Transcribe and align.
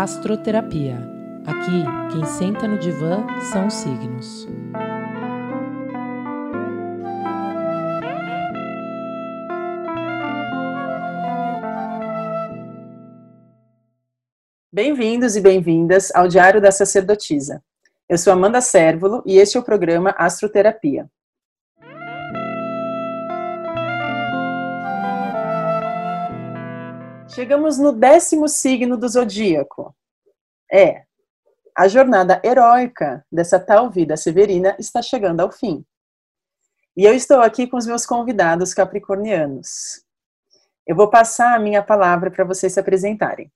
Astroterapia. 0.00 0.96
Aqui, 1.44 1.84
quem 2.12 2.24
senta 2.24 2.68
no 2.68 2.78
divã 2.78 3.26
são 3.50 3.66
os 3.66 3.74
signos. 3.74 4.46
Bem-vindos 14.72 15.34
e 15.34 15.40
bem-vindas 15.40 16.14
ao 16.14 16.28
Diário 16.28 16.60
da 16.60 16.70
Sacerdotisa. 16.70 17.60
Eu 18.08 18.16
sou 18.16 18.32
Amanda 18.32 18.60
Sérvulo 18.60 19.20
e 19.26 19.36
este 19.36 19.56
é 19.56 19.60
o 19.60 19.64
programa 19.64 20.14
Astroterapia. 20.16 21.10
Chegamos 27.38 27.78
no 27.78 27.92
décimo 27.92 28.48
signo 28.48 28.96
do 28.96 29.08
zodíaco. 29.08 29.94
É, 30.68 31.04
a 31.72 31.86
jornada 31.86 32.42
heróica 32.44 33.24
dessa 33.30 33.60
tal 33.60 33.88
vida 33.88 34.16
severina 34.16 34.74
está 34.76 35.00
chegando 35.00 35.38
ao 35.38 35.52
fim. 35.52 35.84
E 36.96 37.04
eu 37.04 37.14
estou 37.14 37.40
aqui 37.40 37.68
com 37.68 37.76
os 37.76 37.86
meus 37.86 38.04
convidados 38.04 38.74
capricornianos. 38.74 40.02
Eu 40.84 40.96
vou 40.96 41.08
passar 41.08 41.54
a 41.54 41.60
minha 41.60 41.80
palavra 41.80 42.28
para 42.28 42.42
vocês 42.44 42.72
se 42.72 42.80
apresentarem. 42.80 43.48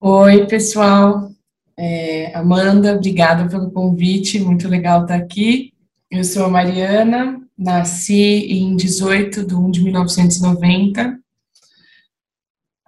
Oi, 0.00 0.44
pessoal. 0.48 1.30
É, 1.78 2.36
Amanda, 2.36 2.96
obrigada 2.96 3.48
pelo 3.48 3.70
convite, 3.70 4.40
muito 4.40 4.66
legal 4.66 5.02
estar 5.02 5.14
aqui. 5.14 5.72
Eu 6.10 6.24
sou 6.24 6.44
a 6.44 6.48
Mariana, 6.48 7.40
nasci 7.56 8.50
em 8.50 8.74
18 8.74 9.46
de 9.46 9.54
1 9.54 9.70
de 9.70 9.84
1990 9.84 11.21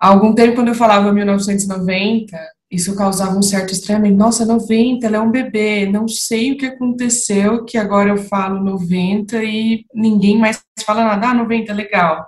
Há 0.05 0.09
algum 0.09 0.35
tempo, 0.35 0.57
quando 0.57 0.69
eu 0.69 0.75
falava 0.75 1.11
1990, 1.11 2.37
isso 2.71 2.95
causava 2.95 3.39
um 3.39 3.41
certo 3.41 3.73
estranhamento. 3.73 4.19
Nossa, 4.19 4.45
90, 4.45 5.07
ela 5.07 5.17
é 5.17 5.21
um 5.21 5.31
bebê, 5.31 5.87
não 5.87 6.07
sei 6.07 6.53
o 6.53 6.59
que 6.59 6.67
aconteceu, 6.67 7.65
que 7.65 7.79
agora 7.79 8.11
eu 8.11 8.19
falo 8.19 8.63
90 8.63 9.43
e 9.43 9.87
ninguém 9.95 10.37
mais 10.37 10.63
fala 10.85 11.05
nada. 11.05 11.31
Ah, 11.31 11.35
90, 11.35 11.73
legal. 11.73 12.27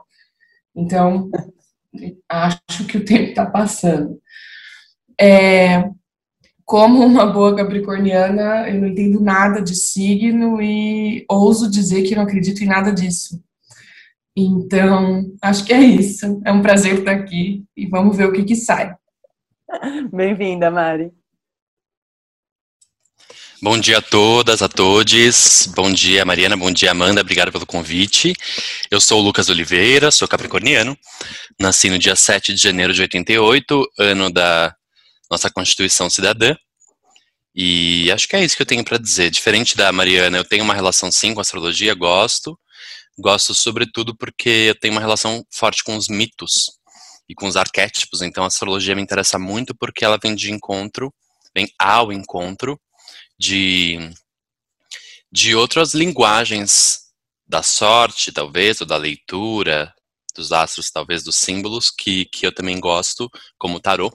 Então, 0.74 1.30
acho 2.26 2.86
que 2.88 2.96
o 2.96 3.04
tempo 3.04 3.28
está 3.28 3.44
passando. 3.44 4.18
É, 5.20 5.90
como 6.64 7.04
uma 7.04 7.26
boa 7.26 7.54
capricorniana, 7.54 8.70
eu 8.70 8.80
não 8.80 8.88
entendo 8.88 9.20
nada 9.20 9.60
de 9.60 9.74
signo 9.74 10.62
e 10.62 11.26
ouso 11.28 11.70
dizer 11.70 12.04
que 12.04 12.16
não 12.16 12.22
acredito 12.22 12.64
em 12.64 12.68
nada 12.68 12.90
disso. 12.90 13.38
Então, 14.36 15.24
acho 15.40 15.64
que 15.64 15.72
é 15.72 15.80
isso. 15.80 16.42
É 16.44 16.52
um 16.52 16.60
prazer 16.60 16.98
estar 16.98 17.12
aqui 17.12 17.64
e 17.74 17.86
vamos 17.86 18.14
ver 18.14 18.26
o 18.26 18.32
que, 18.32 18.44
que 18.44 18.54
sai. 18.54 18.94
Bem-vinda, 20.12 20.70
Mari. 20.70 21.10
Bom 23.62 23.78
dia 23.78 23.98
a 23.98 24.02
todas, 24.02 24.60
a 24.60 24.68
todos. 24.68 25.66
Bom 25.74 25.90
dia, 25.90 26.22
Mariana. 26.26 26.54
Bom 26.54 26.70
dia, 26.70 26.90
Amanda. 26.90 27.22
Obrigado 27.22 27.50
pelo 27.50 27.64
convite. 27.64 28.34
Eu 28.90 29.00
sou 29.00 29.20
o 29.20 29.24
Lucas 29.24 29.48
Oliveira, 29.48 30.10
sou 30.10 30.28
capricorniano. 30.28 30.94
Nasci 31.58 31.88
no 31.88 31.98
dia 31.98 32.14
7 32.14 32.52
de 32.52 32.60
janeiro 32.60 32.92
de 32.92 33.00
88, 33.00 33.90
ano 33.98 34.30
da 34.30 34.74
nossa 35.30 35.50
Constituição 35.50 36.10
Cidadã. 36.10 36.54
E 37.54 38.12
acho 38.12 38.28
que 38.28 38.36
é 38.36 38.44
isso 38.44 38.54
que 38.54 38.60
eu 38.60 38.66
tenho 38.66 38.84
para 38.84 38.98
dizer. 38.98 39.30
Diferente 39.30 39.74
da 39.74 39.90
Mariana, 39.90 40.36
eu 40.36 40.44
tenho 40.44 40.62
uma 40.62 40.74
relação 40.74 41.10
sim 41.10 41.32
com 41.32 41.40
a 41.40 41.42
astrologia, 41.42 41.94
gosto. 41.94 42.58
Gosto 43.18 43.54
sobretudo 43.54 44.16
porque 44.16 44.48
eu 44.68 44.78
tenho 44.78 44.94
uma 44.94 45.00
relação 45.00 45.44
forte 45.50 45.82
com 45.82 45.96
os 45.96 46.08
mitos 46.08 46.78
e 47.28 47.34
com 47.34 47.46
os 47.46 47.56
arquétipos, 47.56 48.22
então 48.22 48.44
a 48.44 48.46
astrologia 48.46 48.94
me 48.94 49.02
interessa 49.02 49.38
muito 49.38 49.74
porque 49.74 50.04
ela 50.04 50.18
vem 50.22 50.34
de 50.34 50.52
encontro, 50.52 51.12
vem 51.54 51.68
ao 51.78 52.12
encontro 52.12 52.78
de, 53.38 53.98
de 55.32 55.54
outras 55.54 55.94
linguagens 55.94 57.06
da 57.48 57.62
sorte, 57.62 58.32
talvez, 58.32 58.80
ou 58.80 58.86
da 58.86 58.96
leitura, 58.96 59.92
dos 60.34 60.52
astros, 60.52 60.90
talvez, 60.90 61.22
dos 61.22 61.36
símbolos, 61.36 61.90
que, 61.90 62.26
que 62.26 62.46
eu 62.46 62.54
também 62.54 62.78
gosto, 62.78 63.30
como 63.58 63.80
tarô. 63.80 64.12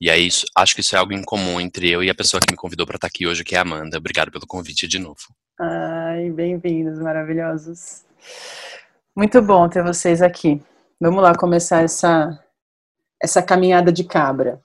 E 0.00 0.10
aí, 0.10 0.28
acho 0.56 0.74
que 0.74 0.80
isso 0.80 0.96
é 0.96 0.98
algo 0.98 1.12
em 1.12 1.22
comum 1.22 1.60
entre 1.60 1.90
eu 1.90 2.02
e 2.02 2.10
a 2.10 2.14
pessoa 2.14 2.40
que 2.40 2.50
me 2.50 2.56
convidou 2.56 2.86
para 2.86 2.96
estar 2.96 3.06
aqui 3.06 3.26
hoje, 3.26 3.44
que 3.44 3.54
é 3.54 3.58
a 3.58 3.62
Amanda. 3.62 3.98
Obrigado 3.98 4.32
pelo 4.32 4.46
convite 4.46 4.88
de 4.88 4.98
novo. 4.98 5.20
Ai, 5.60 6.30
bem-vindos, 6.30 6.98
maravilhosos. 6.98 8.02
Muito 9.16 9.42
bom 9.42 9.68
ter 9.68 9.82
vocês 9.82 10.22
aqui. 10.22 10.62
Vamos 11.00 11.22
lá 11.22 11.34
começar 11.34 11.82
essa, 11.82 12.38
essa 13.20 13.42
caminhada 13.42 13.92
de 13.92 14.04
cabra. 14.04 14.62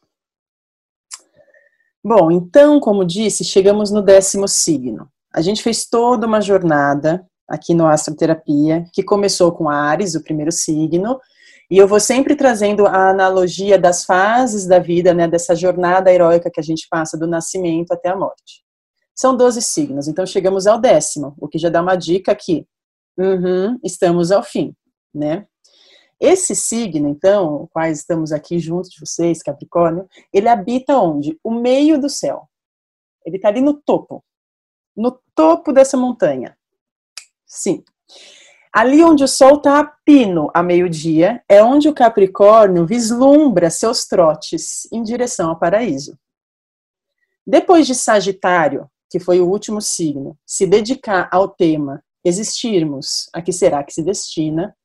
Bom, 2.04 2.32
então, 2.32 2.80
como 2.80 3.04
disse, 3.04 3.44
chegamos 3.44 3.92
no 3.92 4.02
décimo 4.02 4.48
signo. 4.48 5.10
A 5.34 5.42
gente 5.42 5.62
fez 5.62 5.86
toda 5.86 6.26
uma 6.26 6.40
jornada 6.40 7.26
aqui 7.48 7.74
no 7.74 7.88
Astroterapia, 7.88 8.86
que 8.94 9.04
começou 9.04 9.52
com 9.52 9.70
Ares, 9.70 10.16
o 10.16 10.24
primeiro 10.24 10.52
signo, 10.52 11.20
e 11.70 11.78
eu 11.78 11.88
vou 11.88 12.00
sempre 12.00 12.36
trazendo 12.36 12.88
a 12.88 13.10
analogia 13.10 13.78
das 13.78 14.06
fases 14.06 14.66
da 14.66 14.80
vida, 14.80 15.14
né, 15.14 15.28
dessa 15.28 15.56
jornada 15.56 16.12
heróica 16.12 16.50
que 16.50 16.60
a 16.60 16.64
gente 16.64 16.88
passa 16.90 17.18
do 17.18 17.28
nascimento 17.28 17.92
até 17.92 18.10
a 18.10 18.16
morte. 18.16 18.64
São 19.14 19.36
12 19.36 19.62
signos, 19.62 20.08
então 20.08 20.26
chegamos 20.26 20.68
ao 20.68 20.80
décimo, 20.80 21.36
o 21.40 21.48
que 21.48 21.58
já 21.58 21.70
dá 21.70 21.82
uma 21.82 21.96
dica 21.96 22.32
aqui. 22.32 22.66
Uhum, 23.18 23.80
estamos 23.84 24.32
ao 24.32 24.44
fim, 24.44 24.76
né? 25.14 25.48
Esse 26.20 26.56
signo, 26.56 27.08
então, 27.08 27.68
quais 27.72 28.00
estamos 28.00 28.32
aqui 28.32 28.60
juntos 28.60 28.90
de 28.90 29.00
vocês, 29.00 29.42
Capricórnio, 29.42 30.08
ele 30.34 30.48
habita 30.48 30.98
onde? 30.98 31.40
O 31.44 31.52
meio 31.52 32.00
do 32.00 32.10
céu. 32.10 32.50
Ele 33.26 33.38
está 33.38 33.50
ali 33.50 33.62
no 33.62 33.74
topo, 33.74 34.24
no 34.96 35.20
topo 35.36 35.72
dessa 35.72 35.96
montanha. 35.96 36.58
Sim. 37.46 37.84
Ali 38.74 39.04
onde 39.04 39.24
o 39.24 39.28
sol 39.28 39.58
está 39.58 39.80
a 39.80 39.86
pino 39.86 40.50
a 40.54 40.62
meio-dia, 40.64 41.44
é 41.48 41.64
onde 41.64 41.88
o 41.88 41.94
Capricórnio 41.94 42.86
vislumbra 42.86 43.70
seus 43.70 44.06
trotes 44.06 44.88
em 44.92 45.02
direção 45.04 45.50
ao 45.50 45.60
paraíso. 45.60 46.18
Depois 47.46 47.88
de 47.88 47.96
Sagitário, 47.96 48.90
que 49.10 49.20
foi 49.20 49.40
o 49.40 49.48
último 49.48 49.82
signo, 49.82 50.38
se 50.46 50.68
dedicar 50.68 51.30
ao 51.32 51.48
tema 51.48 52.04
existirmos, 52.28 53.30
a 53.34 53.42
que 53.42 53.54
será 53.54 53.84
que 53.84 53.94
se 53.94 54.04
destina, 54.04 54.76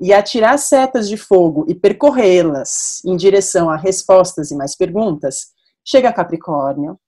e 0.00 0.12
atirar 0.12 0.58
setas 0.58 1.08
de 1.08 1.16
fogo 1.16 1.64
e 1.68 1.74
percorrê-las 1.74 3.02
em 3.04 3.16
direção 3.16 3.70
a 3.70 3.76
respostas 3.76 4.50
e 4.50 4.56
mais 4.56 4.76
perguntas, 4.76 5.52
chega 5.84 6.12
Capricórnio, 6.12 6.98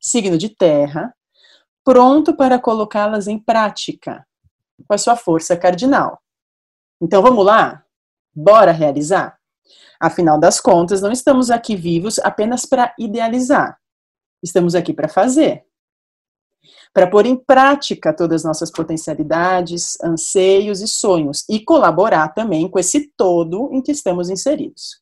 signo 0.00 0.36
de 0.36 0.50
terra, 0.50 1.14
pronto 1.84 2.36
para 2.36 2.58
colocá-las 2.58 3.26
em 3.26 3.38
prática, 3.38 4.26
com 4.86 4.94
a 4.94 4.98
sua 4.98 5.16
força 5.16 5.56
cardinal. 5.56 6.20
Então 7.00 7.22
vamos 7.22 7.44
lá? 7.44 7.84
Bora 8.34 8.70
realizar? 8.70 9.38
Afinal 9.98 10.38
das 10.38 10.60
contas, 10.60 11.00
não 11.00 11.10
estamos 11.10 11.50
aqui 11.50 11.74
vivos 11.74 12.18
apenas 12.18 12.66
para 12.66 12.94
idealizar. 12.98 13.78
Estamos 14.42 14.74
aqui 14.74 14.92
para 14.92 15.08
fazer 15.08 15.64
para 16.92 17.08
pôr 17.08 17.24
em 17.24 17.36
prática 17.36 18.14
todas 18.14 18.42
as 18.42 18.44
nossas 18.44 18.70
potencialidades, 18.70 19.98
anseios 20.02 20.80
e 20.80 20.88
sonhos 20.88 21.44
e 21.48 21.64
colaborar 21.64 22.34
também 22.34 22.68
com 22.68 22.78
esse 22.78 23.12
todo 23.16 23.72
em 23.72 23.80
que 23.80 23.92
estamos 23.92 24.28
inseridos. 24.28 25.00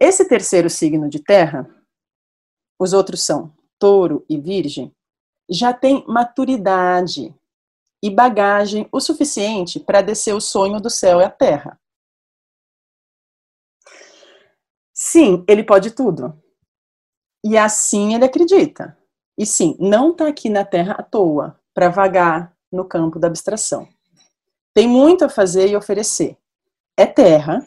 Esse 0.00 0.28
terceiro 0.28 0.68
signo 0.68 1.08
de 1.08 1.22
terra, 1.22 1.68
os 2.78 2.92
outros 2.92 3.22
são 3.22 3.54
touro 3.78 4.24
e 4.28 4.38
virgem, 4.40 4.94
já 5.48 5.72
tem 5.72 6.04
maturidade 6.06 7.34
e 8.02 8.10
bagagem 8.10 8.88
o 8.92 9.00
suficiente 9.00 9.80
para 9.80 10.02
descer 10.02 10.34
o 10.34 10.40
sonho 10.40 10.80
do 10.80 10.90
céu 10.90 11.20
e 11.20 11.24
a 11.24 11.30
terra. 11.30 11.80
Sim, 14.92 15.44
ele 15.48 15.62
pode 15.62 15.92
tudo. 15.92 16.36
E 17.44 17.56
assim 17.56 18.14
ele 18.14 18.24
acredita. 18.24 18.97
E 19.38 19.46
sim, 19.46 19.76
não 19.78 20.10
está 20.10 20.26
aqui 20.26 20.50
na 20.50 20.64
Terra 20.64 20.94
à 20.94 21.02
toa, 21.02 21.56
para 21.72 21.88
vagar 21.88 22.52
no 22.72 22.84
campo 22.84 23.20
da 23.20 23.28
abstração. 23.28 23.86
Tem 24.74 24.88
muito 24.88 25.24
a 25.24 25.28
fazer 25.28 25.68
e 25.68 25.76
oferecer. 25.76 26.36
É 26.96 27.06
Terra 27.06 27.64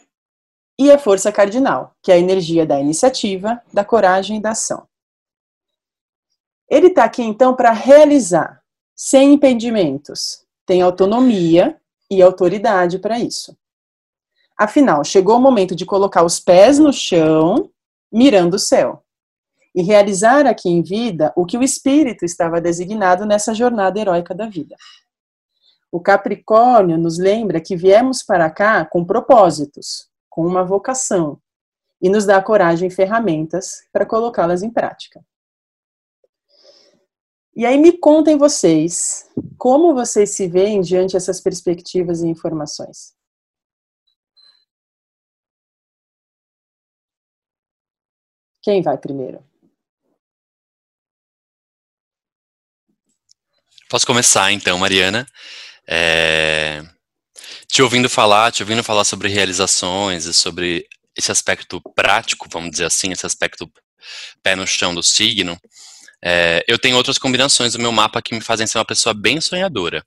e 0.78 0.90
é 0.90 0.98
força 0.98 1.32
cardinal, 1.32 1.96
que 2.02 2.12
é 2.12 2.16
a 2.16 2.18
energia 2.18 2.66
da 2.66 2.78
iniciativa, 2.78 3.62
da 3.72 3.82
coragem 3.82 4.36
e 4.36 4.40
da 4.40 4.50
ação. 4.50 4.86
Ele 6.68 6.88
está 6.88 7.04
aqui 7.04 7.22
então 7.22 7.56
para 7.56 7.72
realizar, 7.72 8.62
sem 8.94 9.32
impedimentos. 9.32 10.44
Tem 10.66 10.82
autonomia 10.82 11.80
e 12.10 12.20
autoridade 12.20 12.98
para 12.98 13.18
isso. 13.18 13.56
Afinal, 14.58 15.02
chegou 15.04 15.38
o 15.38 15.40
momento 15.40 15.74
de 15.74 15.86
colocar 15.86 16.22
os 16.22 16.38
pés 16.38 16.78
no 16.78 16.92
chão, 16.92 17.70
mirando 18.12 18.54
o 18.54 18.58
céu 18.58 19.01
e 19.74 19.82
realizar 19.82 20.46
aqui 20.46 20.68
em 20.68 20.82
vida 20.82 21.32
o 21.36 21.46
que 21.46 21.56
o 21.56 21.62
espírito 21.62 22.24
estava 22.24 22.60
designado 22.60 23.24
nessa 23.24 23.54
jornada 23.54 23.98
heróica 23.98 24.34
da 24.34 24.46
vida. 24.46 24.76
O 25.90 26.00
Capricórnio 26.00 26.96
nos 26.96 27.18
lembra 27.18 27.60
que 27.60 27.76
viemos 27.76 28.22
para 28.22 28.50
cá 28.50 28.84
com 28.84 29.04
propósitos, 29.04 30.08
com 30.28 30.46
uma 30.46 30.64
vocação, 30.64 31.40
e 32.00 32.08
nos 32.08 32.24
dá 32.24 32.42
coragem 32.42 32.88
e 32.88 32.90
ferramentas 32.90 33.86
para 33.92 34.06
colocá-las 34.06 34.62
em 34.62 34.70
prática. 34.70 35.24
E 37.54 37.66
aí 37.66 37.76
me 37.78 37.98
contem 37.98 38.38
vocês, 38.38 39.28
como 39.58 39.94
vocês 39.94 40.30
se 40.30 40.48
veem 40.48 40.80
diante 40.80 41.12
dessas 41.12 41.38
perspectivas 41.38 42.22
e 42.22 42.26
informações? 42.26 43.14
Quem 48.62 48.80
vai 48.80 48.96
primeiro? 48.96 49.44
Posso 53.92 54.06
começar 54.06 54.50
então, 54.50 54.78
Mariana. 54.78 55.26
É... 55.86 56.82
Te 57.68 57.82
ouvindo 57.82 58.08
falar, 58.08 58.50
te 58.50 58.62
ouvindo 58.62 58.82
falar 58.82 59.04
sobre 59.04 59.28
realizações 59.28 60.24
e 60.24 60.32
sobre 60.32 60.86
esse 61.14 61.30
aspecto 61.30 61.78
prático, 61.94 62.48
vamos 62.50 62.70
dizer 62.70 62.86
assim, 62.86 63.12
esse 63.12 63.26
aspecto 63.26 63.70
pé 64.42 64.56
no 64.56 64.66
chão 64.66 64.94
do 64.94 65.02
signo, 65.02 65.60
é, 66.24 66.64
eu 66.66 66.78
tenho 66.78 66.96
outras 66.96 67.18
combinações 67.18 67.74
do 67.74 67.80
meu 67.80 67.92
mapa 67.92 68.22
que 68.22 68.34
me 68.34 68.40
fazem 68.40 68.66
ser 68.66 68.78
uma 68.78 68.84
pessoa 68.86 69.12
bem 69.12 69.42
sonhadora. 69.42 70.02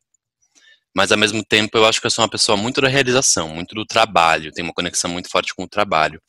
Mas 0.92 1.12
ao 1.12 1.18
mesmo 1.20 1.46
tempo 1.46 1.78
eu 1.78 1.86
acho 1.86 2.02
que 2.02 2.08
eu 2.08 2.12
sou 2.12 2.24
uma 2.24 2.32
pessoa 2.32 2.58
muito 2.58 2.82
da 2.82 2.88
realização, 2.88 3.50
muito 3.50 3.76
do 3.76 3.86
trabalho, 3.86 4.52
tenho 4.52 4.68
uma 4.68 4.74
conexão 4.74 5.12
muito 5.12 5.30
forte 5.30 5.54
com 5.54 5.62
o 5.62 5.70
trabalho. 5.70 6.20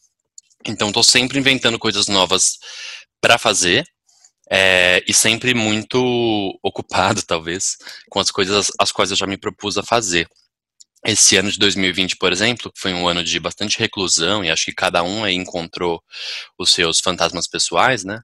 Então 0.67 0.88
estou 0.88 1.02
sempre 1.02 1.38
inventando 1.38 1.79
coisas 1.79 2.06
novas 2.06 2.59
para 3.19 3.38
fazer 3.38 3.82
é, 4.51 5.03
e 5.07 5.15
sempre 5.15 5.55
muito 5.55 6.59
ocupado, 6.63 7.23
talvez, 7.27 7.77
com 8.09 8.21
as 8.21 8.31
coisas 8.31 8.71
as 8.81 8.93
quais 8.93 9.11
eu 9.11 9.17
já 9.17 9.27
me 9.27 9.37
propus 9.37 9.79
a 9.79 9.83
fazer. 9.83 10.29
Esse 11.05 11.37
ano 11.37 11.51
de 11.51 11.59
2020, 11.59 12.17
por 12.17 12.33
exemplo, 12.33 12.73
foi 12.77 12.93
um 12.93 13.07
ano 13.07 13.23
de 13.23 13.39
bastante 13.39 13.79
reclusão 13.79 14.45
e 14.45 14.51
acho 14.51 14.65
que 14.65 14.75
cada 14.75 15.03
um 15.05 15.23
aí 15.25 15.35
encontrou 15.35 16.03
os 16.59 16.73
seus 16.73 17.01
fantasmas 17.01 17.47
pessoais, 17.47 18.05
né? 18.05 18.21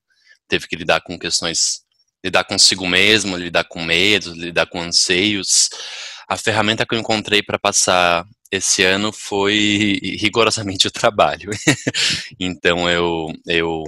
teve 0.52 0.68
que 0.68 0.76
lidar 0.76 1.00
com 1.00 1.18
questões, 1.18 1.80
lidar 2.22 2.44
consigo 2.44 2.86
mesmo, 2.86 3.38
lidar 3.38 3.64
com 3.64 3.82
medos, 3.82 4.36
lidar 4.36 4.66
com 4.66 4.82
anseios. 4.82 5.70
A 6.28 6.36
ferramenta 6.36 6.84
que 6.84 6.94
eu 6.94 6.98
encontrei 6.98 7.42
para 7.42 7.58
passar 7.58 8.26
esse 8.50 8.82
ano 8.82 9.10
foi 9.12 9.98
rigorosamente 10.20 10.86
o 10.86 10.90
trabalho. 10.90 11.50
então 12.38 12.88
eu, 12.90 13.32
eu, 13.46 13.82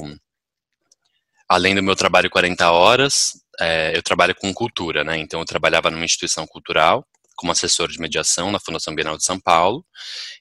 além 1.55 1.75
do 1.75 1.83
meu 1.83 1.95
trabalho 1.95 2.29
40 2.29 2.71
horas, 2.71 3.31
é, 3.61 3.97
eu 3.97 4.03
trabalho 4.03 4.35
com 4.35 4.53
cultura, 4.53 5.05
né? 5.05 5.17
Então 5.19 5.41
eu 5.41 5.47
trabalhava 5.47 5.91
numa 5.91 6.05
instituição 6.05 6.47
cultural 6.47 7.07
como 7.37 7.53
assessor 7.53 7.89
de 7.89 7.99
mediação 7.99 8.51
na 8.51 8.61
Fundação 8.61 8.95
Bienal 8.95 9.17
de 9.17 9.25
São 9.25 9.41
Paulo. 9.41 9.85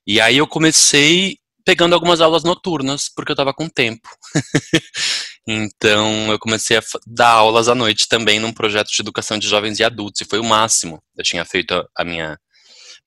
E 0.06 0.22
aí 0.22 0.38
eu 0.38 0.48
comecei 0.48 1.38
pegando 1.66 1.94
algumas 1.94 2.22
aulas 2.22 2.44
noturnas, 2.44 3.10
porque 3.16 3.32
eu 3.32 3.36
estava 3.36 3.54
com 3.54 3.70
tempo. 3.70 4.08
então 5.48 6.32
eu 6.32 6.40
comecei 6.40 6.78
a 6.78 6.84
dar 7.08 7.30
aulas 7.30 7.68
à 7.68 7.76
noite 7.76 8.08
também 8.08 8.40
num 8.40 8.52
projeto 8.52 8.90
de 8.90 9.02
educação 9.02 9.38
de 9.38 9.48
jovens 9.48 9.80
e 9.80 9.84
adultos, 9.84 10.22
e 10.22 10.26
foi 10.26 10.40
o 10.40 10.44
máximo. 10.44 11.02
Eu 11.18 11.24
tinha 11.24 11.46
feito 11.46 11.74
a 11.96 12.04
minha 12.04 12.38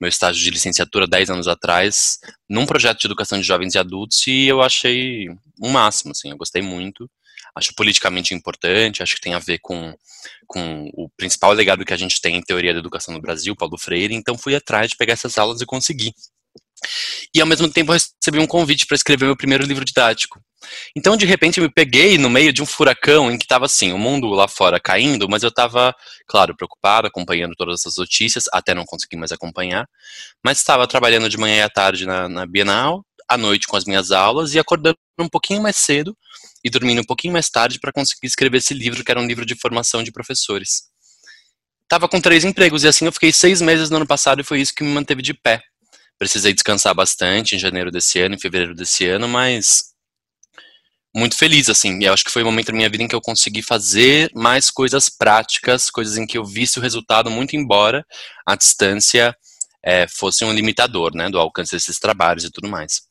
meu 0.00 0.08
estágio 0.08 0.42
de 0.42 0.50
licenciatura 0.50 1.06
10 1.06 1.30
anos 1.30 1.48
atrás, 1.48 2.18
num 2.48 2.66
projeto 2.66 3.00
de 3.00 3.06
educação 3.06 3.40
de 3.40 3.46
jovens 3.46 3.74
e 3.74 3.78
adultos, 3.78 4.26
e 4.26 4.46
eu 4.46 4.60
achei 4.60 5.26
um 5.60 5.70
máximo, 5.70 6.12
assim, 6.12 6.30
eu 6.30 6.36
gostei 6.36 6.60
muito. 6.60 7.08
Acho 7.56 7.74
politicamente 7.74 8.34
importante, 8.34 9.02
acho 9.02 9.14
que 9.14 9.20
tem 9.20 9.34
a 9.34 9.38
ver 9.38 9.58
com, 9.60 9.96
com 10.46 10.90
o 10.92 11.08
principal 11.16 11.52
legado 11.52 11.84
que 11.84 11.92
a 11.92 11.96
gente 11.96 12.20
tem 12.20 12.36
em 12.36 12.42
teoria 12.42 12.72
da 12.72 12.80
educação 12.80 13.14
no 13.14 13.20
Brasil, 13.20 13.56
Paulo 13.56 13.78
Freire, 13.78 14.14
então 14.14 14.36
fui 14.36 14.54
atrás 14.54 14.90
de 14.90 14.96
pegar 14.96 15.14
essas 15.14 15.38
aulas 15.38 15.60
e 15.60 15.66
consegui. 15.66 16.12
E 17.34 17.40
ao 17.40 17.46
mesmo 17.46 17.68
tempo 17.70 17.92
recebi 17.92 18.38
um 18.38 18.46
convite 18.46 18.86
para 18.86 18.94
escrever 18.94 19.24
meu 19.24 19.36
primeiro 19.36 19.64
livro 19.64 19.84
didático. 19.84 20.40
Então, 20.94 21.16
de 21.16 21.26
repente, 21.26 21.60
me 21.60 21.70
peguei 21.70 22.18
no 22.18 22.28
meio 22.28 22.52
de 22.52 22.62
um 22.62 22.66
furacão 22.66 23.30
em 23.30 23.38
que 23.38 23.44
estava 23.44 23.66
assim, 23.66 23.92
o 23.92 23.98
mundo 23.98 24.26
lá 24.28 24.48
fora 24.48 24.80
caindo, 24.80 25.28
mas 25.28 25.42
eu 25.42 25.48
estava, 25.48 25.94
claro, 26.26 26.56
preocupado, 26.56 27.06
acompanhando 27.06 27.54
todas 27.56 27.80
essas 27.80 27.96
notícias, 27.96 28.44
até 28.52 28.74
não 28.74 28.84
consegui 28.84 29.16
mais 29.16 29.32
acompanhar, 29.32 29.88
mas 30.44 30.58
estava 30.58 30.86
trabalhando 30.86 31.28
de 31.28 31.38
manhã 31.38 31.56
e 31.58 31.62
à 31.62 31.68
tarde 31.68 32.06
na, 32.06 32.28
na 32.28 32.46
Bienal, 32.46 33.04
à 33.28 33.36
noite 33.36 33.66
com 33.66 33.76
as 33.76 33.84
minhas 33.84 34.10
aulas 34.10 34.54
e 34.54 34.58
acordando 34.58 34.96
um 35.24 35.28
pouquinho 35.28 35.62
mais 35.62 35.76
cedo 35.76 36.16
e 36.64 36.70
dormindo 36.70 37.00
um 37.00 37.04
pouquinho 37.04 37.32
mais 37.32 37.48
tarde 37.48 37.78
para 37.78 37.92
conseguir 37.92 38.26
escrever 38.26 38.58
esse 38.58 38.74
livro, 38.74 39.04
que 39.04 39.10
era 39.10 39.20
um 39.20 39.26
livro 39.26 39.46
de 39.46 39.54
formação 39.54 40.02
de 40.02 40.12
professores. 40.12 40.84
Tava 41.88 42.08
com 42.08 42.20
três 42.20 42.44
empregos 42.44 42.84
e 42.84 42.88
assim 42.88 43.06
eu 43.06 43.12
fiquei 43.12 43.32
seis 43.32 43.60
meses 43.60 43.90
no 43.90 43.96
ano 43.96 44.06
passado 44.06 44.40
e 44.40 44.44
foi 44.44 44.60
isso 44.60 44.74
que 44.74 44.82
me 44.82 44.90
manteve 44.90 45.22
de 45.22 45.32
pé 45.32 45.62
precisei 46.18 46.52
descansar 46.52 46.94
bastante 46.94 47.54
em 47.54 47.58
janeiro 47.58 47.90
desse 47.90 48.20
ano, 48.20 48.34
em 48.34 48.38
fevereiro 48.38 48.74
desse 48.74 49.06
ano, 49.06 49.28
mas 49.28 49.94
muito 51.14 51.36
feliz, 51.36 51.68
assim. 51.68 51.98
E 52.00 52.08
acho 52.08 52.24
que 52.24 52.30
foi 52.30 52.42
o 52.42 52.46
momento 52.46 52.68
da 52.68 52.72
minha 52.72 52.88
vida 52.88 53.02
em 53.02 53.08
que 53.08 53.14
eu 53.14 53.20
consegui 53.20 53.62
fazer 53.62 54.30
mais 54.34 54.70
coisas 54.70 55.08
práticas, 55.08 55.90
coisas 55.90 56.16
em 56.16 56.26
que 56.26 56.38
eu 56.38 56.44
visse 56.44 56.78
o 56.78 56.82
resultado, 56.82 57.30
muito 57.30 57.56
embora 57.56 58.04
a 58.46 58.54
distância 58.54 59.36
é, 59.82 60.06
fosse 60.08 60.44
um 60.44 60.52
limitador, 60.52 61.14
né, 61.14 61.30
do 61.30 61.38
alcance 61.38 61.72
desses 61.72 61.98
trabalhos 61.98 62.44
e 62.44 62.50
tudo 62.50 62.68
mais. 62.68 63.05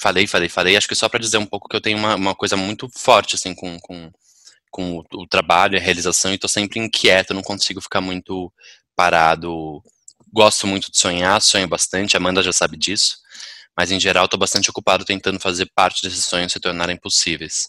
Falei, 0.00 0.26
falei, 0.26 0.48
falei. 0.48 0.76
Acho 0.76 0.88
que 0.88 0.94
só 0.94 1.08
para 1.08 1.20
dizer 1.20 1.38
um 1.38 1.46
pouco 1.46 1.68
que 1.68 1.76
eu 1.76 1.80
tenho 1.80 1.98
uma, 1.98 2.14
uma 2.14 2.34
coisa 2.34 2.56
muito 2.56 2.88
forte, 2.96 3.34
assim, 3.34 3.54
com, 3.54 3.78
com, 3.80 4.10
com 4.70 4.98
o, 4.98 5.04
o 5.14 5.26
trabalho, 5.26 5.76
a 5.76 5.80
realização, 5.80 6.30
e 6.30 6.36
estou 6.36 6.48
sempre 6.48 6.80
inquieto, 6.80 7.34
não 7.34 7.42
consigo 7.42 7.80
ficar 7.80 8.00
muito 8.00 8.52
parado 8.96 9.82
gosto 10.32 10.66
muito 10.66 10.90
de 10.90 10.98
sonhar, 10.98 11.40
sonho 11.42 11.68
bastante, 11.68 12.16
Amanda 12.16 12.42
já 12.42 12.52
sabe 12.52 12.76
disso, 12.76 13.16
mas 13.76 13.90
em 13.90 14.00
geral 14.00 14.24
estou 14.24 14.38
bastante 14.38 14.70
ocupado 14.70 15.04
tentando 15.04 15.40
fazer 15.40 15.70
parte 15.74 16.02
desses 16.02 16.24
sonhos 16.24 16.52
se 16.52 16.60
tornarem 16.60 16.96
possíveis. 16.96 17.68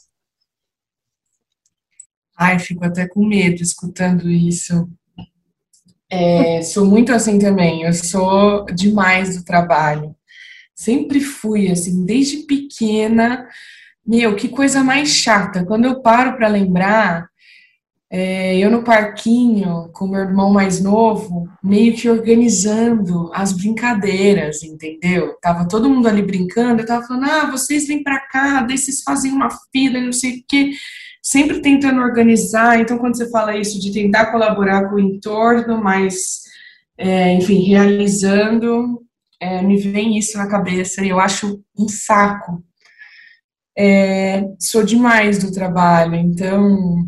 Ai, 2.37 2.59
fico 2.59 2.83
até 2.85 3.07
com 3.07 3.25
medo 3.25 3.61
escutando 3.61 4.29
isso. 4.29 4.89
É, 6.09 6.61
sou 6.61 6.85
muito 6.85 7.13
assim 7.13 7.39
também, 7.39 7.83
eu 7.83 7.93
sou 7.93 8.65
demais 8.65 9.37
do 9.37 9.43
trabalho. 9.43 10.15
Sempre 10.81 11.21
fui 11.21 11.69
assim, 11.69 12.03
desde 12.03 12.37
pequena. 12.37 13.47
Meu, 14.03 14.35
que 14.35 14.47
coisa 14.47 14.83
mais 14.83 15.09
chata. 15.09 15.63
Quando 15.63 15.85
eu 15.85 16.01
paro 16.01 16.35
para 16.35 16.47
lembrar, 16.47 17.27
é, 18.09 18.57
eu 18.57 18.71
no 18.71 18.83
parquinho, 18.83 19.91
com 19.93 20.07
meu 20.07 20.21
irmão 20.21 20.51
mais 20.51 20.81
novo, 20.81 21.47
meio 21.63 21.95
que 21.95 22.09
organizando 22.09 23.29
as 23.31 23.53
brincadeiras, 23.53 24.63
entendeu? 24.63 25.35
Tava 25.39 25.67
todo 25.67 25.87
mundo 25.87 26.07
ali 26.07 26.23
brincando, 26.23 26.81
eu 26.81 26.85
tava 26.87 27.05
falando, 27.05 27.29
ah, 27.29 27.51
vocês 27.51 27.85
vêm 27.85 28.01
para 28.01 28.19
cá, 28.21 28.63
daí 28.63 28.75
vocês 28.75 29.03
fazem 29.03 29.31
uma 29.31 29.49
fila 29.71 30.01
não 30.01 30.11
sei 30.11 30.39
o 30.39 30.43
quê, 30.47 30.71
sempre 31.21 31.61
tentando 31.61 32.01
organizar. 32.01 32.79
Então, 32.81 32.97
quando 32.97 33.17
você 33.17 33.29
fala 33.29 33.55
isso 33.55 33.79
de 33.79 33.93
tentar 33.93 34.31
colaborar 34.31 34.89
com 34.89 34.95
o 34.95 34.99
entorno, 34.99 35.79
mas, 35.79 36.41
é, 36.97 37.35
enfim, 37.35 37.61
realizando, 37.65 38.99
é, 39.41 39.61
me 39.63 39.75
vem 39.77 40.17
isso 40.17 40.37
na 40.37 40.47
cabeça 40.47 41.03
e 41.03 41.09
eu 41.09 41.19
acho 41.19 41.59
um 41.77 41.89
saco. 41.89 42.63
É, 43.75 44.43
sou 44.59 44.83
demais 44.83 45.39
do 45.39 45.51
trabalho, 45.51 46.13
então 46.15 47.07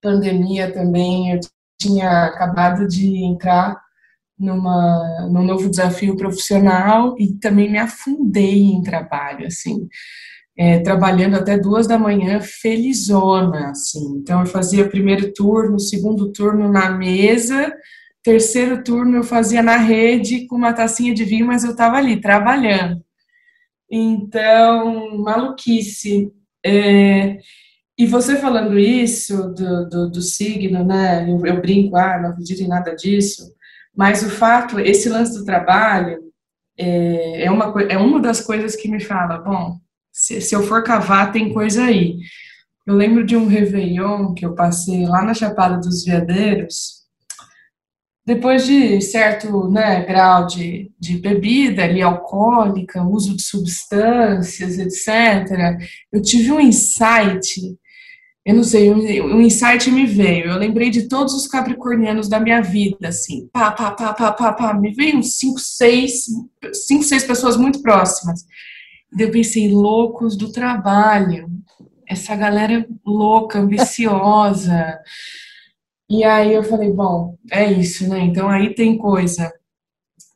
pandemia 0.00 0.72
também, 0.72 1.32
eu 1.32 1.40
tinha 1.78 2.24
acabado 2.24 2.88
de 2.88 3.22
entrar 3.24 3.80
numa, 4.38 5.28
num 5.30 5.44
novo 5.44 5.68
desafio 5.68 6.16
profissional 6.16 7.14
e 7.18 7.34
também 7.34 7.70
me 7.70 7.78
afundei 7.78 8.62
em 8.62 8.82
trabalho, 8.82 9.46
assim, 9.46 9.86
é, 10.56 10.80
trabalhando 10.80 11.36
até 11.36 11.58
duas 11.58 11.86
da 11.86 11.98
manhã, 11.98 12.40
felizona, 12.40 13.70
assim. 13.70 14.16
Então, 14.16 14.40
eu 14.40 14.46
fazia 14.46 14.88
primeiro 14.88 15.32
turno, 15.32 15.78
segundo 15.78 16.32
turno 16.32 16.70
na 16.70 16.90
mesa, 16.90 17.72
terceiro 18.22 18.82
turno 18.82 19.16
eu 19.16 19.24
fazia 19.24 19.62
na 19.62 19.76
rede 19.76 20.46
com 20.46 20.56
uma 20.56 20.72
tacinha 20.72 21.12
de 21.14 21.24
vinho, 21.24 21.46
mas 21.46 21.64
eu 21.64 21.72
estava 21.72 21.96
ali 21.96 22.20
trabalhando. 22.20 23.02
Então, 23.90 25.18
maluquice. 25.18 26.32
É, 26.64 27.38
e 27.98 28.06
você 28.06 28.36
falando 28.36 28.78
isso 28.78 29.48
do, 29.52 29.88
do, 29.88 30.10
do 30.10 30.22
signo, 30.22 30.84
né? 30.84 31.28
Eu, 31.30 31.44
eu, 31.44 31.60
brinco, 31.60 31.96
ah, 31.96 32.18
não 32.20 32.30
acredito 32.30 32.62
em 32.62 32.68
nada 32.68 32.94
disso. 32.94 33.52
Mas 33.94 34.22
o 34.22 34.30
fato, 34.30 34.80
esse 34.80 35.08
lance 35.08 35.38
do 35.38 35.44
trabalho 35.44 36.18
é, 36.78 37.44
é, 37.44 37.50
uma, 37.50 37.82
é 37.82 37.98
uma 37.98 38.20
das 38.20 38.40
coisas 38.40 38.74
que 38.74 38.88
me 38.88 39.00
fala, 39.00 39.38
bom, 39.38 39.78
se, 40.10 40.40
se 40.40 40.54
eu 40.54 40.62
for 40.62 40.82
cavar, 40.82 41.32
tem 41.32 41.52
coisa 41.52 41.84
aí. 41.84 42.16
Eu 42.86 42.94
lembro 42.94 43.24
de 43.24 43.36
um 43.36 43.46
Réveillon 43.46 44.34
que 44.34 44.44
eu 44.44 44.54
passei 44.54 45.06
lá 45.06 45.22
na 45.22 45.34
Chapada 45.34 45.78
dos 45.78 46.04
Veadeiros, 46.04 47.01
depois 48.24 48.64
de 48.64 49.00
certo 49.00 49.68
né, 49.68 50.04
grau 50.04 50.46
de, 50.46 50.90
de 50.98 51.18
bebida 51.18 51.84
ali, 51.84 52.00
alcoólica, 52.00 53.02
uso 53.02 53.36
de 53.36 53.42
substâncias, 53.42 54.78
etc., 54.78 55.78
eu 56.12 56.22
tive 56.22 56.52
um 56.52 56.60
insight 56.60 57.76
eu 58.44 58.56
não 58.56 58.64
sei, 58.64 58.90
um, 58.90 59.40
insight 59.40 59.88
me 59.90 60.04
veio. 60.04 60.46
Eu 60.46 60.58
lembrei 60.58 60.90
de 60.90 61.08
todos 61.08 61.32
os 61.32 61.46
capricornianos 61.46 62.28
da 62.28 62.40
minha 62.40 62.60
vida, 62.60 63.08
assim, 63.08 63.48
pá, 63.52 63.70
pá, 63.70 63.92
pá, 63.92 64.12
pá, 64.12 64.32
pá, 64.32 64.52
pá. 64.52 64.74
Me 64.74 64.92
veio 64.92 65.18
uns 65.18 65.38
cinco, 65.38 65.60
seis, 65.60 66.24
cinco, 66.72 67.04
seis 67.04 67.22
pessoas 67.22 67.56
muito 67.56 67.80
próximas. 67.80 68.44
eu 69.16 69.30
pensei, 69.30 69.68
loucos 69.70 70.36
do 70.36 70.50
trabalho, 70.50 71.48
essa 72.08 72.34
galera 72.34 72.84
louca, 73.06 73.60
ambiciosa. 73.60 74.98
E 76.12 76.24
aí 76.24 76.52
eu 76.52 76.62
falei, 76.62 76.92
bom, 76.92 77.38
é 77.50 77.72
isso, 77.72 78.06
né? 78.06 78.20
Então 78.20 78.46
aí 78.46 78.74
tem 78.74 78.98
coisa. 78.98 79.50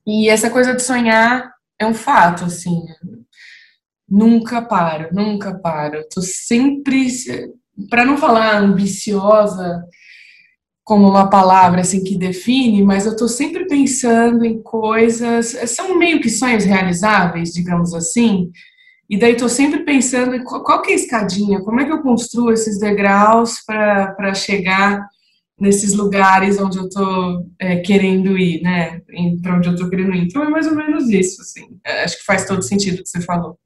E 0.07 0.27
essa 0.27 0.49
coisa 0.49 0.75
de 0.75 0.83
sonhar 0.83 1.53
é 1.79 1.85
um 1.85 1.93
fato, 1.93 2.45
assim. 2.45 2.81
Nunca 4.09 4.63
paro, 4.63 5.11
nunca 5.13 5.55
paro. 5.55 6.03
Tô 6.11 6.23
sempre, 6.23 7.11
para 7.91 8.07
não 8.07 8.17
falar 8.17 8.57
ambiciosa, 8.57 9.85
como 10.83 11.07
uma 11.07 11.29
palavra 11.29 11.83
assim 11.83 12.03
que 12.03 12.17
define, 12.17 12.83
mas 12.83 13.05
eu 13.05 13.13
estou 13.13 13.29
sempre 13.29 13.67
pensando 13.67 14.47
em 14.47 14.63
coisas, 14.63 15.49
são 15.67 15.99
meio 15.99 16.23
que 16.23 16.31
sonhos 16.31 16.65
realizáveis, 16.65 17.53
digamos 17.53 17.93
assim. 17.93 18.51
E 19.11 19.19
daí 19.19 19.33
estou 19.33 19.51
sempre 19.51 19.85
pensando 19.85 20.43
qual 20.43 20.81
que 20.81 20.93
é 20.93 20.95
a 20.95 20.97
escadinha, 20.97 21.61
como 21.61 21.83
é 21.83 21.85
que 21.85 21.93
eu 21.93 22.01
construo 22.01 22.51
esses 22.51 22.79
degraus 22.79 23.61
para 23.63 24.33
chegar 24.33 25.07
nesses 25.59 25.95
lugares 25.95 26.59
onde 26.59 26.79
eu 26.79 26.87
estou 26.87 27.47
é, 27.59 27.77
querendo 27.77 28.37
ir, 28.39 28.61
né? 28.63 29.01
Para 29.43 29.57
onde 29.57 29.69
eu 29.69 29.75
estou 29.75 29.89
querendo 29.89 30.15
ir. 30.15 30.25
Então 30.25 30.45
é 30.45 30.49
mais 30.49 30.67
ou 30.67 30.75
menos 30.75 31.09
isso, 31.09 31.41
assim. 31.41 31.79
É, 31.85 32.05
acho 32.05 32.19
que 32.19 32.25
faz 32.25 32.47
todo 32.47 32.63
sentido 32.63 33.01
o 33.01 33.03
que 33.03 33.09
você 33.09 33.21
falou. 33.21 33.59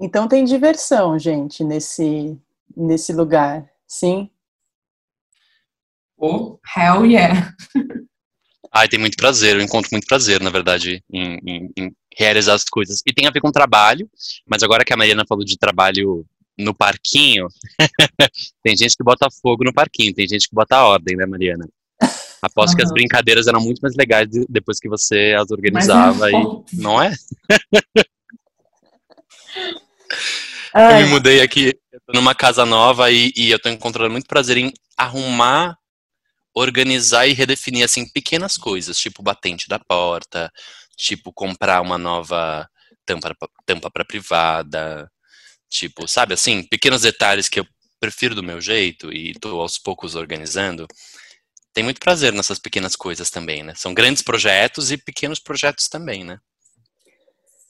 Então 0.00 0.26
tem 0.26 0.44
diversão, 0.44 1.18
gente, 1.18 1.62
nesse 1.62 2.36
nesse 2.76 3.12
lugar, 3.12 3.70
sim? 3.86 4.28
Oh, 6.16 6.58
hell 6.76 7.06
yeah! 7.06 7.54
Ai, 8.72 8.88
tem 8.88 8.98
muito 8.98 9.16
prazer, 9.16 9.54
eu 9.54 9.62
encontro 9.62 9.88
muito 9.92 10.06
prazer, 10.06 10.40
na 10.40 10.50
verdade, 10.50 11.00
em, 11.12 11.38
em, 11.46 11.70
em, 11.76 11.92
realizar 12.12 12.54
as 12.54 12.64
coisas. 12.64 13.02
E 13.06 13.12
tem 13.12 13.26
a 13.28 13.30
ver 13.30 13.40
com 13.40 13.52
trabalho, 13.52 14.10
mas 14.44 14.64
agora 14.64 14.84
que 14.84 14.92
a 14.92 14.96
Mariana 14.96 15.24
falou 15.28 15.44
de 15.44 15.56
trabalho 15.56 16.26
no 16.58 16.74
parquinho, 16.74 17.48
tem 18.62 18.76
gente 18.76 18.96
que 18.96 19.04
bota 19.04 19.28
fogo 19.42 19.64
no 19.64 19.72
parquinho, 19.72 20.14
tem 20.14 20.26
gente 20.28 20.48
que 20.48 20.54
bota 20.54 20.84
ordem, 20.84 21.16
né, 21.16 21.26
Mariana? 21.26 21.68
Aposto 22.42 22.72
uhum. 22.72 22.76
que 22.76 22.82
as 22.84 22.92
brincadeiras 22.92 23.46
eram 23.46 23.60
muito 23.60 23.80
mais 23.80 23.94
legais 23.96 24.28
depois 24.48 24.78
que 24.78 24.88
você 24.88 25.34
as 25.38 25.50
organizava, 25.50 26.30
e, 26.30 26.34
não 26.74 27.02
é? 27.02 27.12
eu 30.74 30.96
me 30.98 31.06
mudei 31.06 31.40
aqui, 31.40 31.72
eu 31.92 32.00
tô 32.06 32.12
numa 32.12 32.34
casa 32.34 32.66
nova 32.66 33.10
e, 33.10 33.32
e 33.36 33.50
eu 33.50 33.58
tô 33.58 33.68
encontrando 33.68 34.10
muito 34.10 34.26
prazer 34.26 34.56
em 34.58 34.72
arrumar 34.96 35.76
organizar 36.54 37.26
e 37.26 37.32
redefinir 37.32 37.84
assim 37.84 38.08
pequenas 38.08 38.56
coisas, 38.56 38.96
tipo 38.96 39.22
batente 39.22 39.68
da 39.68 39.78
porta, 39.78 40.50
tipo 40.96 41.32
comprar 41.32 41.82
uma 41.82 41.98
nova 41.98 42.68
tampa 43.04 43.34
tampa 43.66 43.90
para 43.90 44.04
privada, 44.04 45.10
tipo, 45.74 46.06
sabe 46.06 46.34
assim, 46.34 46.62
pequenos 46.62 47.02
detalhes 47.02 47.48
que 47.48 47.58
eu 47.58 47.66
prefiro 48.00 48.34
do 48.34 48.42
meu 48.42 48.60
jeito 48.60 49.12
e 49.12 49.34
tô 49.34 49.60
aos 49.60 49.78
poucos 49.78 50.14
organizando. 50.14 50.86
Tem 51.72 51.82
muito 51.82 52.00
prazer 52.00 52.32
nessas 52.32 52.58
pequenas 52.58 52.94
coisas 52.94 53.30
também, 53.30 53.62
né? 53.62 53.74
São 53.74 53.92
grandes 53.92 54.22
projetos 54.22 54.92
e 54.92 54.96
pequenos 54.96 55.40
projetos 55.40 55.88
também, 55.88 56.22
né? 56.22 56.38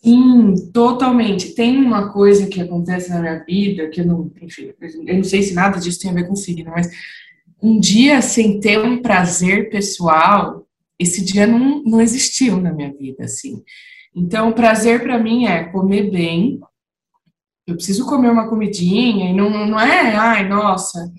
Sim, 0.03 0.71
totalmente. 0.71 1.55
Tem 1.55 1.79
uma 1.79 2.13
coisa 2.13 2.47
que 2.47 2.61
acontece 2.61 3.09
na 3.09 3.21
minha 3.21 3.43
vida 3.43 3.89
que 3.89 4.03
eu 4.03 4.07
não, 4.07 4.31
enfim, 4.43 4.75
eu 5.07 5.17
não 5.17 5.25
sei 5.25 5.43
se 5.43 5.55
nada 5.55 5.81
disso 5.81 6.01
tem 6.01 6.11
a 6.11 6.15
ver 6.15 6.29
com 6.29 6.37
signo, 6.37 6.71
mas 6.71 6.91
um 7.63 7.81
dia 7.81 8.21
sem 8.21 8.61
ter 8.61 8.79
um 8.79 9.01
prazer 9.01 9.71
pessoal, 9.71 10.67
esse 10.99 11.25
dia 11.25 11.47
não, 11.47 11.83
não 11.83 12.01
existiu 12.03 12.61
na 12.61 12.71
minha 12.71 12.93
vida, 12.93 13.25
assim. 13.25 13.63
Então, 14.15 14.51
o 14.51 14.55
prazer 14.55 15.03
para 15.03 15.19
mim 15.19 15.47
é 15.47 15.65
comer 15.65 16.11
bem. 16.11 16.61
Eu 17.67 17.75
preciso 17.75 18.05
comer 18.07 18.31
uma 18.31 18.49
comidinha 18.49 19.31
e 19.31 19.35
não, 19.35 19.67
não 19.67 19.81
é, 19.81 20.15
ai, 20.15 20.49
nossa, 20.49 21.11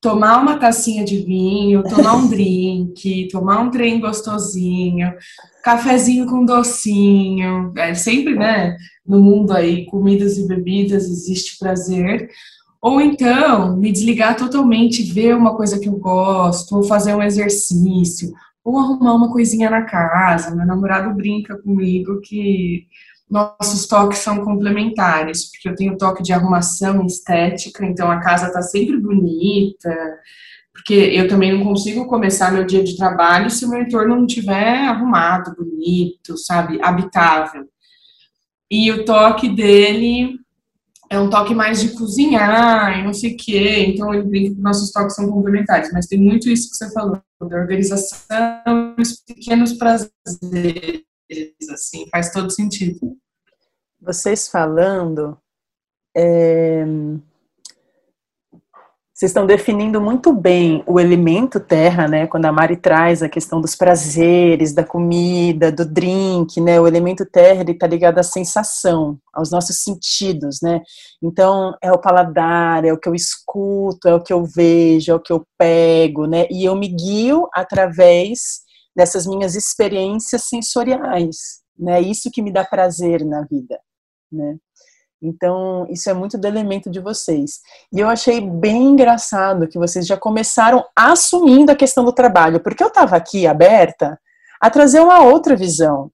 tomar 0.00 0.40
uma 0.40 0.58
tacinha 0.58 1.04
de 1.04 1.18
vinho, 1.18 1.82
tomar 1.84 2.16
um 2.16 2.26
drink, 2.28 3.28
tomar 3.30 3.60
um 3.60 3.70
trem 3.70 4.00
gostosinho, 4.00 5.12
cafezinho 5.62 6.26
com 6.26 6.44
docinho. 6.44 7.72
É 7.76 7.94
sempre, 7.94 8.34
né, 8.34 8.76
no 9.06 9.20
mundo 9.20 9.52
aí, 9.52 9.86
comidas 9.86 10.36
e 10.38 10.46
bebidas, 10.46 11.04
existe 11.04 11.58
prazer. 11.58 12.28
Ou 12.80 13.00
então, 13.00 13.76
me 13.76 13.90
desligar 13.90 14.36
totalmente, 14.36 15.02
ver 15.02 15.36
uma 15.36 15.56
coisa 15.56 15.78
que 15.80 15.88
eu 15.88 15.96
gosto, 15.96 16.76
ou 16.76 16.84
fazer 16.84 17.14
um 17.14 17.22
exercício, 17.22 18.32
ou 18.64 18.78
arrumar 18.78 19.14
uma 19.14 19.32
coisinha 19.32 19.68
na 19.68 19.82
casa. 19.82 20.54
Meu 20.54 20.66
namorado 20.66 21.12
brinca 21.14 21.56
comigo 21.58 22.20
que 22.20 22.86
nossos 23.30 23.86
toques 23.86 24.18
são 24.18 24.44
complementares, 24.44 25.50
porque 25.50 25.68
eu 25.68 25.74
tenho 25.74 25.98
toque 25.98 26.22
de 26.22 26.32
arrumação 26.32 27.04
estética, 27.04 27.84
então 27.84 28.10
a 28.10 28.20
casa 28.20 28.46
está 28.46 28.62
sempre 28.62 28.96
bonita, 28.96 29.94
porque 30.72 30.94
eu 30.94 31.28
também 31.28 31.56
não 31.56 31.64
consigo 31.64 32.06
começar 32.06 32.52
meu 32.52 32.64
dia 32.64 32.82
de 32.82 32.96
trabalho 32.96 33.50
se 33.50 33.64
o 33.64 33.68
meu 33.68 33.82
entorno 33.82 34.16
não 34.16 34.26
estiver 34.26 34.86
arrumado, 34.86 35.54
bonito, 35.56 36.38
sabe, 36.38 36.78
habitável. 36.82 37.68
E 38.70 38.90
o 38.92 39.04
toque 39.04 39.48
dele 39.48 40.38
é 41.10 41.18
um 41.18 41.30
toque 41.30 41.54
mais 41.54 41.80
de 41.80 41.90
cozinhar 41.90 42.98
e 42.98 43.02
não 43.02 43.12
sei 43.12 43.34
o 43.34 43.36
quê, 43.36 43.86
então 43.86 44.12
ele 44.12 44.24
brinca 44.24 44.54
que 44.54 44.60
nossos 44.60 44.92
toques 44.92 45.14
são 45.14 45.30
complementares, 45.30 45.90
mas 45.92 46.06
tem 46.06 46.18
muito 46.18 46.48
isso 46.48 46.70
que 46.70 46.76
você 46.76 46.92
falou, 46.92 47.20
da 47.40 47.56
organização, 47.56 48.94
os 48.98 49.16
pequenos 49.26 49.72
prazeres, 49.72 51.02
assim, 51.70 52.06
faz 52.10 52.32
todo 52.32 52.50
sentido. 52.50 53.16
Vocês 54.00 54.48
falando, 54.48 55.36
é, 56.16 56.84
vocês 59.18 59.30
estão 59.30 59.46
definindo 59.46 60.00
muito 60.00 60.32
bem 60.32 60.84
o 60.86 61.00
elemento 61.00 61.58
terra, 61.58 62.06
né? 62.06 62.28
Quando 62.28 62.44
a 62.44 62.52
Mari 62.52 62.76
traz 62.76 63.20
a 63.20 63.28
questão 63.28 63.60
dos 63.60 63.74
prazeres, 63.74 64.72
da 64.72 64.84
comida, 64.84 65.72
do 65.72 65.84
drink, 65.84 66.60
né? 66.60 66.80
O 66.80 66.86
elemento 66.86 67.26
terra 67.26 67.62
ele 67.62 67.72
está 67.72 67.84
ligado 67.84 68.18
à 68.18 68.22
sensação, 68.22 69.18
aos 69.34 69.50
nossos 69.50 69.82
sentidos, 69.82 70.60
né? 70.62 70.80
Então 71.20 71.76
é 71.82 71.90
o 71.90 71.98
paladar, 71.98 72.84
é 72.84 72.92
o 72.92 72.96
que 72.96 73.08
eu 73.08 73.14
escuto, 73.14 74.06
é 74.06 74.14
o 74.14 74.22
que 74.22 74.32
eu 74.32 74.44
vejo, 74.44 75.10
é 75.10 75.14
o 75.16 75.20
que 75.20 75.32
eu 75.32 75.44
pego, 75.58 76.26
né? 76.26 76.46
E 76.48 76.64
eu 76.64 76.76
me 76.76 76.86
guio 76.86 77.48
através 77.52 78.60
dessas 78.98 79.28
minhas 79.28 79.54
experiências 79.54 80.42
sensoriais, 80.48 81.60
né? 81.78 82.00
Isso 82.00 82.32
que 82.32 82.42
me 82.42 82.52
dá 82.52 82.64
prazer 82.64 83.24
na 83.24 83.42
vida, 83.42 83.78
né? 84.30 84.56
Então, 85.22 85.86
isso 85.88 86.10
é 86.10 86.12
muito 86.12 86.36
do 86.36 86.48
elemento 86.48 86.90
de 86.90 86.98
vocês. 86.98 87.60
E 87.92 88.00
eu 88.00 88.08
achei 88.08 88.40
bem 88.40 88.86
engraçado 88.86 89.68
que 89.68 89.78
vocês 89.78 90.04
já 90.04 90.16
começaram 90.16 90.84
assumindo 90.96 91.70
a 91.70 91.76
questão 91.76 92.04
do 92.04 92.12
trabalho, 92.12 92.60
porque 92.60 92.82
eu 92.82 92.88
estava 92.88 93.14
aqui 93.14 93.46
aberta 93.46 94.18
a 94.60 94.68
trazer 94.68 94.98
uma 94.98 95.22
outra 95.22 95.54
visão. 95.54 96.10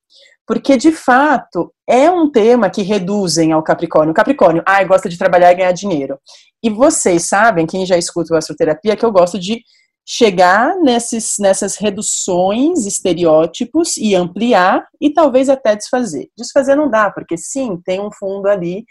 Porque, 0.46 0.76
de 0.76 0.92
fato, 0.92 1.72
é 1.88 2.10
um 2.10 2.30
tema 2.30 2.68
que 2.68 2.82
reduzem 2.82 3.52
ao 3.52 3.62
Capricórnio. 3.62 4.12
Capricórnio, 4.12 4.62
ah, 4.66 4.84
gosta 4.84 5.08
de 5.08 5.16
trabalhar 5.16 5.52
e 5.52 5.54
ganhar 5.54 5.72
dinheiro. 5.72 6.18
E 6.62 6.68
vocês 6.68 7.24
sabem, 7.24 7.66
quem 7.66 7.86
já 7.86 7.96
escuta 7.96 8.34
o 8.34 8.36
Astroterapia, 8.36 8.94
que 8.94 9.06
eu 9.06 9.12
gosto 9.12 9.38
de 9.38 9.62
chegar 10.06 10.76
nesses, 10.76 11.38
nessas 11.38 11.76
reduções, 11.76 12.84
estereótipos 12.84 13.96
e 13.96 14.14
ampliar 14.14 14.87
e 15.00 15.11
talvez 15.11 15.49
até 15.49 15.75
desfazer. 15.75 16.30
Desfazer 16.37 16.76
não 16.76 16.90
dá, 16.90 17.11
porque 17.11 17.38
sim, 17.38 17.80
tem 17.84 18.00
um 18.00 18.12
fundo 18.12 18.46
ali 18.49 18.84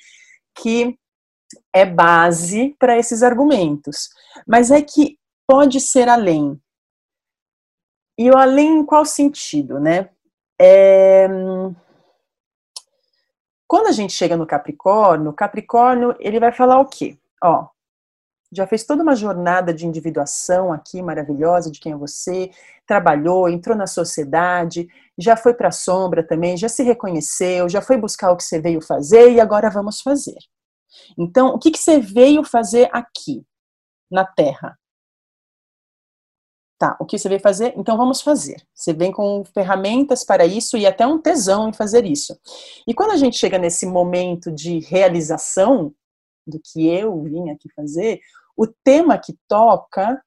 que 0.55 0.97
é 1.71 1.85
base 1.85 2.75
para 2.79 2.97
esses 2.97 3.21
argumentos. 3.21 4.09
Mas 4.47 4.71
é 4.71 4.81
que 4.81 5.17
pode 5.47 5.79
ser 5.79 6.09
além. 6.09 6.59
E 8.17 8.29
o 8.29 8.37
além 8.37 8.79
em 8.79 8.85
qual 8.85 9.05
sentido, 9.05 9.79
né? 9.79 10.09
É... 10.59 11.27
Quando 13.67 13.87
a 13.87 13.91
gente 13.91 14.13
chega 14.13 14.37
no 14.37 14.45
Capricórnio, 14.45 15.33
Capricórnio 15.33 16.15
ele 16.19 16.39
vai 16.39 16.51
falar 16.51 16.79
o 16.79 16.85
quê? 16.85 17.17
Ó, 17.43 17.67
já 18.53 18.67
fez 18.67 18.83
toda 18.83 19.03
uma 19.03 19.15
jornada 19.15 19.73
de 19.73 19.87
individuação 19.87 20.71
aqui 20.71 21.01
maravilhosa 21.01 21.71
de 21.71 21.79
quem 21.79 21.93
é 21.93 21.97
você, 21.97 22.51
trabalhou, 22.85 23.49
entrou 23.49 23.75
na 23.75 23.87
sociedade, 23.87 24.87
já 25.17 25.35
foi 25.35 25.53
para 25.53 25.69
a 25.69 25.71
sombra 25.71 26.25
também, 26.25 26.57
já 26.57 26.69
se 26.69 26.83
reconheceu, 26.83 27.67
já 27.67 27.81
foi 27.81 27.97
buscar 27.97 28.31
o 28.31 28.37
que 28.37 28.43
você 28.43 28.59
veio 28.59 28.81
fazer 28.81 29.31
e 29.31 29.39
agora 29.39 29.69
vamos 29.69 30.01
fazer. 30.01 30.37
Então, 31.17 31.55
o 31.55 31.59
que, 31.59 31.71
que 31.71 31.79
você 31.79 31.99
veio 31.99 32.43
fazer 32.43 32.89
aqui, 32.93 33.43
na 34.11 34.25
Terra? 34.25 34.77
Tá, 36.77 36.97
o 36.99 37.05
que 37.05 37.17
você 37.17 37.29
veio 37.29 37.39
fazer? 37.39 37.73
Então 37.77 37.95
vamos 37.95 38.21
fazer. 38.21 38.61
Você 38.73 38.91
vem 38.91 39.11
com 39.11 39.45
ferramentas 39.45 40.25
para 40.25 40.45
isso 40.45 40.75
e 40.75 40.85
até 40.85 41.07
um 41.07 41.17
tesão 41.17 41.69
em 41.69 41.73
fazer 41.73 42.03
isso. 42.03 42.37
E 42.85 42.93
quando 42.93 43.11
a 43.11 43.15
gente 43.15 43.37
chega 43.37 43.57
nesse 43.57 43.85
momento 43.85 44.51
de 44.51 44.79
realização 44.79 45.93
do 46.45 46.59
que 46.59 46.87
eu 46.87 47.21
vim 47.21 47.49
aqui 47.51 47.69
fazer, 47.73 48.19
o 48.55 48.67
tema 48.67 49.17
que 49.17 49.37
toca, 49.47 50.23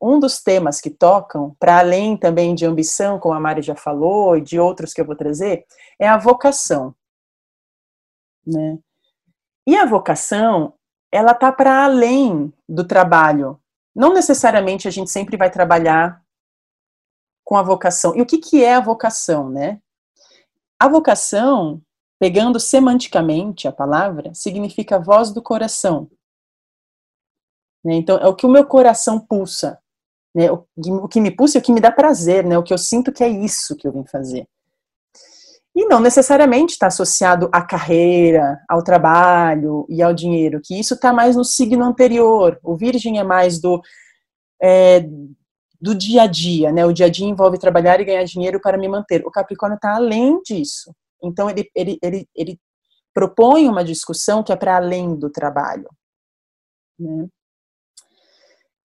um 0.00 0.18
dos 0.18 0.42
temas 0.42 0.80
que 0.80 0.90
tocam, 0.90 1.54
para 1.58 1.78
além 1.78 2.16
também 2.16 2.54
de 2.54 2.64
ambição, 2.64 3.18
como 3.18 3.34
a 3.34 3.40
Mari 3.40 3.62
já 3.62 3.76
falou, 3.76 4.36
e 4.36 4.40
de 4.40 4.58
outros 4.58 4.94
que 4.94 5.00
eu 5.00 5.04
vou 5.04 5.16
trazer, 5.16 5.66
é 5.98 6.08
a 6.08 6.16
vocação. 6.16 6.94
né? 8.46 8.78
E 9.66 9.76
a 9.76 9.84
vocação, 9.84 10.74
ela 11.12 11.34
tá 11.34 11.52
para 11.52 11.84
além 11.84 12.52
do 12.68 12.84
trabalho. 12.84 13.60
Não 13.94 14.12
necessariamente 14.14 14.88
a 14.88 14.90
gente 14.90 15.10
sempre 15.10 15.36
vai 15.36 15.50
trabalhar 15.50 16.22
com 17.44 17.56
a 17.56 17.62
vocação. 17.62 18.16
E 18.16 18.22
o 18.22 18.26
que, 18.26 18.38
que 18.38 18.64
é 18.64 18.74
a 18.74 18.80
vocação, 18.80 19.50
né? 19.50 19.80
A 20.78 20.88
vocação, 20.88 21.82
pegando 22.18 22.58
semanticamente 22.58 23.68
a 23.68 23.72
palavra, 23.72 24.32
significa 24.34 24.98
voz 24.98 25.30
do 25.30 25.42
coração. 25.42 26.10
Né? 27.84 27.94
Então, 27.94 28.18
é 28.18 28.26
o 28.26 28.34
que 28.34 28.46
o 28.46 28.50
meu 28.50 28.64
coração 28.64 29.18
pulsa. 29.18 29.78
Né? 30.34 30.50
O 30.50 31.08
que 31.08 31.20
me 31.20 31.30
pulsa 31.30 31.58
é 31.58 31.60
o 31.60 31.62
que 31.62 31.72
me 31.72 31.80
dá 31.80 31.90
prazer, 31.90 32.44
né? 32.44 32.56
o 32.56 32.62
que 32.62 32.72
eu 32.72 32.78
sinto 32.78 33.12
que 33.12 33.24
é 33.24 33.28
isso 33.28 33.76
que 33.76 33.86
eu 33.86 33.92
vim 33.92 34.04
fazer. 34.04 34.46
E 35.74 35.86
não 35.86 36.00
necessariamente 36.00 36.72
está 36.72 36.88
associado 36.88 37.48
à 37.52 37.62
carreira, 37.62 38.60
ao 38.68 38.82
trabalho 38.82 39.86
e 39.88 40.02
ao 40.02 40.12
dinheiro, 40.12 40.60
que 40.62 40.78
isso 40.78 40.94
está 40.94 41.12
mais 41.12 41.36
no 41.36 41.44
signo 41.44 41.84
anterior. 41.84 42.58
O 42.62 42.76
Virgem 42.76 43.18
é 43.18 43.22
mais 43.22 43.60
do, 43.60 43.80
é, 44.60 45.06
do 45.80 45.94
dia 45.94 46.22
a 46.22 46.26
dia, 46.26 46.72
né? 46.72 46.84
O 46.84 46.92
dia 46.92 47.06
a 47.06 47.08
dia 47.08 47.26
envolve 47.26 47.56
trabalhar 47.56 48.00
e 48.00 48.04
ganhar 48.04 48.24
dinheiro 48.24 48.60
para 48.60 48.76
me 48.76 48.88
manter. 48.88 49.24
O 49.24 49.30
Capricórnio 49.30 49.76
está 49.76 49.94
além 49.94 50.42
disso. 50.42 50.92
Então, 51.22 51.48
ele, 51.48 51.70
ele, 51.74 51.98
ele, 52.02 52.28
ele 52.34 52.60
propõe 53.14 53.68
uma 53.68 53.84
discussão 53.84 54.42
que 54.42 54.52
é 54.52 54.56
para 54.56 54.76
além 54.76 55.14
do 55.14 55.30
trabalho. 55.30 55.88
Né? 56.98 57.28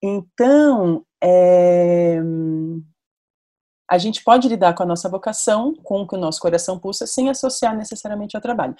Então, 0.08 1.04
é, 1.22 2.20
a 3.90 3.98
gente 3.98 4.22
pode 4.22 4.48
lidar 4.48 4.72
com 4.72 4.84
a 4.84 4.86
nossa 4.86 5.08
vocação, 5.08 5.74
com 5.82 6.02
o 6.02 6.06
que 6.06 6.14
o 6.14 6.18
nosso 6.18 6.40
coração 6.40 6.78
pulsa, 6.78 7.08
sem 7.08 7.28
associar 7.28 7.76
necessariamente 7.76 8.36
ao 8.36 8.42
trabalho. 8.42 8.76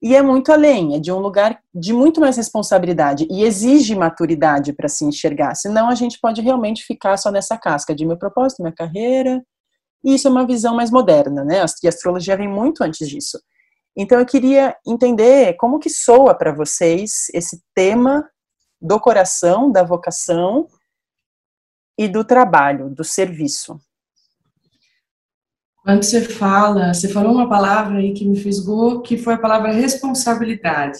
E 0.00 0.14
é 0.14 0.22
muito 0.22 0.52
além, 0.52 0.94
é 0.94 1.00
de 1.00 1.10
um 1.10 1.18
lugar 1.18 1.60
de 1.74 1.92
muito 1.92 2.20
mais 2.20 2.36
responsabilidade 2.36 3.26
e 3.28 3.42
exige 3.42 3.96
maturidade 3.96 4.72
para 4.72 4.88
se 4.88 5.04
enxergar, 5.04 5.56
senão 5.56 5.88
a 5.88 5.96
gente 5.96 6.20
pode 6.20 6.40
realmente 6.40 6.84
ficar 6.84 7.16
só 7.16 7.32
nessa 7.32 7.58
casca 7.58 7.92
de 7.92 8.06
meu 8.06 8.16
propósito, 8.16 8.62
minha 8.62 8.72
carreira, 8.72 9.42
e 10.04 10.14
isso 10.14 10.28
é 10.28 10.30
uma 10.30 10.46
visão 10.46 10.76
mais 10.76 10.92
moderna, 10.92 11.44
né? 11.44 11.64
E 11.82 11.86
a 11.86 11.88
astrologia 11.88 12.36
vem 12.36 12.48
muito 12.48 12.84
antes 12.84 13.08
disso. 13.08 13.40
Então 13.96 14.20
eu 14.20 14.24
queria 14.24 14.76
entender 14.86 15.54
como 15.54 15.80
que 15.80 15.90
soa 15.90 16.32
para 16.32 16.52
vocês 16.52 17.26
esse 17.34 17.60
tema 17.74 18.24
do 18.80 18.98
coração, 19.00 19.70
da 19.70 19.82
vocação 19.82 20.68
e 21.98 22.06
do 22.06 22.24
trabalho, 22.24 22.88
do 22.90 23.02
serviço. 23.02 23.80
Quando 25.82 26.02
você 26.02 26.20
fala, 26.22 26.92
você 26.92 27.08
falou 27.08 27.32
uma 27.32 27.48
palavra 27.48 27.98
aí 27.98 28.12
que 28.12 28.24
me 28.24 28.38
fisgou, 28.38 29.00
que 29.00 29.16
foi 29.16 29.34
a 29.34 29.38
palavra 29.38 29.72
responsabilidade. 29.72 30.98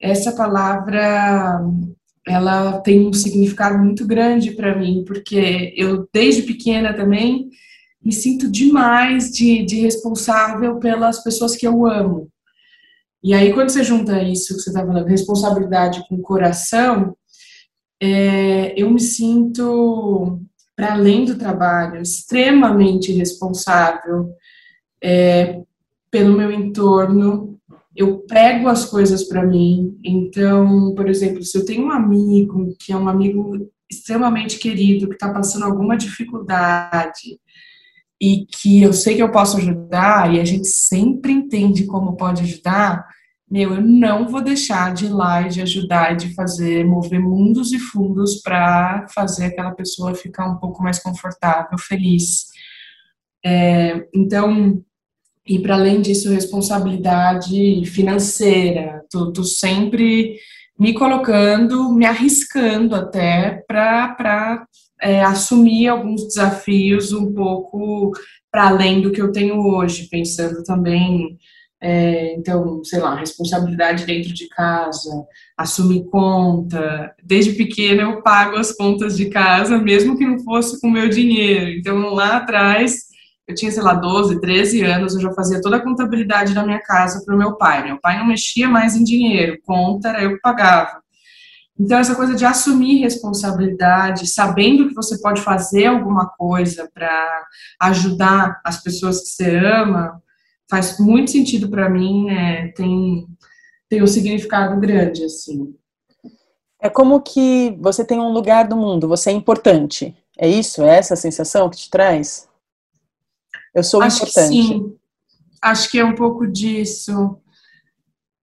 Essa 0.00 0.32
palavra, 0.32 1.60
ela 2.26 2.80
tem 2.80 3.08
um 3.08 3.12
significado 3.12 3.78
muito 3.78 4.06
grande 4.06 4.52
para 4.52 4.76
mim, 4.76 5.04
porque 5.06 5.74
eu, 5.76 6.08
desde 6.12 6.42
pequena 6.42 6.94
também, 6.94 7.48
me 8.04 8.12
sinto 8.12 8.50
demais 8.50 9.30
de, 9.30 9.64
de 9.64 9.80
responsável 9.80 10.78
pelas 10.78 11.22
pessoas 11.22 11.56
que 11.56 11.66
eu 11.66 11.86
amo. 11.86 12.30
E 13.28 13.34
aí, 13.34 13.52
quando 13.52 13.68
você 13.68 13.84
junta 13.84 14.22
isso 14.22 14.54
que 14.54 14.60
você 14.62 14.70
está 14.70 14.80
falando, 14.80 15.06
responsabilidade 15.06 16.02
com 16.08 16.16
coração, 16.22 17.14
é, 18.00 18.72
eu 18.74 18.90
me 18.90 18.98
sinto 18.98 20.40
para 20.74 20.94
além 20.94 21.26
do 21.26 21.36
trabalho, 21.36 22.00
extremamente 22.00 23.12
responsável 23.12 24.30
é, 25.04 25.60
pelo 26.10 26.38
meu 26.38 26.50
entorno. 26.50 27.60
Eu 27.94 28.20
pego 28.20 28.66
as 28.66 28.86
coisas 28.86 29.24
para 29.24 29.44
mim. 29.44 30.00
Então, 30.02 30.94
por 30.94 31.06
exemplo, 31.06 31.42
se 31.42 31.58
eu 31.58 31.66
tenho 31.66 31.84
um 31.84 31.90
amigo 31.90 32.74
que 32.80 32.94
é 32.94 32.96
um 32.96 33.10
amigo 33.10 33.70
extremamente 33.90 34.58
querido, 34.58 35.06
que 35.06 35.16
está 35.16 35.30
passando 35.30 35.66
alguma 35.66 35.98
dificuldade 35.98 37.38
e 38.18 38.46
que 38.46 38.82
eu 38.82 38.94
sei 38.94 39.16
que 39.16 39.22
eu 39.22 39.30
posso 39.30 39.58
ajudar, 39.58 40.34
e 40.34 40.40
a 40.40 40.46
gente 40.46 40.66
sempre 40.66 41.30
entende 41.30 41.84
como 41.84 42.16
pode 42.16 42.42
ajudar, 42.42 43.06
meu, 43.50 43.74
eu 43.74 43.80
não 43.80 44.28
vou 44.28 44.42
deixar 44.42 44.92
de 44.92 45.06
ir 45.06 45.10
lá 45.10 45.42
e 45.42 45.48
de 45.48 45.62
ajudar 45.62 46.12
e 46.12 46.16
de 46.16 46.34
fazer, 46.34 46.84
mover 46.84 47.20
mundos 47.20 47.72
e 47.72 47.78
fundos 47.78 48.42
para 48.42 49.06
fazer 49.14 49.46
aquela 49.46 49.70
pessoa 49.70 50.14
ficar 50.14 50.50
um 50.50 50.56
pouco 50.56 50.82
mais 50.82 50.98
confortável, 50.98 51.78
feliz. 51.78 52.46
É, 53.44 54.06
então, 54.14 54.82
e 55.46 55.58
para 55.58 55.76
além 55.76 56.02
disso, 56.02 56.30
responsabilidade 56.30 57.84
financeira, 57.86 59.02
tô, 59.10 59.42
sempre 59.42 60.36
me 60.78 60.92
colocando, 60.92 61.90
me 61.90 62.04
arriscando 62.04 62.94
até 62.94 63.64
para 63.66 64.66
é, 65.00 65.22
assumir 65.22 65.88
alguns 65.88 66.26
desafios 66.26 67.12
um 67.12 67.32
pouco 67.32 68.12
para 68.50 68.68
além 68.68 69.00
do 69.00 69.10
que 69.10 69.22
eu 69.22 69.32
tenho 69.32 69.58
hoje, 69.58 70.08
pensando 70.10 70.62
também 70.64 71.38
é, 71.80 72.34
então, 72.34 72.82
sei 72.82 72.98
lá, 72.98 73.14
responsabilidade 73.14 74.04
dentro 74.04 74.34
de 74.34 74.48
casa, 74.48 75.24
assumir 75.56 76.04
conta. 76.10 77.14
Desde 77.22 77.52
pequena 77.52 78.02
eu 78.02 78.22
pago 78.22 78.56
as 78.56 78.72
contas 78.72 79.16
de 79.16 79.26
casa, 79.26 79.78
mesmo 79.78 80.16
que 80.16 80.26
não 80.26 80.38
fosse 80.40 80.80
com 80.80 80.90
meu 80.90 81.08
dinheiro. 81.08 81.70
Então, 81.70 82.12
lá 82.12 82.38
atrás, 82.38 83.08
eu 83.46 83.54
tinha, 83.54 83.70
sei 83.70 83.82
lá, 83.82 83.94
12, 83.94 84.40
13 84.40 84.82
anos, 84.82 85.14
eu 85.14 85.20
já 85.20 85.32
fazia 85.32 85.60
toda 85.60 85.76
a 85.76 85.82
contabilidade 85.82 86.52
da 86.52 86.64
minha 86.64 86.80
casa 86.80 87.24
para 87.24 87.34
o 87.34 87.38
meu 87.38 87.56
pai. 87.56 87.84
Meu 87.84 88.00
pai 88.00 88.18
não 88.18 88.26
mexia 88.26 88.68
mais 88.68 88.96
em 88.96 89.04
dinheiro, 89.04 89.58
conta 89.64 90.08
era 90.08 90.22
eu 90.22 90.34
que 90.34 90.40
pagava. 90.40 91.00
Então, 91.80 91.96
essa 91.96 92.16
coisa 92.16 92.34
de 92.34 92.44
assumir 92.44 93.02
responsabilidade, 93.02 94.26
sabendo 94.26 94.88
que 94.88 94.94
você 94.94 95.16
pode 95.20 95.40
fazer 95.42 95.86
alguma 95.86 96.26
coisa 96.26 96.90
para 96.92 97.46
ajudar 97.82 98.60
as 98.64 98.82
pessoas 98.82 99.20
que 99.20 99.28
você 99.28 99.56
ama, 99.56 100.20
faz 100.68 100.98
muito 100.98 101.30
sentido 101.30 101.68
para 101.68 101.88
mim, 101.88 102.26
né? 102.26 102.68
tem, 102.68 103.26
tem 103.88 104.02
um 104.02 104.06
significado 104.06 104.78
grande, 104.80 105.24
assim. 105.24 105.74
É 106.80 106.88
como 106.88 107.20
que 107.20 107.76
você 107.80 108.04
tem 108.04 108.20
um 108.20 108.32
lugar 108.32 108.68
do 108.68 108.76
mundo, 108.76 109.08
você 109.08 109.30
é 109.30 109.32
importante. 109.32 110.16
É 110.38 110.48
isso? 110.48 110.82
É 110.82 110.96
essa 110.96 111.14
a 111.14 111.16
sensação 111.16 111.68
que 111.68 111.78
te 111.78 111.90
traz? 111.90 112.48
Eu 113.74 113.82
sou 113.82 114.00
Acho 114.00 114.18
importante. 114.18 114.56
Que 114.56 114.62
sim. 114.62 114.96
Acho 115.60 115.90
que 115.90 115.98
é 115.98 116.04
um 116.04 116.14
pouco 116.14 116.46
disso. 116.46 117.36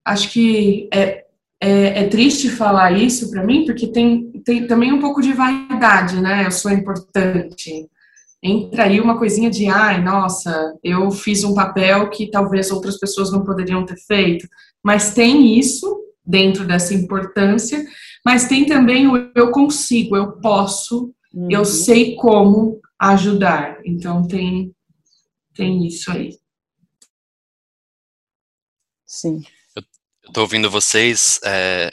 Acho 0.04 0.30
que 0.30 0.88
é, 0.92 1.24
é, 1.58 2.02
é 2.02 2.08
triste 2.08 2.50
falar 2.50 2.92
isso 2.92 3.30
para 3.30 3.42
mim, 3.42 3.64
porque 3.64 3.86
tem, 3.86 4.30
tem 4.44 4.66
também 4.66 4.92
um 4.92 5.00
pouco 5.00 5.22
de 5.22 5.32
vaidade, 5.32 6.20
né? 6.20 6.46
Eu 6.46 6.50
sou 6.50 6.70
importante 6.70 7.88
entra 8.46 8.84
aí 8.84 9.00
uma 9.00 9.18
coisinha 9.18 9.50
de, 9.50 9.66
ai, 9.66 10.02
nossa, 10.02 10.74
eu 10.82 11.10
fiz 11.10 11.44
um 11.44 11.54
papel 11.54 12.08
que 12.10 12.30
talvez 12.30 12.70
outras 12.70 12.98
pessoas 12.98 13.32
não 13.32 13.44
poderiam 13.44 13.84
ter 13.84 13.96
feito. 14.06 14.46
Mas 14.82 15.14
tem 15.14 15.58
isso 15.58 16.04
dentro 16.24 16.66
dessa 16.66 16.94
importância, 16.94 17.84
mas 18.24 18.48
tem 18.48 18.66
também 18.66 19.06
o 19.06 19.30
eu 19.34 19.50
consigo, 19.50 20.16
eu 20.16 20.32
posso, 20.40 21.12
uhum. 21.32 21.48
eu 21.50 21.64
sei 21.64 22.16
como 22.16 22.80
ajudar. 22.98 23.78
Então 23.84 24.26
tem 24.26 24.72
tem 25.54 25.86
isso 25.86 26.10
aí. 26.10 26.36
Sim. 29.06 29.42
Eu, 29.74 29.82
tô 30.32 30.42
ouvindo 30.42 30.70
vocês, 30.70 31.40
é, 31.42 31.90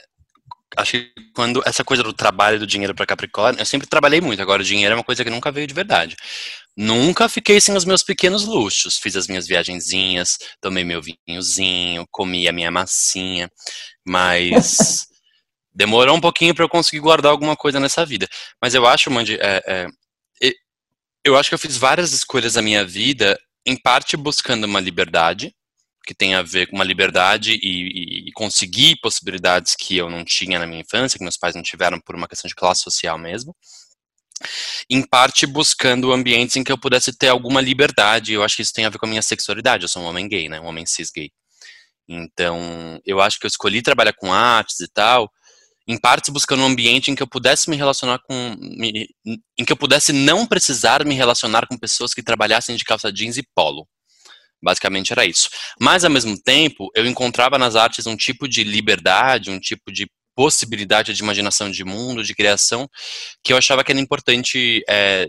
acho 0.78 0.92
que 0.92 1.14
quando 1.34 1.62
essa 1.66 1.84
coisa 1.84 2.04
do 2.04 2.14
trabalho 2.14 2.60
do 2.60 2.68
dinheiro 2.68 2.94
para 2.94 3.06
Capricórnio, 3.06 3.62
eu 3.62 3.66
sempre 3.66 3.88
trabalhei 3.88 4.22
muito, 4.22 4.42
agora 4.42 4.62
o 4.62 4.66
dinheiro 4.66 4.94
é 4.94 4.96
uma 4.96 5.04
coisa 5.04 5.24
que 5.24 5.30
nunca 5.30 5.52
veio 5.52 5.68
de 5.68 5.74
verdade. 5.74 6.16
Nunca 6.76 7.30
fiquei 7.30 7.62
sem 7.62 7.76
os 7.76 7.86
meus 7.86 8.04
pequenos 8.04 8.46
luxos. 8.46 8.98
Fiz 8.98 9.16
as 9.16 9.28
minhas 9.28 9.48
viagenzinhas, 9.48 10.38
tomei 10.60 10.84
meu 10.84 11.02
vinhozinho, 11.02 12.08
comi 12.12 12.48
a 12.48 12.52
minha 12.52 12.72
massinha, 12.72 13.50
mas 14.06 15.06
demorou 15.74 16.16
um 16.16 16.22
pouquinho 16.22 16.56
para 16.56 16.66
eu 16.66 16.70
conseguir 16.70 17.00
guardar 17.00 17.32
alguma 17.32 17.56
coisa 17.56 17.80
nessa 17.80 18.06
vida. 18.06 18.28
Mas 18.62 18.74
eu 18.74 18.88
acho, 18.88 19.12
Mandy, 19.12 19.38
é, 19.40 19.64
é, 19.68 19.88
eu 21.24 21.38
acho 21.38 21.50
que 21.50 21.56
eu 21.56 21.60
fiz 21.60 21.78
várias 21.78 22.12
escolhas 22.12 22.54
da 22.54 22.62
minha 22.62 22.84
vida, 22.84 23.40
em 23.66 23.78
parte 23.78 24.18
buscando 24.18 24.66
uma 24.66 24.80
liberdade, 24.80 25.56
que 26.06 26.13
tem 26.13 26.36
a 26.36 26.42
ver 26.42 26.68
com 26.68 26.76
uma 26.76 26.84
liberdade 26.84 27.58
e, 27.62 28.28
e, 28.28 28.32
conseguir 28.34 28.98
possibilidades 29.02 29.76
que 29.76 29.96
eu 29.96 30.10
não 30.10 30.24
tinha 30.26 30.60
na 30.60 30.68
minha 30.68 30.82
infância, 30.82 31.18
que 31.18 31.24
meus 31.24 31.38
pais 31.38 31.56
não 31.56 31.63
tiveram 31.63 32.00
por 32.00 32.16
uma 32.16 32.28
questão 32.28 32.48
de 32.48 32.56
classe 32.56 32.82
social 32.82 33.18
mesmo. 33.18 33.56
Em 34.89 35.02
parte 35.02 35.46
buscando 35.46 36.12
ambientes 36.12 36.58
em 36.58 36.63
que 36.63 36.72
eu 36.72 36.78
pudesse 36.78 37.18
ter 37.18 37.30
alguma 37.30 37.62
liberdade. 37.62 38.34
Eu 38.34 38.44
acho 38.44 38.58
que 38.58 38.62
isso 38.62 38.74
tem 38.74 38.86
a 38.86 38.89
ver 38.89 38.98
com 38.98 39.06
a 39.06 39.10
minha 39.10 39.22
sexualidade. 39.22 39.84
Eu 39.84 39.89
sou 39.89 40.02
um 40.02 40.06
homem 40.06 40.28
gay, 40.28 40.50
né? 40.50 40.60
Um 40.60 40.66
homem 40.66 40.86
cis 40.86 41.10
gay. 41.10 41.32
Então, 42.08 43.00
eu 43.06 43.22
acho 43.22 43.39
que 43.39 43.46
eu 43.46 43.48
escolhi 43.48 43.82
trabalhar 43.82 44.13
com 44.13 44.34
artes 44.34 44.82
e 44.82 44.88
tal, 44.89 45.32
em 45.88 45.98
parte 45.98 46.32
buscando 46.32 46.62
um 46.63 46.66
ambiente 46.66 47.10
em 47.10 47.16
que 47.16 47.24
eu 47.24 47.28
pudesse 47.28 47.70
me 47.70 47.78
relacionar 47.78 48.20
com. 48.20 48.56
Me, 48.60 49.08
em 49.58 49.63
que 49.66 49.72
eu 49.72 49.78
pudesse 49.78 50.12
não 50.12 50.46
precisar 50.46 51.06
me 51.06 51.16
relacionar 51.16 51.66
com 51.68 51.78
pessoas 51.78 52.13
que 52.13 52.22
trabalhassem 52.22 52.76
de 52.76 52.84
calça 52.84 53.12
jeans 53.12 53.38
e 53.38 53.44
polo 53.56 53.88
Basicamente 54.63 55.12
era 55.12 55.26
isso. 55.26 55.49
Mas, 55.80 56.04
ao 56.04 56.10
mesmo 56.10 56.41
tempo, 56.41 56.89
eu 56.95 57.06
encontrava 57.06 57.58
nas 57.58 57.76
artes 57.76 58.08
um 58.08 58.15
tipo 58.15 58.47
de 58.47 58.63
liberdade, 58.63 59.52
um 59.52 59.60
tipo 59.60 59.91
de 59.91 60.08
possibilidade 60.36 61.13
de 61.13 61.21
imaginação 61.21 61.69
de 61.69 61.84
mundo, 61.84 62.23
de 62.23 62.34
criação, 62.34 62.89
que 63.43 63.54
eu 63.54 63.58
achava 63.58 63.84
que 63.84 63.91
era 63.91 64.02
importante 64.02 64.84
é, 64.89 65.28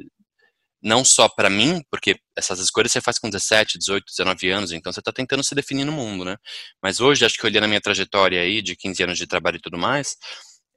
não 0.82 1.04
só 1.04 1.28
para 1.28 1.50
mim, 1.50 1.82
porque 1.90 2.16
essas 2.36 2.58
escolhas 2.58 2.92
você 2.92 3.00
faz 3.00 3.18
com 3.18 3.28
17, 3.28 3.78
18, 3.78 4.04
19 4.06 4.50
anos, 4.50 4.72
então 4.72 4.92
você 4.92 5.00
está 5.00 5.12
tentando 5.12 5.42
se 5.42 5.54
definir 5.54 5.84
no 5.84 5.92
mundo, 5.92 6.24
né? 6.24 6.36
Mas 6.82 7.00
hoje, 7.00 7.24
acho 7.24 7.36
que 7.38 7.46
olhando 7.46 7.64
a 7.64 7.68
minha 7.68 7.80
trajetória 7.80 8.40
aí, 8.40 8.62
de 8.62 8.76
15 8.76 9.02
anos 9.02 9.18
de 9.18 9.26
trabalho 9.26 9.56
e 9.56 9.60
tudo 9.60 9.78
mais, 9.78 10.16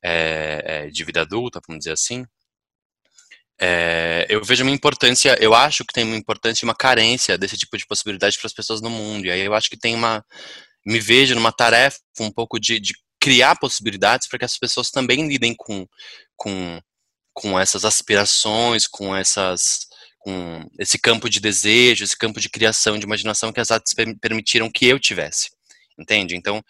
é, 0.04 0.64
é, 0.66 0.90
de 0.90 1.04
vida 1.04 1.22
adulta, 1.22 1.60
vamos 1.68 1.80
dizer 1.80 1.94
assim, 1.94 2.26
é, 3.60 4.26
eu 4.30 4.44
vejo 4.44 4.64
uma 4.64 4.72
importância, 4.72 5.36
eu 5.42 5.54
acho 5.54 5.84
que 5.84 5.94
tem 5.94 6.04
uma 6.04 6.16
importância 6.16 6.64
e 6.64 6.68
uma 6.68 6.76
carência 6.76 7.38
desse 7.38 7.58
tipo 7.58 7.78
de 7.78 7.86
possibilidade 7.88 8.38
para 8.38 8.48
as 8.48 8.54
pessoas 8.54 8.82
no 8.82 8.90
mundo. 8.90 9.26
E 9.26 9.32
aí 9.32 9.42
eu 9.42 9.54
acho 9.54 9.70
que 9.70 9.78
tem 9.78 9.96
uma. 9.96 10.24
Me 10.86 11.00
vejo 11.00 11.36
numa 11.36 11.52
tarefa 11.52 11.98
um 12.20 12.32
pouco 12.32 12.60
de, 12.60 12.80
de 12.80 12.94
criar 13.20 13.58
possibilidades 13.60 14.28
para 14.28 14.40
que 14.40 14.46
as 14.46 14.58
pessoas 14.58 14.90
também 14.90 15.28
lidem 15.28 15.54
com, 15.58 15.86
com, 16.36 16.80
com 17.34 17.60
essas 17.60 17.84
aspirações, 17.84 18.88
com 18.88 19.16
essas 19.16 19.88
com 20.20 20.66
esse 20.78 21.00
campo 21.00 21.30
de 21.30 21.40
desejo, 21.40 22.04
esse 22.04 22.18
campo 22.18 22.40
de 22.42 22.50
criação, 22.50 22.98
de 23.00 23.06
imaginação 23.06 23.54
que 23.54 23.62
as 23.62 23.72
artes 23.72 23.94
permitiram 24.20 24.70
que 24.70 24.86
eu 24.86 25.00
tivesse, 25.00 25.50
entende? 25.98 26.36
Então, 26.36 26.62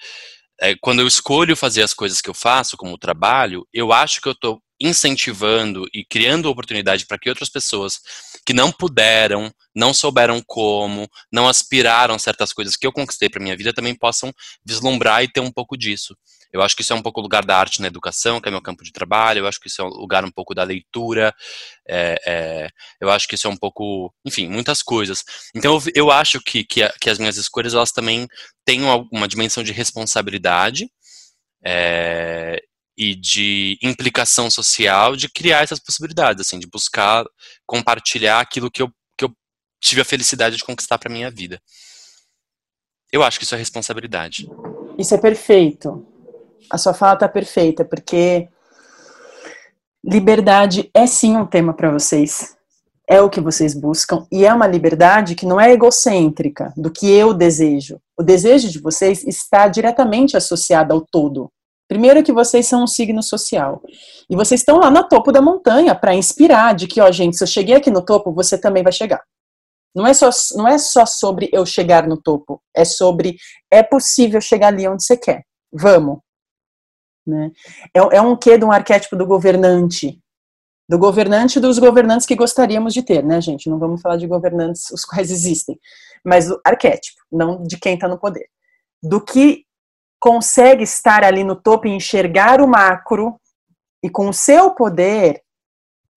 é, 0.61 0.75
quando 0.79 0.99
eu 0.99 1.07
escolho 1.07 1.55
fazer 1.55 1.81
as 1.81 1.93
coisas 1.93 2.21
que 2.21 2.29
eu 2.29 2.35
faço 2.35 2.77
como 2.77 2.97
trabalho, 2.99 3.67
eu 3.73 3.91
acho 3.91 4.21
que 4.21 4.27
eu 4.27 4.33
estou 4.33 4.61
incentivando 4.79 5.87
e 5.93 6.05
criando 6.05 6.49
oportunidade 6.49 7.05
para 7.05 7.17
que 7.17 7.29
outras 7.29 7.49
pessoas 7.49 7.99
que 8.45 8.53
não 8.53 8.71
puderam, 8.71 9.51
não 9.75 9.93
souberam 9.93 10.41
como, 10.45 11.09
não 11.31 11.47
aspiraram 11.47 12.15
a 12.15 12.19
certas 12.19 12.53
coisas 12.53 12.75
que 12.75 12.85
eu 12.85 12.91
conquistei 12.91 13.29
para 13.29 13.41
minha 13.41 13.57
vida 13.57 13.73
também 13.73 13.95
possam 13.95 14.33
vislumbrar 14.65 15.23
e 15.23 15.31
ter 15.31 15.39
um 15.39 15.51
pouco 15.51 15.77
disso. 15.77 16.15
Eu 16.51 16.61
acho 16.61 16.75
que 16.75 16.81
isso 16.81 16.93
é 16.93 16.95
um 16.95 17.01
pouco 17.01 17.19
o 17.19 17.23
lugar 17.23 17.43
da 17.43 17.57
arte 17.57 17.81
na 17.81 17.87
educação, 17.87 18.39
que 18.39 18.47
é 18.47 18.51
meu 18.51 18.61
campo 18.61 18.83
de 18.83 18.91
trabalho. 18.91 19.39
Eu 19.39 19.47
acho 19.47 19.59
que 19.59 19.67
isso 19.67 19.81
é 19.81 19.85
um 19.85 19.89
lugar 19.89 20.23
um 20.23 20.31
pouco 20.31 20.55
da 20.55 20.63
leitura. 20.63 21.33
É, 21.87 22.15
é, 22.25 22.69
eu 23.01 23.09
acho 23.09 23.27
que 23.27 23.35
isso 23.35 23.47
é 23.47 23.49
um 23.49 23.57
pouco, 23.57 24.13
enfim, 24.25 24.47
muitas 24.47 24.81
coisas. 24.81 25.23
Então 25.53 25.75
eu, 25.75 25.91
eu 25.95 26.11
acho 26.11 26.39
que, 26.41 26.63
que, 26.63 26.87
que, 27.01 27.09
as 27.09 27.19
minhas 27.19 27.37
escolhas 27.37 27.73
elas 27.73 27.91
também 27.91 28.27
têm 28.65 28.81
uma, 28.81 29.05
uma 29.11 29.27
dimensão 29.27 29.63
de 29.63 29.71
responsabilidade. 29.71 30.89
É, 31.65 32.61
e 32.97 33.13
de 33.13 33.77
implicação 33.81 34.49
social 34.49 35.15
de 35.15 35.29
criar 35.29 35.63
essas 35.63 35.79
possibilidades, 35.79 36.41
assim, 36.41 36.57
de 36.57 36.67
buscar 36.67 37.23
compartilhar 37.65 38.39
aquilo 38.39 38.71
que 38.71 38.81
eu, 38.81 38.89
que 39.15 39.25
eu 39.25 39.31
tive 39.79 40.01
a 40.01 40.05
felicidade 40.05 40.57
de 40.57 40.63
conquistar 40.63 40.97
para 40.97 41.11
minha 41.11 41.29
vida. 41.29 41.61
Eu 43.11 43.23
acho 43.23 43.37
que 43.37 43.45
isso 43.45 43.55
é 43.55 43.57
responsabilidade. 43.57 44.49
Isso 44.97 45.13
é 45.13 45.17
perfeito. 45.17 46.05
A 46.69 46.77
sua 46.77 46.93
fala 46.93 47.13
está 47.13 47.29
perfeita, 47.29 47.85
porque 47.85 48.49
liberdade 50.03 50.89
é 50.93 51.05
sim 51.05 51.37
um 51.37 51.45
tema 51.45 51.73
para 51.73 51.91
vocês. 51.91 52.57
É 53.09 53.21
o 53.21 53.29
que 53.29 53.39
vocês 53.39 53.73
buscam 53.73 54.27
e 54.29 54.45
é 54.45 54.53
uma 54.53 54.67
liberdade 54.67 55.35
que 55.35 55.45
não 55.45 55.61
é 55.61 55.71
egocêntrica 55.71 56.73
do 56.75 56.91
que 56.91 57.09
eu 57.09 57.33
desejo. 57.33 58.01
O 58.17 58.23
desejo 58.23 58.69
de 58.69 58.79
vocês 58.79 59.23
está 59.23 59.69
diretamente 59.69 60.35
associado 60.35 60.93
ao 60.93 60.99
todo. 60.99 61.49
Primeiro 61.87 62.23
que 62.23 62.33
vocês 62.33 62.67
são 62.67 62.83
um 62.83 62.87
signo 62.87 63.23
social. 63.23 63.81
E 64.29 64.35
vocês 64.35 64.61
estão 64.61 64.77
lá 64.77 64.91
no 64.91 65.07
topo 65.07 65.31
da 65.31 65.41
montanha 65.41 65.95
para 65.95 66.13
inspirar 66.13 66.75
de 66.75 66.87
que, 66.87 66.99
ó, 66.99 67.09
gente, 67.11 67.37
se 67.37 67.43
eu 67.43 67.47
cheguei 67.47 67.75
aqui 67.75 67.89
no 67.89 68.03
topo, 68.03 68.33
você 68.33 68.59
também 68.59 68.83
vai 68.83 68.91
chegar. 68.91 69.21
Não 69.95 70.05
é, 70.05 70.13
só, 70.13 70.29
não 70.55 70.67
é 70.67 70.77
só 70.77 71.05
sobre 71.05 71.49
eu 71.51 71.65
chegar 71.65 72.07
no 72.07 72.21
topo, 72.21 72.61
é 72.75 72.85
sobre 72.85 73.37
é 73.71 73.81
possível 73.81 74.39
chegar 74.39 74.67
ali 74.67 74.87
onde 74.87 75.03
você 75.03 75.17
quer. 75.17 75.43
Vamos. 75.71 76.19
Né? 77.25 77.51
É, 77.95 78.17
é 78.17 78.21
um 78.21 78.35
quê 78.35 78.57
de 78.57 78.65
um 78.65 78.71
arquétipo 78.71 79.15
do 79.15 79.25
governante, 79.25 80.19
do 80.87 80.97
governante 80.99 81.57
e 81.57 81.61
dos 81.61 81.79
governantes 81.79 82.27
que 82.27 82.35
gostaríamos 82.35 82.93
de 82.93 83.01
ter, 83.01 83.23
né, 83.23 83.41
gente? 83.41 83.69
Não 83.69 83.79
vamos 83.79 84.01
falar 84.01 84.17
de 84.17 84.27
governantes 84.27 84.89
os 84.91 85.03
quais 85.03 85.31
existem, 85.31 85.79
mas 86.23 86.47
do 86.47 86.59
arquétipo, 86.63 87.21
não 87.31 87.63
de 87.63 87.77
quem 87.77 87.95
está 87.95 88.07
no 88.07 88.19
poder. 88.19 88.47
Do 89.01 89.19
que 89.19 89.65
consegue 90.19 90.83
estar 90.83 91.23
ali 91.23 91.43
no 91.43 91.55
topo 91.55 91.87
e 91.87 91.91
enxergar 91.91 92.61
o 92.61 92.67
macro 92.67 93.39
e 94.03 94.09
com 94.09 94.29
o 94.29 94.33
seu 94.33 94.71
poder 94.71 95.41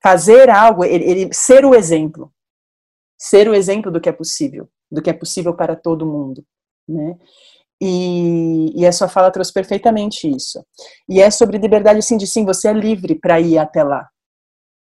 fazer 0.03 0.49
algo, 0.49 0.85
ele, 0.85 1.05
ele, 1.05 1.35
ser 1.35 1.65
o 1.65 1.75
exemplo, 1.75 2.33
ser 3.19 3.49
o 3.49 3.55
exemplo 3.55 3.91
do 3.91 4.01
que 4.01 4.09
é 4.09 4.13
possível, 4.13 4.69
do 4.91 5.03
que 5.03 5.11
é 5.11 5.13
possível 5.13 5.55
para 5.55 5.77
todo 5.77 6.07
mundo, 6.07 6.45
né? 6.89 7.17
E, 7.83 8.79
e 8.79 8.87
a 8.87 8.93
sua 8.93 9.09
fala 9.09 9.31
trouxe 9.31 9.53
perfeitamente 9.53 10.29
isso. 10.29 10.63
E 11.09 11.21
é 11.21 11.31
sobre 11.31 11.57
liberdade, 11.57 12.03
sim, 12.03 12.19
de 12.19 12.27
sim, 12.27 12.45
você 12.45 12.69
é 12.69 12.73
livre 12.75 13.15
para 13.15 13.41
ir 13.41 13.57
até 13.57 13.83
lá. 13.83 14.07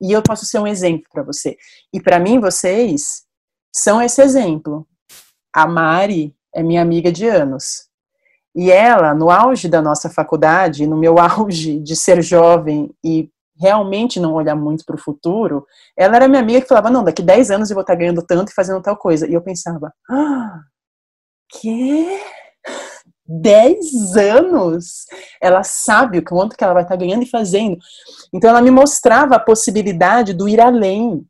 E 0.01 0.11
eu 0.11 0.21
posso 0.21 0.45
ser 0.45 0.59
um 0.59 0.67
exemplo 0.67 1.05
para 1.09 1.23
você. 1.23 1.55
E 1.93 2.01
para 2.01 2.19
mim, 2.19 2.41
vocês 2.41 3.23
são 3.73 4.01
esse 4.01 4.21
exemplo. 4.21 4.85
A 5.53 5.65
Mari 5.65 6.35
é 6.53 6.61
minha 6.61 6.81
amiga 6.81 7.09
de 7.09 7.25
anos. 7.25 7.87
E 8.55 8.71
ela, 8.71 9.13
no 9.13 9.29
auge 9.29 9.67
da 9.67 9.81
nossa 9.81 10.09
faculdade, 10.09 10.85
no 10.85 10.97
meu 10.97 11.17
auge 11.19 11.79
de 11.79 11.95
ser 11.95 12.21
jovem 12.21 12.89
e 13.03 13.29
realmente 13.55 14.19
não 14.19 14.33
olhar 14.33 14.55
muito 14.55 14.83
para 14.85 14.95
o 14.95 15.01
futuro, 15.01 15.65
ela 15.97 16.15
era 16.15 16.27
minha 16.27 16.41
amiga 16.41 16.61
que 16.61 16.67
falava: 16.67 16.89
não, 16.89 17.03
daqui 17.03 17.21
10 17.21 17.51
anos 17.51 17.69
eu 17.69 17.75
vou 17.75 17.81
estar 17.81 17.95
ganhando 17.95 18.21
tanto 18.21 18.51
e 18.51 18.55
fazendo 18.55 18.81
tal 18.81 18.97
coisa. 18.97 19.27
E 19.27 19.33
eu 19.33 19.41
pensava: 19.41 19.93
ah, 20.09 20.59
que? 21.49 22.19
10 23.25 24.17
anos? 24.17 25.05
Ela 25.41 25.63
sabe 25.63 26.19
o 26.19 26.23
quanto 26.23 26.57
que 26.57 26.63
ela 26.63 26.73
vai 26.73 26.83
estar 26.83 26.95
ganhando 26.95 27.23
e 27.23 27.29
fazendo. 27.29 27.77
Então 28.33 28.49
ela 28.49 28.61
me 28.61 28.71
mostrava 28.71 29.35
a 29.35 29.39
possibilidade 29.39 30.33
do 30.33 30.47
ir 30.47 30.59
além. 30.59 31.25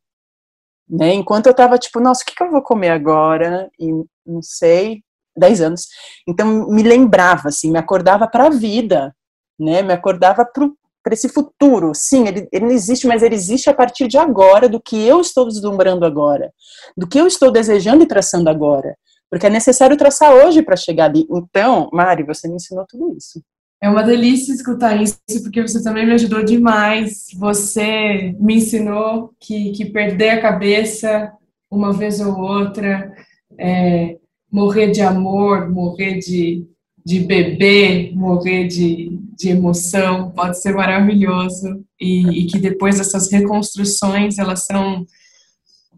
Né? 0.89 1.13
Enquanto 1.13 1.47
eu 1.47 1.51
estava 1.51 1.77
tipo, 1.77 1.99
nossa, 1.99 2.23
o 2.23 2.25
que, 2.25 2.35
que 2.35 2.43
eu 2.43 2.51
vou 2.51 2.61
comer 2.61 2.89
agora? 2.89 3.69
E 3.79 3.91
não 4.25 4.41
sei, 4.41 5.03
10 5.37 5.61
anos. 5.61 5.87
Então 6.27 6.67
me 6.69 6.83
lembrava, 6.83 7.49
assim, 7.49 7.71
me 7.71 7.79
acordava 7.79 8.27
para 8.27 8.47
a 8.47 8.49
vida, 8.49 9.13
né? 9.59 9.81
Me 9.81 9.93
acordava 9.93 10.45
para 10.45 11.13
esse 11.13 11.29
futuro. 11.29 11.91
Sim, 11.93 12.27
ele, 12.27 12.47
ele 12.51 12.65
não 12.65 12.71
existe, 12.71 13.07
mas 13.07 13.23
ele 13.23 13.35
existe 13.35 13.69
a 13.69 13.73
partir 13.73 14.07
de 14.07 14.17
agora, 14.17 14.69
do 14.69 14.81
que 14.81 15.01
eu 15.05 15.19
estou 15.19 15.45
vislumbrando 15.45 16.05
agora, 16.05 16.51
do 16.95 17.07
que 17.07 17.19
eu 17.19 17.27
estou 17.27 17.51
desejando 17.51 18.03
e 18.03 18.07
traçando 18.07 18.49
agora. 18.49 18.95
Porque 19.29 19.47
é 19.47 19.49
necessário 19.49 19.97
traçar 19.97 20.31
hoje 20.31 20.61
para 20.61 20.75
chegar 20.75 21.05
ali. 21.05 21.25
Então, 21.29 21.89
Mari, 21.91 22.23
você 22.23 22.47
me 22.47 22.55
ensinou 22.55 22.85
tudo 22.87 23.15
isso. 23.17 23.41
É 23.81 23.89
uma 23.89 24.03
delícia 24.03 24.53
escutar 24.53 24.95
isso, 25.01 25.19
porque 25.43 25.61
você 25.61 25.83
também 25.83 26.05
me 26.05 26.13
ajudou 26.13 26.41
demais. 26.41 27.25
Você 27.37 28.33
me 28.39 28.55
ensinou 28.55 29.33
que, 29.41 29.71
que 29.71 29.85
perder 29.85 30.29
a 30.29 30.41
cabeça 30.41 31.33
uma 31.69 31.91
vez 31.91 32.21
ou 32.21 32.39
outra 32.39 33.11
é, 33.59 34.17
morrer 34.53 34.91
de 34.91 35.01
amor, 35.01 35.67
morrer 35.67 36.19
de, 36.19 36.63
de 37.03 37.21
bebê, 37.21 38.11
morrer 38.13 38.67
de, 38.67 39.19
de 39.35 39.49
emoção, 39.49 40.29
pode 40.29 40.61
ser 40.61 40.75
maravilhoso. 40.75 41.83
E, 41.99 42.43
e 42.43 42.45
que 42.45 42.59
depois 42.59 42.99
essas 42.99 43.31
reconstruções, 43.31 44.37
elas 44.37 44.67
são 44.67 45.07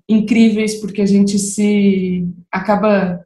incríveis 0.08 0.76
porque 0.76 1.02
a 1.02 1.06
gente 1.06 1.38
se 1.38 2.26
acaba 2.50 3.20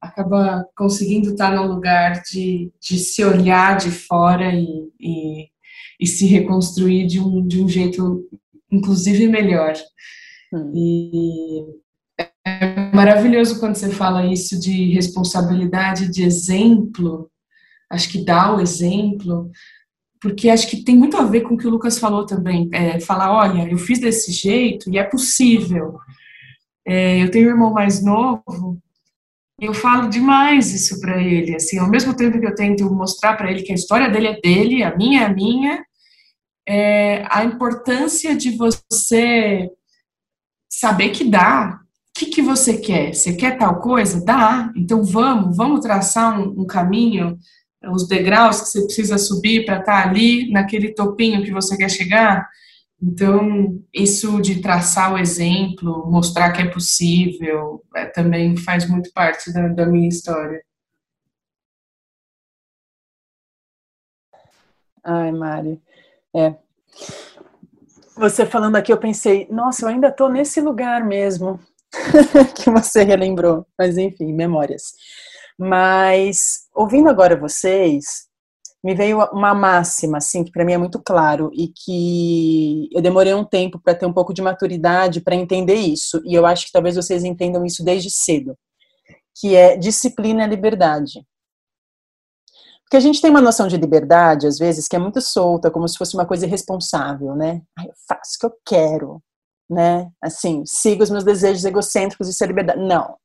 acaba 0.00 0.64
conseguindo 0.76 1.30
estar 1.30 1.56
no 1.56 1.66
lugar 1.66 2.22
de, 2.30 2.70
de 2.80 2.98
se 2.98 3.24
olhar 3.24 3.76
de 3.76 3.90
fora 3.90 4.54
e, 4.54 4.88
e, 5.00 5.48
e 5.98 6.06
se 6.06 6.26
reconstruir 6.26 7.06
de 7.06 7.18
um, 7.18 7.44
de 7.44 7.60
um 7.60 7.68
jeito 7.68 8.24
inclusive 8.70 9.26
melhor. 9.26 9.74
Hum. 10.52 10.72
E 10.74 11.85
maravilhoso 12.96 13.60
quando 13.60 13.76
você 13.76 13.90
fala 13.90 14.26
isso 14.26 14.58
de 14.58 14.92
responsabilidade, 14.92 16.10
de 16.10 16.24
exemplo. 16.24 17.30
Acho 17.90 18.08
que 18.10 18.24
dá 18.24 18.54
o 18.54 18.60
exemplo, 18.60 19.50
porque 20.20 20.48
acho 20.48 20.68
que 20.68 20.82
tem 20.82 20.96
muito 20.96 21.16
a 21.16 21.24
ver 21.24 21.42
com 21.42 21.54
o 21.54 21.58
que 21.58 21.66
o 21.66 21.70
Lucas 21.70 21.98
falou 21.98 22.26
também. 22.26 22.68
É, 22.72 22.98
falar, 22.98 23.32
olha, 23.32 23.70
eu 23.70 23.78
fiz 23.78 24.00
desse 24.00 24.32
jeito 24.32 24.90
e 24.90 24.98
é 24.98 25.04
possível. 25.04 25.98
É, 26.84 27.22
eu 27.22 27.30
tenho 27.30 27.46
um 27.46 27.50
irmão 27.50 27.72
mais 27.72 28.02
novo 28.02 28.80
eu 29.58 29.72
falo 29.72 30.08
demais 30.08 30.72
isso 30.72 31.00
para 31.00 31.22
ele. 31.22 31.54
Assim, 31.54 31.78
ao 31.78 31.88
mesmo 31.88 32.14
tempo 32.14 32.38
que 32.38 32.46
eu 32.46 32.54
tento 32.54 32.92
mostrar 32.92 33.36
para 33.36 33.50
ele 33.50 33.62
que 33.62 33.72
a 33.72 33.74
história 33.74 34.10
dele 34.10 34.28
é 34.28 34.40
dele, 34.40 34.82
a 34.82 34.94
minha 34.94 35.22
é 35.22 35.24
a 35.24 35.32
minha, 35.32 35.86
é, 36.68 37.24
a 37.30 37.44
importância 37.44 38.36
de 38.36 38.50
você 38.56 39.70
saber 40.70 41.10
que 41.10 41.24
dá, 41.24 41.80
que, 42.16 42.26
que 42.26 42.42
você 42.42 42.78
quer? 42.78 43.14
Você 43.14 43.34
quer 43.34 43.58
tal 43.58 43.78
coisa? 43.80 44.24
Dá. 44.24 44.72
Então 44.74 45.04
vamos, 45.04 45.56
vamos 45.56 45.80
traçar 45.80 46.40
um, 46.40 46.62
um 46.62 46.66
caminho, 46.66 47.38
os 47.92 48.08
degraus 48.08 48.60
que 48.60 48.68
você 48.68 48.84
precisa 48.84 49.18
subir 49.18 49.66
para 49.66 49.80
estar 49.80 50.02
tá 50.02 50.08
ali 50.08 50.50
naquele 50.50 50.94
topinho 50.94 51.44
que 51.44 51.52
você 51.52 51.76
quer 51.76 51.90
chegar. 51.90 52.48
Então, 53.00 53.78
isso 53.92 54.40
de 54.40 54.62
traçar 54.62 55.12
o 55.12 55.18
exemplo, 55.18 56.10
mostrar 56.10 56.50
que 56.52 56.62
é 56.62 56.70
possível, 56.70 57.84
é, 57.94 58.06
também 58.06 58.56
faz 58.56 58.88
muito 58.88 59.12
parte 59.12 59.52
da, 59.52 59.68
da 59.68 59.84
minha 59.84 60.08
história. 60.08 60.62
Ai, 65.04 65.30
Mari, 65.30 65.80
é. 66.34 66.54
Você 68.16 68.46
falando 68.46 68.76
aqui, 68.76 68.90
eu 68.90 68.98
pensei, 68.98 69.46
nossa, 69.50 69.84
eu 69.84 69.90
ainda 69.90 70.08
estou 70.08 70.30
nesse 70.30 70.62
lugar 70.62 71.04
mesmo 71.04 71.60
que 72.54 72.70
você 72.70 73.02
relembrou. 73.02 73.66
Mas 73.78 73.96
enfim, 73.98 74.32
memórias. 74.32 74.92
Mas 75.58 76.66
ouvindo 76.74 77.08
agora 77.08 77.38
vocês, 77.38 78.26
me 78.84 78.94
veio 78.94 79.18
uma 79.32 79.54
máxima, 79.54 80.18
assim, 80.18 80.44
que 80.44 80.52
para 80.52 80.64
mim 80.64 80.72
é 80.72 80.78
muito 80.78 81.02
claro 81.02 81.50
e 81.52 81.68
que 81.68 82.88
eu 82.92 83.02
demorei 83.02 83.34
um 83.34 83.44
tempo 83.44 83.80
para 83.80 83.94
ter 83.94 84.06
um 84.06 84.12
pouco 84.12 84.32
de 84.32 84.42
maturidade 84.42 85.20
para 85.20 85.34
entender 85.34 85.74
isso. 85.74 86.22
E 86.24 86.34
eu 86.34 86.46
acho 86.46 86.66
que 86.66 86.72
talvez 86.72 86.94
vocês 86.94 87.24
entendam 87.24 87.64
isso 87.64 87.84
desde 87.84 88.10
cedo, 88.10 88.56
que 89.34 89.56
é 89.56 89.76
disciplina 89.76 90.44
é 90.44 90.46
liberdade. 90.46 91.26
Porque 92.84 92.96
a 92.96 93.00
gente 93.00 93.20
tem 93.20 93.30
uma 93.30 93.40
noção 93.40 93.66
de 93.66 93.76
liberdade, 93.76 94.46
às 94.46 94.58
vezes, 94.58 94.86
que 94.86 94.94
é 94.94 94.98
muito 95.00 95.20
solta, 95.20 95.72
como 95.72 95.88
se 95.88 95.98
fosse 95.98 96.14
uma 96.14 96.24
coisa 96.24 96.46
irresponsável, 96.46 97.34
né? 97.34 97.60
eu 97.80 97.92
faço 98.08 98.36
o 98.36 98.38
que 98.38 98.46
eu 98.46 98.52
quero, 98.64 99.22
né? 99.68 100.10
Assim, 100.20 100.64
sigo 100.66 101.02
os 101.02 101.10
meus 101.10 101.24
desejos 101.24 101.64
egocêntricos, 101.64 102.28
isso 102.28 102.42
é 102.42 102.46
liberdade. 102.46 102.80
Não. 102.80 103.16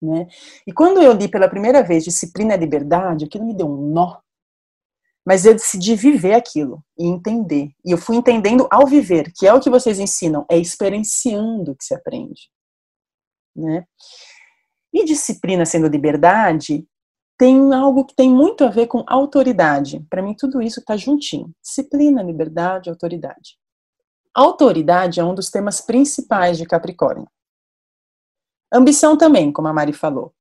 Né? 0.00 0.26
E 0.66 0.72
quando 0.72 1.02
eu 1.02 1.12
li 1.12 1.28
pela 1.28 1.48
primeira 1.48 1.82
vez 1.82 2.04
Disciplina 2.04 2.54
é 2.54 2.56
Liberdade, 2.56 3.24
aquilo 3.24 3.44
me 3.44 3.52
deu 3.54 3.66
um 3.66 3.92
nó 3.92 4.20
mas 5.28 5.44
eu 5.44 5.52
decidi 5.52 5.94
viver 5.94 6.32
aquilo 6.32 6.82
e 6.98 7.06
entender. 7.06 7.70
E 7.84 7.90
eu 7.90 7.98
fui 7.98 8.16
entendendo 8.16 8.66
ao 8.70 8.86
viver, 8.86 9.30
que 9.36 9.46
é 9.46 9.52
o 9.52 9.60
que 9.60 9.68
vocês 9.68 9.98
ensinam, 9.98 10.46
é 10.50 10.56
experienciando 10.56 11.76
que 11.76 11.84
se 11.84 11.94
aprende. 11.94 12.48
Né? 13.54 13.84
E 14.90 15.04
disciplina 15.04 15.66
sendo 15.66 15.86
liberdade 15.86 16.88
tem 17.38 17.74
algo 17.74 18.06
que 18.06 18.16
tem 18.16 18.30
muito 18.30 18.64
a 18.64 18.70
ver 18.70 18.86
com 18.86 19.04
autoridade. 19.06 20.02
Para 20.08 20.22
mim, 20.22 20.34
tudo 20.34 20.62
isso 20.62 20.80
está 20.80 20.96
juntinho. 20.96 21.52
Disciplina, 21.62 22.22
liberdade, 22.22 22.88
autoridade. 22.88 23.58
Autoridade 24.38 25.18
é 25.18 25.24
um 25.24 25.34
dos 25.34 25.50
temas 25.50 25.80
principais 25.80 26.56
de 26.56 26.64
Capricórnio. 26.64 27.26
Ambição 28.72 29.18
também, 29.18 29.50
como 29.50 29.66
a 29.66 29.72
Mari 29.72 29.92
falou. 29.92 30.32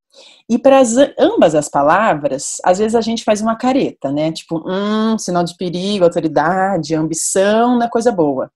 E 0.47 0.59
para 0.59 0.83
ambas 1.17 1.55
as 1.55 1.67
palavras, 1.67 2.57
às 2.63 2.77
vezes 2.77 2.93
a 2.93 3.01
gente 3.01 3.23
faz 3.23 3.41
uma 3.41 3.55
careta, 3.55 4.11
né? 4.11 4.31
Tipo, 4.31 4.63
hum, 4.69 5.17
sinal 5.17 5.43
de 5.43 5.57
perigo, 5.57 6.05
autoridade, 6.05 6.93
ambição 6.93 7.81
é 7.81 7.89
coisa 7.89 8.11
boa. 8.11 8.51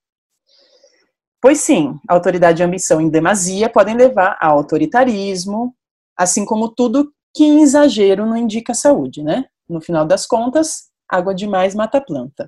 Pois 1.41 1.59
sim, 1.59 1.99
autoridade 2.07 2.61
e 2.61 2.63
ambição 2.63 3.01
em 3.01 3.09
demasia 3.09 3.67
podem 3.67 3.97
levar 3.97 4.37
a 4.39 4.45
autoritarismo, 4.45 5.75
assim 6.15 6.45
como 6.45 6.69
tudo 6.69 7.11
que 7.33 7.43
em 7.43 7.63
exagero 7.63 8.27
não 8.27 8.37
indica 8.37 8.75
saúde, 8.75 9.23
né? 9.23 9.45
No 9.67 9.81
final 9.81 10.05
das 10.05 10.27
contas, 10.27 10.91
água 11.09 11.33
demais 11.33 11.73
mata 11.73 11.97
a 11.97 12.01
planta. 12.01 12.47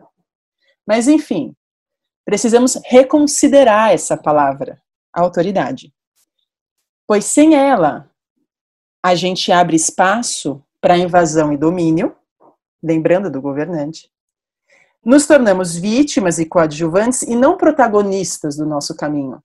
Mas 0.86 1.08
enfim, 1.08 1.56
precisamos 2.26 2.80
reconsiderar 2.86 3.92
essa 3.92 4.18
palavra, 4.18 4.82
autoridade. 5.14 5.94
Pois 7.08 7.26
sem 7.26 7.56
ela, 7.56 8.10
a 9.04 9.16
gente 9.16 9.52
abre 9.52 9.76
espaço 9.76 10.64
para 10.80 10.98
invasão 10.98 11.52
e 11.52 11.58
domínio, 11.58 12.16
lembrando 12.82 13.30
do 13.30 13.42
governante. 13.42 14.10
Nos 15.06 15.28
tornamos 15.28 15.76
vítimas 15.76 16.40
e 16.40 16.46
coadjuvantes 16.46 17.24
e 17.24 17.36
não 17.36 17.58
protagonistas 17.58 18.56
do 18.56 18.66
nosso 18.66 18.96
caminho. 18.96 19.44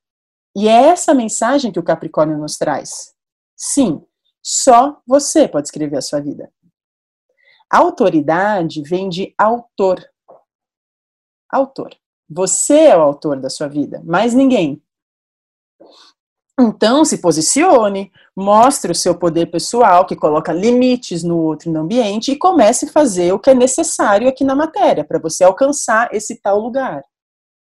E 0.57 0.69
é 0.69 0.89
essa 0.89 1.13
mensagem 1.13 1.73
que 1.73 1.79
o 1.79 1.85
Capricórnio 1.85 2.39
nos 2.39 2.57
traz. 2.57 3.13
Sim, 3.57 4.05
só 4.43 5.01
você 5.07 5.49
pode 5.49 5.67
escrever 5.67 5.97
a 5.97 6.03
sua 6.03 6.21
vida. 6.21 6.53
Autoridade 7.71 8.83
vem 8.83 9.09
de 9.09 9.35
autor. 9.37 10.03
Autor. 11.51 11.91
Você 12.29 12.75
é 12.75 12.97
o 12.97 13.01
autor 13.01 13.41
da 13.41 13.49
sua 13.49 13.69
vida, 13.69 14.03
mais 14.05 14.35
ninguém. 14.35 14.83
Então, 16.61 17.05
se 17.05 17.19
posicione, 17.19 18.11
mostre 18.37 18.91
o 18.91 18.95
seu 18.95 19.17
poder 19.17 19.47
pessoal, 19.47 20.05
que 20.05 20.17
coloca 20.17 20.53
limites 20.53 21.23
no 21.23 21.39
outro 21.39 21.71
no 21.71 21.81
ambiente, 21.81 22.33
e 22.33 22.37
comece 22.37 22.87
a 22.87 22.93
fazer 22.93 23.33
o 23.33 23.39
que 23.39 23.51
é 23.51 23.55
necessário 23.55 24.29
aqui 24.29 24.43
na 24.43 24.57
matéria, 24.57 25.05
para 25.05 25.21
você 25.21 25.45
alcançar 25.45 26.13
esse 26.13 26.41
tal 26.41 26.59
lugar. 26.59 27.03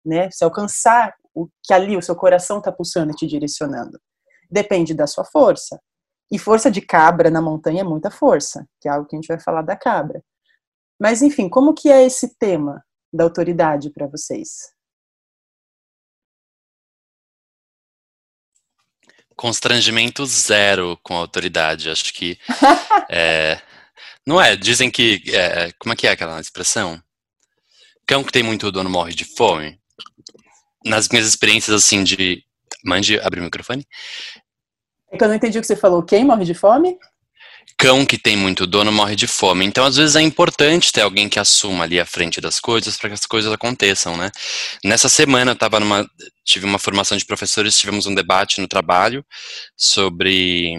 Né? 0.04 0.32
Se 0.32 0.45
alcançar 0.45 1.13
o 1.34 1.49
que 1.62 1.73
ali 1.73 1.97
o 1.97 2.01
seu 2.01 2.15
coração 2.15 2.60
está 2.60 2.71
pulsando 2.71 3.12
e 3.12 3.15
te 3.15 3.28
direcionando. 3.28 3.99
Depende 4.49 4.93
da 4.93 5.06
sua 5.06 5.25
força. 5.25 5.78
E 6.32 6.39
força 6.39 6.71
de 6.71 6.82
cabra 6.82 7.30
na 7.30 7.41
montanha 7.41 7.82
é 7.82 7.84
muita 7.84 8.10
força, 8.10 8.65
que 8.80 8.88
é 8.88 8.91
algo 8.91 9.08
que 9.08 9.15
a 9.15 9.19
gente 9.19 9.28
vai 9.28 9.39
falar 9.39 9.62
da 9.62 9.75
cabra. 9.75 10.23
Mas, 10.97 11.21
enfim, 11.21 11.49
como 11.49 11.73
que 11.73 11.91
é 11.91 12.04
esse 12.06 12.38
tema 12.39 12.82
da 13.11 13.23
autoridade 13.23 13.89
para 13.89 14.07
vocês? 14.07 14.73
Constrangimento 19.35 20.25
zero 20.25 20.97
com 21.03 21.15
a 21.15 21.19
autoridade. 21.19 21.89
Acho 21.89 22.13
que. 22.13 22.37
é, 23.09 23.61
não 24.25 24.41
é? 24.41 24.55
Dizem 24.55 24.89
que. 24.89 25.21
É, 25.27 25.71
como 25.73 25.93
é 25.93 25.95
que 25.95 26.07
é 26.07 26.11
aquela 26.11 26.39
expressão? 26.39 27.01
Cão 28.07 28.23
que 28.23 28.31
tem 28.31 28.43
muito 28.43 28.71
dono 28.71 28.89
morre 28.89 29.13
de 29.13 29.25
fome. 29.25 29.79
Nas 30.85 31.09
minhas 31.09 31.27
experiências, 31.27 31.75
assim, 31.75 32.03
de. 32.03 32.43
Mande 32.83 33.19
abrir 33.19 33.41
o 33.41 33.43
microfone. 33.43 33.85
É 35.11 35.17
que 35.17 35.23
eu 35.23 35.27
não 35.27 35.35
entendi 35.35 35.57
o 35.57 35.61
que 35.61 35.67
você 35.67 35.75
falou. 35.75 36.03
Quem 36.03 36.23
morre 36.23 36.45
de 36.45 36.53
fome? 36.53 36.97
Cão 37.77 38.05
que 38.05 38.17
tem 38.17 38.35
muito 38.38 38.65
dono 38.65 38.91
morre 38.91 39.15
de 39.15 39.27
fome. 39.27 39.65
Então, 39.65 39.85
às 39.85 39.95
vezes, 39.97 40.15
é 40.15 40.21
importante 40.21 40.91
ter 40.91 41.01
alguém 41.01 41.29
que 41.29 41.39
assuma 41.39 41.83
ali 41.83 41.99
a 41.99 42.05
frente 42.05 42.39
das 42.41 42.59
coisas 42.59 42.97
para 42.97 43.09
que 43.09 43.13
as 43.15 43.25
coisas 43.25 43.51
aconteçam, 43.51 44.15
né? 44.17 44.31
Nessa 44.83 45.09
semana, 45.09 45.51
eu 45.51 45.55
tava 45.55 45.79
numa. 45.79 46.09
Tive 46.43 46.65
uma 46.65 46.79
formação 46.79 47.17
de 47.17 47.25
professores, 47.25 47.77
tivemos 47.77 48.05
um 48.05 48.15
debate 48.15 48.61
no 48.61 48.67
trabalho 48.67 49.25
sobre 49.75 50.75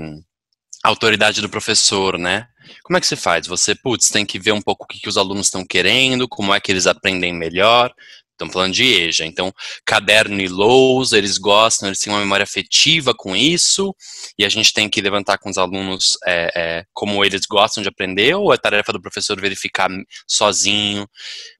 a 0.84 0.88
autoridade 0.88 1.40
do 1.40 1.48
professor, 1.48 2.18
né? 2.18 2.46
Como 2.82 2.96
é 2.96 3.00
que 3.00 3.06
você 3.06 3.16
faz? 3.16 3.46
Você, 3.46 3.74
putz, 3.74 4.08
tem 4.08 4.24
que 4.24 4.38
ver 4.38 4.52
um 4.52 4.62
pouco 4.62 4.84
o 4.84 4.86
que, 4.86 5.00
que 5.00 5.08
os 5.08 5.16
alunos 5.16 5.46
estão 5.46 5.64
querendo, 5.64 6.28
como 6.28 6.54
é 6.54 6.60
que 6.60 6.70
eles 6.70 6.86
aprendem 6.86 7.32
melhor, 7.32 7.92
Estamos 8.36 8.52
falando 8.52 8.74
de 8.74 8.84
EJA. 8.84 9.24
Então, 9.24 9.50
caderno 9.84 10.38
e 10.40 10.46
lousa, 10.46 11.16
eles 11.16 11.38
gostam, 11.38 11.88
eles 11.88 11.98
têm 11.98 12.12
uma 12.12 12.20
memória 12.20 12.44
afetiva 12.44 13.14
com 13.14 13.34
isso, 13.34 13.96
e 14.38 14.44
a 14.44 14.48
gente 14.50 14.74
tem 14.74 14.90
que 14.90 15.00
levantar 15.00 15.38
com 15.38 15.48
os 15.48 15.56
alunos 15.56 16.18
é, 16.26 16.52
é, 16.54 16.84
como 16.92 17.24
eles 17.24 17.46
gostam 17.46 17.82
de 17.82 17.88
aprender, 17.88 18.34
ou 18.34 18.52
é 18.52 18.58
tarefa 18.58 18.92
do 18.92 19.00
professor 19.00 19.40
verificar 19.40 19.88
sozinho 20.28 21.08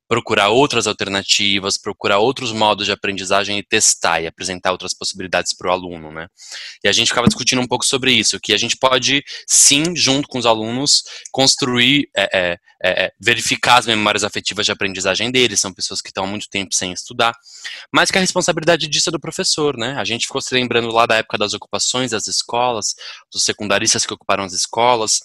procurar 0.09 0.51
outras 0.51 0.87
alternativas, 0.87 1.77
procurar 1.77 2.19
outros 2.19 2.53
modos 2.53 2.87
de 2.87 2.93
aprendizagem 2.93 3.59
e 3.59 3.63
testar 3.63 4.21
e 4.21 4.27
apresentar 4.27 4.73
outras 4.73 4.95
possibilidades 4.95 5.53
para 5.55 5.69
o 5.69 5.73
aluno, 5.73 6.13
né? 6.13 6.29
E 6.85 6.89
a 6.89 6.93
gente 6.93 7.09
ficava 7.09 7.27
discutindo 7.27 7.61
um 7.61 7.67
pouco 7.67 7.85
sobre 7.85 8.13
isso, 8.13 8.39
que 8.41 8.53
a 8.53 8.59
gente 8.59 8.77
pode 8.77 9.25
sim, 9.47 9.97
junto 9.97 10.29
com 10.29 10.39
os 10.39 10.47
alunos, 10.47 11.03
construir, 11.33 12.09
é, 12.17 12.23
é, 12.33 12.59
é, 12.83 13.05
é, 13.07 13.13
verificar 13.21 13.79
as 13.79 13.87
memórias 13.87 14.23
afetivas 14.23 14.67
de 14.67 14.73
aprendizagem 14.73 15.31
deles, 15.31 15.61
são 15.61 15.73
pessoas 15.73 16.01
que 16.01 16.09
estão 16.09 16.25
há 16.25 16.27
muito 16.27 16.49
tempo 16.49 16.75
sem 16.75 16.93
estudar, 16.93 17.35
mas 17.93 18.11
que 18.11 18.19
a 18.19 18.21
responsabilidade 18.21 18.87
disso 18.87 19.09
é 19.11 19.13
do 19.13 19.21
professor, 19.21 19.77
né? 19.77 19.97
A 19.99 20.05
gente 20.05 20.27
ficou 20.27 20.41
se 20.41 20.55
lembrando 20.55 20.89
lá 20.89 21.07
da 21.07 21.17
época 21.17 21.39
das 21.39 21.53
ocupações 21.53 22.13
das 22.13 22.29
escolas, 22.29 22.95
dos 23.33 23.45
secundaristas 23.45 24.07
que 24.07 24.15
ocuparam 24.15 24.45
as 24.45 24.53
escolas, 24.53 25.21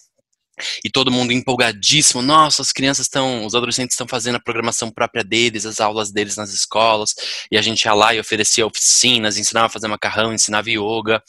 e 0.84 0.90
todo 0.90 1.12
mundo 1.12 1.32
empolgadíssimo. 1.32 2.22
Nossa, 2.22 2.62
as 2.62 2.72
crianças 2.72 3.06
estão, 3.06 3.46
os 3.46 3.56
adolescentes 3.56 3.94
estão 3.94 4.08
fazendo 4.08 4.36
a 4.36 4.40
programação 4.40 4.90
própria 4.92 5.24
deles, 5.24 5.66
as 5.66 5.80
aulas 5.80 6.12
deles 6.12 6.36
nas 6.36 6.54
escolas. 6.54 7.14
E 7.52 7.58
a 7.58 7.62
gente 7.62 7.84
ia 7.84 7.94
lá 7.94 8.14
e 8.14 8.20
oferecia 8.20 8.66
oficinas, 8.66 9.38
ensinava 9.38 9.68
a 9.68 9.70
fazer 9.70 9.88
macarrão, 9.88 10.34
ensinava 10.34 10.70
yoga. 10.70 11.22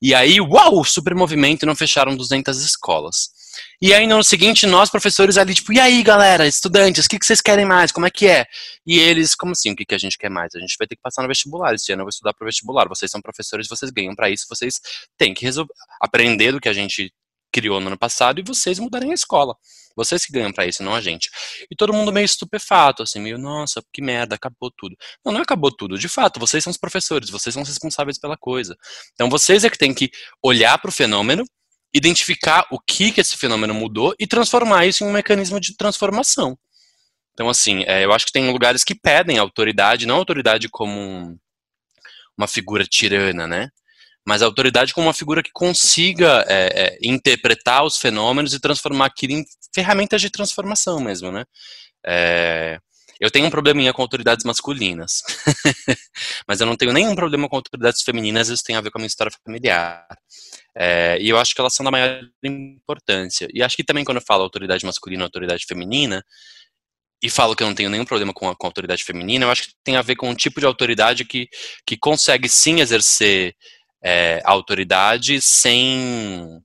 E 0.00 0.14
aí, 0.14 0.40
uau, 0.40 0.84
super 0.84 1.14
movimento, 1.14 1.66
não 1.66 1.74
fecharam 1.74 2.16
200 2.16 2.58
escolas. 2.62 3.36
E 3.80 3.92
aí, 3.92 4.06
no 4.06 4.22
seguinte, 4.22 4.66
nós, 4.66 4.90
professores, 4.90 5.36
ali, 5.36 5.54
tipo, 5.54 5.72
e 5.72 5.78
aí, 5.78 6.02
galera, 6.02 6.46
estudantes, 6.46 7.04
o 7.04 7.08
que, 7.08 7.18
que 7.18 7.26
vocês 7.26 7.40
querem 7.40 7.64
mais? 7.64 7.92
Como 7.92 8.06
é 8.06 8.10
que 8.10 8.26
é? 8.26 8.46
E 8.86 8.98
eles, 8.98 9.34
como 9.34 9.52
assim, 9.52 9.72
o 9.72 9.76
que, 9.76 9.84
que 9.84 9.94
a 9.94 9.98
gente 9.98 10.16
quer 10.16 10.30
mais? 10.30 10.54
A 10.54 10.58
gente 10.58 10.76
vai 10.78 10.86
ter 10.86 10.96
que 10.96 11.02
passar 11.02 11.22
no 11.22 11.28
vestibular, 11.28 11.74
esse 11.74 11.92
ano 11.92 12.00
eu 12.00 12.04
vou 12.06 12.10
estudar 12.10 12.32
para 12.32 12.44
o 12.44 12.46
vestibular. 12.46 12.88
Vocês 12.88 13.10
são 13.10 13.20
professores, 13.20 13.68
vocês 13.68 13.90
ganham 13.90 14.14
para 14.14 14.30
isso, 14.30 14.46
vocês 14.48 14.80
têm 15.18 15.34
que 15.34 15.44
resolver, 15.44 15.72
aprender 16.00 16.52
do 16.52 16.60
que 16.60 16.68
a 16.68 16.72
gente 16.72 17.12
criou 17.52 17.80
no 17.80 17.88
ano 17.88 17.98
passado 17.98 18.40
e 18.40 18.42
vocês 18.42 18.78
mudarem 18.78 19.10
a 19.10 19.14
escola. 19.14 19.54
Vocês 19.96 20.26
que 20.26 20.32
ganham 20.32 20.52
para 20.52 20.66
isso, 20.66 20.82
não 20.82 20.94
a 20.94 21.00
gente. 21.00 21.30
E 21.70 21.74
todo 21.74 21.92
mundo 21.92 22.12
meio 22.12 22.26
estupefato, 22.26 23.02
assim, 23.02 23.18
meio, 23.18 23.38
nossa, 23.38 23.82
que 23.92 24.02
merda, 24.02 24.34
acabou 24.34 24.70
tudo. 24.76 24.94
Não, 25.24 25.32
não 25.32 25.40
acabou 25.40 25.74
tudo. 25.74 25.98
De 25.98 26.08
fato, 26.08 26.38
vocês 26.38 26.62
são 26.62 26.70
os 26.70 26.76
professores, 26.76 27.30
vocês 27.30 27.54
são 27.54 27.62
os 27.62 27.68
responsáveis 27.68 28.18
pela 28.18 28.36
coisa. 28.36 28.76
Então, 29.14 29.30
vocês 29.30 29.64
é 29.64 29.70
que 29.70 29.78
têm 29.78 29.94
que 29.94 30.10
olhar 30.42 30.76
para 30.78 30.90
o 30.90 30.92
fenômeno, 30.92 31.44
identificar 31.94 32.66
o 32.70 32.78
que, 32.78 33.10
que 33.10 33.22
esse 33.22 33.38
fenômeno 33.38 33.72
mudou 33.72 34.14
e 34.18 34.26
transformar 34.26 34.84
isso 34.84 35.02
em 35.02 35.06
um 35.06 35.12
mecanismo 35.12 35.58
de 35.58 35.74
transformação. 35.74 36.58
Então, 37.32 37.48
assim, 37.48 37.82
é, 37.86 38.04
eu 38.04 38.12
acho 38.12 38.26
que 38.26 38.32
tem 38.32 38.50
lugares 38.50 38.84
que 38.84 38.94
pedem 38.94 39.38
autoridade, 39.38 40.06
não 40.06 40.16
autoridade 40.16 40.68
como 40.68 41.38
uma 42.36 42.46
figura 42.46 42.84
tirana, 42.84 43.46
né? 43.46 43.70
Mas 44.26 44.42
a 44.42 44.46
autoridade 44.46 44.92
como 44.92 45.06
uma 45.06 45.14
figura 45.14 45.42
que 45.42 45.52
consiga 45.52 46.44
é, 46.48 46.66
é, 46.74 46.98
interpretar 47.02 47.84
os 47.84 47.96
fenômenos 47.96 48.52
e 48.52 48.60
transformar 48.60 49.06
aquilo 49.06 49.34
em 49.34 49.44
ferramentas 49.74 50.20
de 50.20 50.30
transformação 50.30 51.00
mesmo, 51.00 51.30
né? 51.30 51.44
É, 52.04 52.78
eu 53.20 53.30
tenho 53.30 53.46
um 53.46 53.50
probleminha 53.50 53.92
com 53.92 54.02
autoridades 54.02 54.44
masculinas, 54.44 55.22
mas 56.46 56.60
eu 56.60 56.66
não 56.66 56.76
tenho 56.76 56.92
nenhum 56.92 57.14
problema 57.14 57.48
com 57.48 57.56
autoridades 57.56 58.02
femininas, 58.02 58.48
isso 58.48 58.64
tem 58.64 58.76
a 58.76 58.80
ver 58.80 58.90
com 58.90 58.98
a 58.98 59.00
minha 59.00 59.06
história 59.06 59.32
familiar. 59.44 60.06
É, 60.76 61.16
e 61.20 61.28
eu 61.28 61.38
acho 61.38 61.54
que 61.54 61.60
elas 61.60 61.74
são 61.74 61.84
da 61.84 61.90
maior 61.90 62.20
importância. 62.44 63.48
E 63.54 63.62
acho 63.62 63.76
que 63.76 63.84
também 63.84 64.04
quando 64.04 64.18
eu 64.18 64.24
falo 64.26 64.42
autoridade 64.42 64.84
masculina 64.84 65.24
autoridade 65.24 65.64
feminina, 65.66 66.22
e 67.22 67.30
falo 67.30 67.56
que 67.56 67.62
eu 67.62 67.66
não 67.66 67.74
tenho 67.74 67.88
nenhum 67.88 68.04
problema 68.04 68.32
com 68.34 68.48
a, 68.48 68.54
com 68.54 68.66
a, 68.66 68.68
autoridade 68.68 69.02
feminina, 69.02 69.46
eu 69.46 69.50
acho 69.50 69.62
que 69.62 69.74
tem 69.82 69.96
a 69.96 70.02
ver 70.02 70.16
com 70.16 70.28
um 70.28 70.34
tipo 70.34 70.60
de 70.60 70.66
autoridade 70.66 71.24
que, 71.24 71.48
que 71.86 71.96
consegue 71.96 72.48
sim 72.48 72.80
exercer 72.80 73.54
é, 74.02 74.40
autoridade 74.44 75.40
sem, 75.40 76.62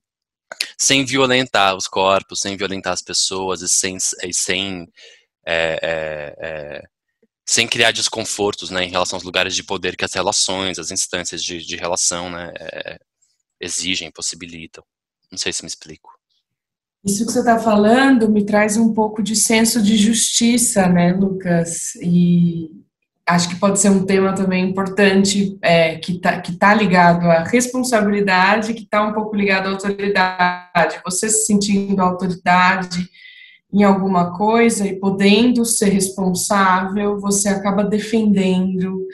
sem 0.78 1.04
violentar 1.04 1.76
os 1.76 1.86
corpos, 1.86 2.40
sem 2.40 2.56
violentar 2.56 2.92
as 2.92 3.02
pessoas 3.02 3.62
e 3.62 3.68
sem, 3.68 3.96
e 3.96 4.34
sem 4.34 4.88
é, 5.44 5.78
é, 5.82 6.36
é, 6.38 6.82
sem 7.46 7.66
criar 7.66 7.92
desconfortos 7.92 8.70
né, 8.70 8.84
em 8.84 8.90
relação 8.90 9.16
aos 9.16 9.24
lugares 9.24 9.54
de 9.54 9.64
poder 9.64 9.96
que 9.96 10.04
as 10.04 10.14
relações, 10.14 10.78
as 10.78 10.90
instâncias 10.90 11.42
de, 11.42 11.58
de 11.58 11.76
relação 11.76 12.30
né, 12.30 12.52
é, 12.58 12.98
exigem, 13.60 14.10
possibilitam. 14.10 14.84
Não 15.30 15.38
sei 15.38 15.52
se 15.52 15.62
me 15.62 15.68
explico. 15.68 16.10
Isso 17.04 17.26
que 17.26 17.32
você 17.32 17.40
está 17.40 17.58
falando 17.58 18.30
me 18.30 18.46
traz 18.46 18.76
um 18.76 18.92
pouco 18.92 19.22
de 19.22 19.34
senso 19.34 19.82
de 19.82 19.96
justiça, 19.96 20.86
né, 20.88 21.12
Lucas? 21.12 21.96
E 21.96 22.70
acho 23.26 23.48
que 23.48 23.56
pode 23.56 23.78
ser 23.78 23.90
um 23.90 24.04
tema 24.04 24.34
também 24.34 24.68
importante 24.68 25.56
é, 25.62 25.96
que 25.96 26.12
está 26.12 26.40
que 26.40 26.52
tá 26.56 26.74
ligado 26.74 27.26
à 27.26 27.44
responsabilidade, 27.44 28.74
que 28.74 28.82
está 28.82 29.02
um 29.02 29.12
pouco 29.12 29.36
ligado 29.36 29.66
à 29.66 29.70
autoridade. 29.70 31.00
Você 31.04 31.28
se 31.28 31.46
sentindo 31.46 32.00
autoridade 32.00 33.08
em 33.72 33.84
alguma 33.84 34.36
coisa 34.36 34.86
e 34.86 34.98
podendo 34.98 35.64
ser 35.64 35.88
responsável, 35.88 37.18
você 37.18 37.48
acaba 37.48 37.84
defendendo, 37.84 39.06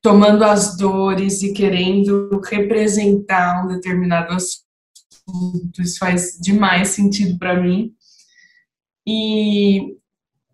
tomando 0.00 0.42
as 0.44 0.76
dores 0.76 1.42
e 1.42 1.52
querendo 1.52 2.40
representar 2.48 3.64
um 3.64 3.68
determinado 3.68 4.32
assunto. 4.32 5.82
Isso 5.82 5.98
faz 5.98 6.38
demais 6.40 6.88
sentido 6.88 7.38
para 7.38 7.60
mim. 7.60 7.92
E 9.06 9.96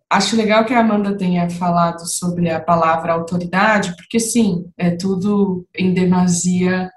acho 0.09 0.35
legal 0.35 0.65
que 0.65 0.73
a 0.73 0.79
Amanda 0.79 1.17
tenha 1.17 1.49
falado 1.49 2.05
sobre 2.07 2.49
a 2.49 2.59
palavra 2.59 3.13
autoridade, 3.13 3.95
porque 3.95 4.19
sim, 4.19 4.65
é 4.77 4.91
tudo 4.91 5.65
em 5.75 5.93
demasia 5.93 6.89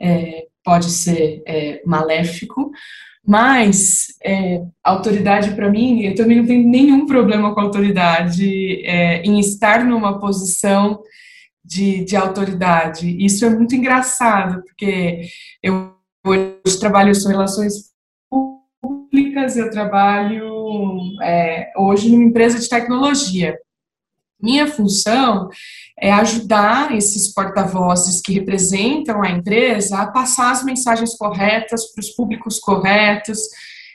é, 0.00 0.46
pode 0.64 0.90
ser 0.90 1.42
é, 1.46 1.82
maléfico, 1.84 2.70
mas 3.26 4.06
é, 4.24 4.62
autoridade 4.82 5.54
para 5.54 5.70
mim, 5.70 6.02
eu 6.02 6.14
também 6.14 6.38
não 6.38 6.46
tenho 6.46 6.66
nenhum 6.66 7.06
problema 7.06 7.54
com 7.54 7.60
autoridade 7.60 8.82
é, 8.86 9.22
em 9.22 9.38
estar 9.38 9.84
numa 9.84 10.18
posição 10.18 11.00
de, 11.64 12.04
de 12.04 12.16
autoridade. 12.16 13.16
Isso 13.24 13.44
é 13.44 13.50
muito 13.50 13.74
engraçado, 13.74 14.62
porque 14.62 15.22
eu 15.62 15.92
hoje 16.26 16.78
trabalho 16.78 17.14
sobre 17.14 17.36
relações 17.36 17.90
públicas, 18.80 19.56
eu 19.56 19.70
trabalho 19.70 20.59
é, 21.22 21.72
hoje 21.76 22.10
numa 22.10 22.24
empresa 22.24 22.58
de 22.58 22.68
tecnologia. 22.68 23.56
Minha 24.42 24.66
função 24.66 25.48
é 25.98 26.10
ajudar 26.12 26.96
esses 26.96 27.32
porta-vozes 27.32 28.22
que 28.22 28.32
representam 28.32 29.22
a 29.22 29.30
empresa 29.30 29.98
a 29.98 30.10
passar 30.10 30.50
as 30.50 30.64
mensagens 30.64 31.14
corretas 31.16 31.92
para 31.92 32.00
os 32.00 32.10
públicos 32.10 32.58
corretos. 32.58 33.38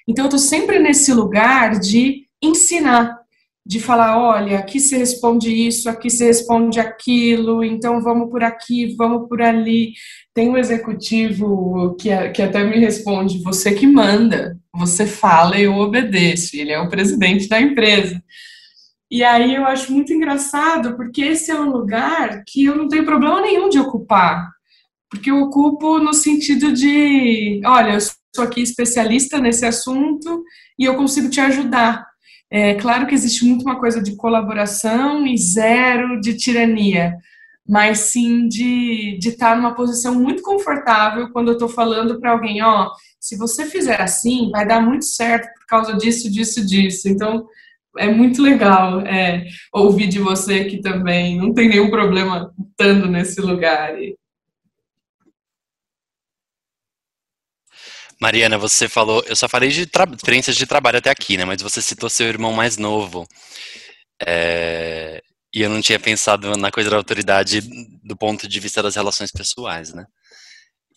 Então, 0.08 0.26
eu 0.26 0.30
estou 0.30 0.40
sempre 0.40 0.78
nesse 0.78 1.12
lugar 1.14 1.80
de 1.80 2.28
ensinar, 2.42 3.18
de 3.66 3.80
falar: 3.80 4.18
olha, 4.18 4.60
aqui 4.60 4.80
se 4.80 4.96
responde 4.98 5.50
isso, 5.50 5.90
aqui 5.90 6.10
se 6.10 6.24
responde 6.24 6.80
aquilo, 6.80 7.64
então 7.64 8.02
vamos 8.02 8.30
por 8.30 8.44
aqui, 8.44 8.96
vamos 8.96 9.28
por 9.28 9.42
ali. 9.42 9.94
Tem 10.34 10.50
um 10.50 10.58
executivo 10.58 11.96
que, 12.00 12.10
que 12.30 12.42
até 12.42 12.64
me 12.64 12.78
responde: 12.78 13.42
você 13.42 13.74
que 13.74 13.88
manda, 13.88 14.60
você 14.74 15.08
fala, 15.08 15.60
eu 15.60 15.74
obedeço. 15.76 16.56
Ele 16.56 16.72
é 16.72 16.80
o 16.80 16.90
presidente 16.90 17.48
da 17.48 17.60
empresa. 17.60 18.22
E 19.10 19.24
aí 19.24 19.56
eu 19.56 19.66
acho 19.66 19.92
muito 19.94 20.12
engraçado, 20.14 20.96
porque 20.96 21.22
esse 21.22 21.52
é 21.52 21.60
um 21.60 21.70
lugar 21.70 22.44
que 22.46 22.66
eu 22.66 22.76
não 22.76 22.88
tenho 22.88 23.06
problema 23.06 23.42
nenhum 23.42 23.70
de 23.70 23.80
ocupar. 23.80 24.50
Porque 25.10 25.32
eu 25.32 25.40
ocupo 25.42 26.00
no 26.00 26.14
sentido 26.14 26.74
de, 26.74 27.62
olha, 27.66 27.94
eu 27.94 28.00
sou 28.36 28.44
aqui 28.44 28.62
especialista 28.62 29.40
nesse 29.40 29.66
assunto 29.66 30.44
e 30.78 30.84
eu 30.84 30.96
consigo 30.96 31.30
te 31.30 31.40
ajudar. 31.40 32.06
É 32.52 32.76
claro 32.76 33.08
que 33.08 33.16
existe 33.16 33.44
muito 33.44 33.64
uma 33.64 33.80
coisa 33.80 34.02
de 34.02 34.16
colaboração 34.16 35.26
e 35.26 35.38
zero 35.38 36.20
de 36.22 36.38
tirania, 36.38 37.16
mas 37.68 38.00
sim 38.00 38.48
de, 38.48 39.18
de 39.20 39.30
estar 39.30 39.56
numa 39.56 39.74
posição 39.74 40.16
muito 40.16 40.44
confortável 40.44 41.32
quando 41.32 41.50
eu 41.50 41.54
estou 41.54 41.68
falando 41.68 42.20
para 42.20 42.32
alguém, 42.32 42.62
ó, 42.62 42.90
se 43.20 43.36
você 43.36 43.66
fizer 43.66 44.00
assim, 44.00 44.52
vai 44.52 44.68
dar 44.68 44.80
muito 44.80 45.06
certo 45.06 45.48
por 45.56 45.66
causa 45.66 45.98
disso, 45.98 46.32
disso, 46.32 46.64
disso. 46.64 47.10
Então, 47.10 47.48
é 47.98 48.08
muito 48.08 48.42
legal 48.42 49.02
é, 49.02 49.46
ouvir 49.74 50.08
de 50.08 50.20
você 50.20 50.66
que 50.66 50.80
também 50.80 51.38
não 51.38 51.54
tem 51.54 51.68
nenhum 51.68 51.90
problema 51.90 52.54
estando 52.70 53.08
nesse 53.08 53.42
lugar. 53.42 53.96
Mariana, 58.22 58.58
você 58.58 58.88
falou, 58.88 59.24
eu 59.28 59.36
só 59.36 59.48
falei 59.48 59.70
de 59.70 59.88
experiências 60.16 60.56
de 60.56 60.66
trabalho 60.66 60.98
até 60.98 61.10
aqui, 61.10 61.38
né? 61.38 61.46
Mas 61.46 61.62
você 61.62 61.82
citou 61.82 62.10
seu 62.10 62.28
irmão 62.28 62.54
mais 62.54 62.78
novo. 62.78 63.28
É, 64.26 65.22
e 65.54 65.62
eu 65.62 65.70
não 65.70 65.82
tinha 65.82 66.00
pensado 66.00 66.56
na 66.58 66.72
coisa 66.72 66.90
da 66.90 66.98
autoridade 66.98 67.62
do 68.04 68.16
ponto 68.18 68.48
de 68.48 68.60
vista 68.60 68.82
das 68.84 68.96
relações 68.96 69.32
pessoais, 69.32 69.94
né? 69.94 70.06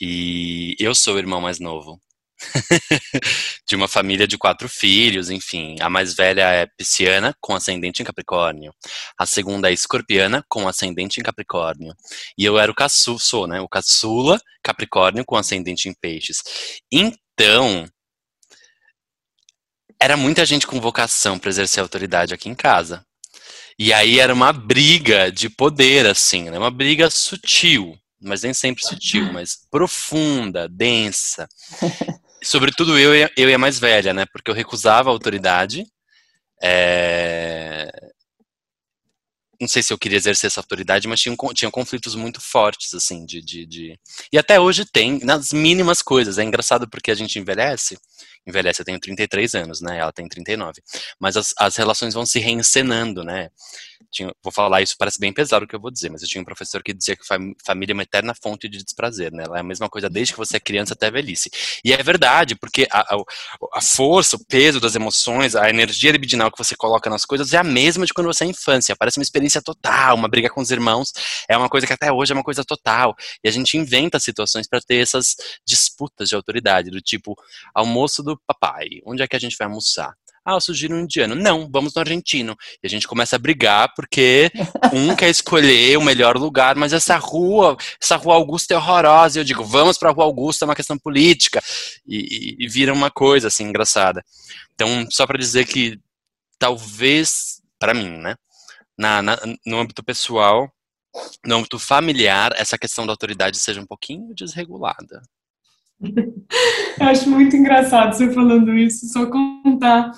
E 0.00 0.76
eu 0.78 0.94
sou 0.94 1.14
o 1.16 1.18
irmão 1.18 1.40
mais 1.40 1.59
novo. 1.59 2.00
de 3.68 3.77
uma 3.77 3.88
família 3.88 4.27
de 4.27 4.38
quatro 4.38 4.68
filhos, 4.68 5.31
enfim. 5.31 5.77
A 5.81 5.88
mais 5.88 6.14
velha 6.14 6.51
é 6.51 6.66
pisciana, 6.66 7.35
com 7.40 7.55
ascendente 7.55 8.03
em 8.03 8.05
Capricórnio. 8.05 8.72
A 9.18 9.27
segunda 9.27 9.70
é 9.70 9.72
escorpiana, 9.72 10.44
com 10.48 10.68
ascendente 10.68 11.20
em 11.20 11.22
Capricórnio. 11.22 11.94
E 12.37 12.44
eu 12.44 12.59
era 12.59 12.70
o 12.70 12.74
caçula, 12.74 13.18
sou, 13.18 13.46
né? 13.46 13.61
O 13.61 13.68
caçula, 13.68 14.40
Capricórnio, 14.62 15.24
com 15.24 15.37
ascendente 15.37 15.88
em 15.88 15.94
peixes. 15.94 16.42
Então, 16.90 17.88
era 20.01 20.16
muita 20.16 20.46
gente 20.46 20.66
com 20.66 20.81
vocação 20.81 21.38
para 21.38 21.51
exercer 21.51 21.83
autoridade 21.83 22.33
aqui 22.33 22.48
em 22.48 22.55
casa. 22.55 23.05
E 23.79 23.92
aí 23.92 24.18
era 24.18 24.35
uma 24.35 24.53
briga 24.53 25.31
de 25.31 25.48
poder, 25.48 26.07
assim, 26.07 26.51
né? 26.51 26.59
Uma 26.59 26.70
briga 26.70 27.09
sutil, 27.11 27.96
mas 28.20 28.42
nem 28.42 28.53
sempre 28.53 28.85
sutil, 28.85 29.31
mas 29.33 29.57
profunda, 29.70 30.68
densa. 30.68 31.48
Sobretudo 32.42 32.98
eu, 32.98 33.29
eu 33.37 33.51
e 33.51 33.55
a 33.55 33.59
mais 33.59 33.79
velha, 33.79 34.14
né? 34.14 34.27
Porque 34.33 34.51
eu 34.51 34.55
recusava 34.55 35.11
a 35.11 35.12
autoridade. 35.12 35.87
É... 36.62 37.90
Não 39.61 39.66
sei 39.66 39.83
se 39.83 39.92
eu 39.92 39.98
queria 39.98 40.16
exercer 40.16 40.46
essa 40.46 40.61
autoridade, 40.61 41.09
mas 41.09 41.20
tinham, 41.20 41.37
tinham 41.53 41.70
conflitos 41.70 42.14
muito 42.14 42.40
fortes, 42.40 42.94
assim, 42.94 43.27
de, 43.27 43.42
de, 43.42 43.66
de... 43.66 44.01
E 44.33 44.38
até 44.38 44.61
hoje 44.61 44.85
tem, 44.85 45.18
nas 45.24 45.53
mínimas 45.53 46.01
coisas. 46.01 46.38
É 46.38 46.44
engraçado 46.44 46.88
porque 46.88 47.11
a 47.11 47.14
gente 47.14 47.40
envelhece, 47.40 47.98
envelhece, 48.46 48.81
eu 48.81 48.85
tenho 48.87 49.01
33 49.01 49.57
anos, 49.57 49.81
né? 49.81 49.98
Ela 49.98 50.12
tem 50.12 50.29
39. 50.29 50.81
Mas 51.19 51.37
as, 51.37 51.52
as 51.58 51.75
relações 51.75 52.15
vão 52.15 52.25
se 52.25 52.38
reencenando, 52.38 53.25
né? 53.25 53.50
Tinha, 54.11 54.33
vou 54.42 54.53
falar 54.53 54.81
isso, 54.81 54.94
parece 54.99 55.19
bem 55.21 55.33
pesado 55.33 55.65
o 55.65 55.69
que 55.69 55.77
eu 55.77 55.81
vou 55.81 55.90
dizer, 55.90 56.11
mas 56.11 56.23
eu 56.23 56.29
tinha 56.29 56.40
um 56.40 56.44
professor 56.44 56.83
que 56.83 56.94
dizia 56.94 57.17
que 57.17 57.25
família 57.25 57.92
é 57.92 57.94
uma 57.94 58.03
eterna 58.03 58.35
fonte 58.35 58.69
de 58.69 58.83
desprazer, 58.83 59.33
né? 59.33 59.44
Ela 59.44 59.59
é 59.59 59.61
a 59.61 59.65
mesma 59.65 59.88
coisa 59.88 60.09
desde 60.09 60.33
que 60.33 60.38
você 60.38 60.57
é 60.57 60.61
criança 60.61 60.94
até 60.94 61.09
a 61.09 61.11
velhice. 61.11 61.51
E 61.85 61.92
é 61.92 62.03
verdade, 62.03 62.55
porque 62.55 62.87
a, 62.90 63.01
a, 63.01 63.23
a 63.75 63.81
força, 63.83 64.37
o 64.37 64.44
peso 64.46 64.81
das 64.81 64.94
emoções, 64.94 65.55
a 65.55 65.69
energia 65.69 66.11
libidinal 66.11 66.51
que 66.51 66.59
você 66.59 66.75
coloca 66.75 67.11
nas 67.11 67.25
coisas 67.25 67.53
é 67.53 67.59
a 67.59 67.65
mesma 67.65 68.07
de 68.07 68.15
quando 68.15 68.29
você 68.29 68.44
é 68.44 68.46
infância. 68.46 68.96
Parece 68.96 69.19
uma 69.19 69.23
experiência 69.23 69.61
total, 69.61 70.17
uma 70.17 70.29
briga 70.29 70.49
com 70.49 70.61
os 70.61 70.71
irmãos 70.71 71.13
é 71.49 71.57
uma 71.57 71.69
coisa 71.69 71.87
que 71.87 71.92
até 71.92 72.13
hoje 72.13 72.33
é 72.33 72.35
uma 72.35 72.44
coisa 72.44 72.65
total. 72.65 73.15
E 73.42 73.49
a 73.49 73.53
gente 73.53 73.77
inventa 73.77 74.19
situações 74.19 74.67
para 74.67 74.81
ter 74.81 74.96
essas 74.96 75.37
disputas 75.67 76.29
de 76.29 76.35
autoridade, 76.35 76.90
do 76.90 77.01
tipo, 77.01 77.35
almoço 77.75 78.23
do 78.23 78.38
papai, 78.46 78.88
onde 79.05 79.23
é 79.23 79.29
que 79.29 79.37
a 79.37 79.40
gente 79.40 79.57
vai 79.59 79.67
almoçar? 79.67 80.15
Ah, 80.49 80.55
eu 80.55 80.61
sugiro 80.63 80.94
um 80.94 81.01
indiano. 81.01 81.35
Não, 81.35 81.69
vamos 81.71 81.92
no 81.92 82.01
argentino. 82.01 82.57
E 82.83 82.87
a 82.87 82.88
gente 82.88 83.07
começa 83.07 83.37
a 83.37 83.38
brigar 83.38 83.92
porque 83.94 84.51
um 84.94 85.15
quer 85.15 85.29
escolher 85.29 85.99
o 85.99 86.03
melhor 86.03 86.38
lugar, 86.38 86.75
mas 86.75 86.94
essa 86.94 87.19
rua, 87.19 87.77
essa 88.03 88.17
rua 88.17 88.37
Augusta 88.37 88.73
é 88.73 88.77
horrorosa. 88.79 89.38
E 89.38 89.40
eu 89.40 89.44
digo, 89.44 89.63
vamos 89.63 89.99
para 89.99 90.09
a 90.09 90.13
rua 90.13 90.25
Augusta, 90.25 90.65
é 90.65 90.67
uma 90.67 90.75
questão 90.75 90.99
política. 90.99 91.61
E, 92.07 92.57
e, 92.61 92.65
e 92.65 92.67
vira 92.67 92.94
uma 92.94 93.11
coisa 93.11 93.49
assim 93.49 93.65
engraçada. 93.65 94.25
Então, 94.73 95.07
só 95.11 95.27
para 95.27 95.37
dizer 95.37 95.67
que 95.67 96.01
talvez 96.59 97.61
para 97.79 97.92
mim, 97.92 98.09
né? 98.09 98.35
Na, 98.96 99.21
na, 99.21 99.38
no 99.67 99.79
âmbito 99.79 100.03
pessoal, 100.03 100.73
no 101.44 101.57
âmbito 101.57 101.79
familiar, 101.79 102.55
essa 102.57 102.79
questão 102.79 103.07
da 103.07 103.13
autoridade 103.13 103.59
seja 103.59 103.83
um 103.83 103.87
pouquinho 103.87 104.35
desregulada. 104.35 105.21
Eu 106.01 107.07
acho 107.07 107.29
muito 107.31 107.57
engraçado 107.57 108.15
você 108.15 108.31
falando 108.33 108.77
isso. 108.77 109.07
Só 109.07 109.27
contar 109.27 110.13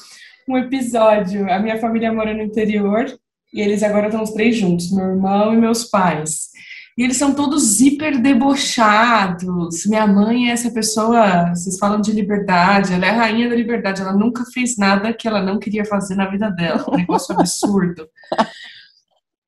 um 0.49 0.57
episódio. 0.57 1.51
A 1.51 1.59
minha 1.59 1.78
família 1.78 2.12
mora 2.12 2.35
no 2.35 2.43
interior 2.43 3.07
e 3.53 3.61
eles 3.61 3.83
agora 3.83 4.07
estão 4.07 4.22
os 4.22 4.31
três 4.31 4.57
juntos, 4.57 4.93
meu 4.93 5.07
irmão 5.07 5.53
e 5.53 5.57
meus 5.57 5.85
pais. 5.85 6.51
E 6.97 7.03
eles 7.03 7.16
são 7.16 7.35
todos 7.35 7.81
hiper 7.81 8.20
debochados. 8.20 9.87
Minha 9.87 10.07
mãe 10.07 10.51
é 10.51 10.53
essa 10.53 10.70
pessoa, 10.70 11.49
vocês 11.55 11.78
falam 11.78 12.01
de 12.01 12.12
liberdade, 12.12 12.93
ela 12.93 13.07
é 13.07 13.11
a 13.11 13.16
rainha 13.16 13.49
da 13.49 13.57
liberdade, 13.57 14.03
ela 14.03 14.12
nunca 14.12 14.45
fez 14.53 14.76
nada 14.76 15.12
que 15.12 15.26
ela 15.26 15.43
não 15.43 15.59
queria 15.59 15.85
fazer 15.85 16.14
na 16.14 16.28
vida 16.28 16.51
dela. 16.51 16.85
Um 16.93 16.97
negócio 16.97 17.35
absurdo. 17.35 18.07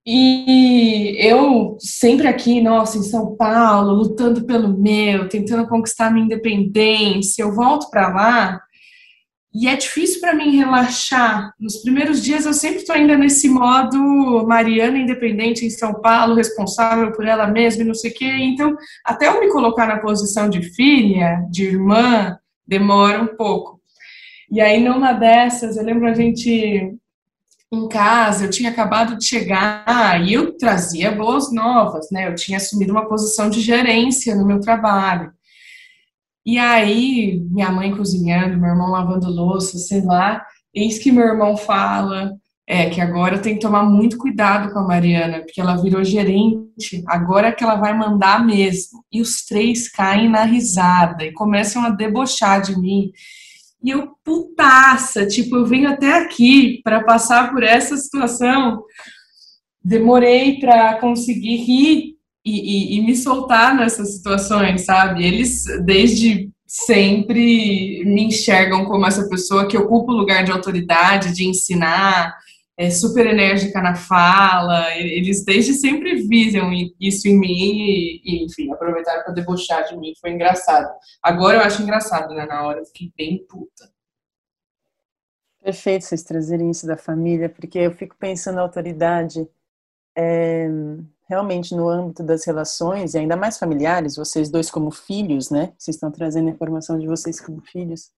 E 0.05 1.17
eu 1.21 1.77
sempre 1.79 2.27
aqui, 2.27 2.61
nossa, 2.61 2.99
em 2.99 3.03
São 3.03 3.37
Paulo, 3.37 3.95
lutando 3.95 4.45
pelo 4.45 4.77
meu, 4.77 5.29
tentando 5.29 5.69
conquistar 5.69 6.11
minha 6.11 6.25
independência. 6.25 7.43
Eu 7.43 7.55
volto 7.55 7.89
para 7.89 8.09
lá 8.09 8.61
e 9.55 9.69
é 9.69 9.77
difícil 9.77 10.21
para 10.21 10.35
mim 10.35 10.57
relaxar. 10.57 11.53
Nos 11.61 11.77
primeiros 11.83 12.21
dias 12.21 12.47
eu 12.47 12.53
sempre 12.53 12.79
estou 12.79 12.97
ainda 12.97 13.17
nesse 13.17 13.49
modo 13.49 14.45
Mariana 14.47 14.99
independente 14.99 15.65
em 15.65 15.71
São 15.71 16.01
Paulo, 16.01 16.35
responsável 16.35 17.13
por 17.13 17.25
ela 17.25 17.47
mesma 17.47 17.83
e 17.83 17.87
não 17.87 17.95
sei 17.95 18.11
o 18.11 18.15
quê. 18.15 18.27
Então, 18.41 18.75
até 19.05 19.29
eu 19.29 19.39
me 19.41 19.53
colocar 19.53 19.87
na 19.87 20.01
posição 20.01 20.49
de 20.49 20.63
filha, 20.75 21.47
de 21.49 21.65
irmã, 21.65 22.37
demora 22.67 23.23
um 23.23 23.37
pouco. 23.37 23.81
E 24.51 24.61
aí, 24.61 24.83
numa 24.83 25.13
dessas, 25.13 25.77
eu 25.77 25.85
lembro 25.85 26.09
a 26.09 26.15
gente 26.15 26.93
em 27.73 27.89
casa, 27.89 28.45
eu 28.45 28.51
tinha 28.51 28.71
acabado 28.71 29.17
de 29.17 29.25
chegar 29.25 30.23
e 30.23 30.35
eu 30.35 30.57
trazia 30.59 31.11
boas 31.11 31.51
novas, 31.51 32.11
né? 32.11 32.29
Eu 32.29 32.35
tinha 32.35 32.59
assumido 32.59 32.93
uma 32.93 33.09
posição 33.09 33.49
de 33.49 33.61
gerência 33.61 34.35
no 34.35 34.47
meu 34.47 34.61
trabalho. 34.61 35.33
E 36.45 36.59
aí, 36.59 37.41
minha 37.51 37.71
mãe 37.71 37.97
cozinhando, 37.97 38.59
meu 38.59 38.71
irmão 38.71 38.91
lavando 38.91 39.31
louça, 39.31 39.79
sei 39.79 40.03
lá, 40.03 40.45
eis 40.75 40.99
que 40.99 41.11
meu 41.11 41.25
irmão 41.25 41.57
fala 41.57 42.33
é, 42.67 42.91
que 42.91 43.01
agora 43.01 43.39
tenho 43.39 43.57
que 43.57 43.63
tomar 43.63 43.85
muito 43.85 44.19
cuidado 44.19 44.73
com 44.73 44.79
a 44.81 44.87
Mariana, 44.87 45.41
porque 45.41 45.61
ela 45.61 45.81
virou 45.81 46.05
gerente, 46.05 47.03
agora 47.07 47.49
é 47.49 47.53
que 47.53 47.65
ela 47.65 47.77
vai 47.77 47.97
mandar 47.97 48.45
mesmo. 48.45 49.05
E 49.11 49.21
os 49.21 49.45
três 49.45 49.91
caem 49.91 50.29
na 50.29 50.45
risada 50.45 51.25
e 51.25 51.33
começam 51.33 51.83
a 51.85 51.91
debochar 51.91 52.61
de 52.61 52.79
mim. 52.79 53.11
E 53.83 53.91
eu, 53.91 54.13
putaça, 54.25 55.27
tipo, 55.27 55.57
eu 55.57 55.67
venho 55.67 55.89
até 55.89 56.19
aqui 56.19 56.81
para 56.85 57.03
passar 57.03 57.51
por 57.51 57.63
essa 57.63 57.97
situação. 57.97 58.83
Demorei 59.85 60.61
para 60.61 60.99
conseguir 61.01 61.57
rir 61.57 62.17
e, 62.45 62.95
e, 62.95 62.97
e, 62.97 63.01
me 63.03 63.17
soltar 63.17 63.75
nessas 63.75 64.17
situações, 64.17 64.85
sabe? 64.85 65.25
Eles, 65.25 65.65
desde 65.85 66.51
sempre, 66.67 68.03
me 68.05 68.25
enxergam 68.25 68.85
como 68.85 69.07
essa 69.07 69.29
pessoa 69.29 69.67
que 69.67 69.77
ocupa 69.77 70.13
o 70.13 70.17
lugar 70.17 70.45
de 70.45 70.53
autoridade, 70.53 71.35
de 71.35 71.47
ensinar, 71.47 72.35
é 72.77 72.91
super 72.91 73.27
enérgica 73.27 73.81
na 73.81 73.95
fala. 73.95 74.95
Eles, 74.97 75.45
desde 75.45 75.75
sempre, 75.75 76.27
viram 76.27 76.71
isso 77.01 77.29
em 77.29 77.39
mim 77.39 77.79
e, 77.79 78.23
e 78.25 78.45
enfim, 78.45 78.73
aproveitaram 78.73 79.23
para 79.25 79.35
debochar 79.35 79.89
de 79.89 79.97
mim. 79.97 80.13
Foi 80.21 80.31
engraçado. 80.31 80.93
Agora 81.23 81.59
eu 81.59 81.63
acho 81.63 81.83
engraçado, 81.83 82.35
né? 82.35 82.47
Na 82.47 82.67
hora 82.67 82.81
eu 82.81 82.87
fiquei 82.87 83.13
bem 83.17 83.45
puta. 83.47 83.91
Perfeito 85.63 86.05
vocês 86.05 86.25
trazerem 86.25 86.71
isso 86.71 86.87
da 86.87 86.97
família, 86.97 87.49
porque 87.49 87.79
eu 87.79 87.93
fico 87.93 88.17
pensando 88.19 88.57
na 88.57 88.63
autoridade. 88.63 89.49
É, 90.17 90.69
realmente 91.29 91.75
no 91.75 91.89
âmbito 91.89 92.23
das 92.23 92.45
relações, 92.45 93.15
e 93.15 93.19
ainda 93.19 93.37
mais 93.37 93.59
familiares, 93.59 94.17
vocês 94.17 94.51
dois 94.51 94.71
como 94.71 94.91
filhos, 94.91 95.51
né? 95.51 95.73
Vocês 95.79 95.97
estão 95.97 96.11
trazendo 96.11 96.49
a 96.49 96.53
informação 96.53 96.99
de 96.99 97.07
vocês 97.07 97.41
como 97.41 97.63
filhos. 97.63 98.11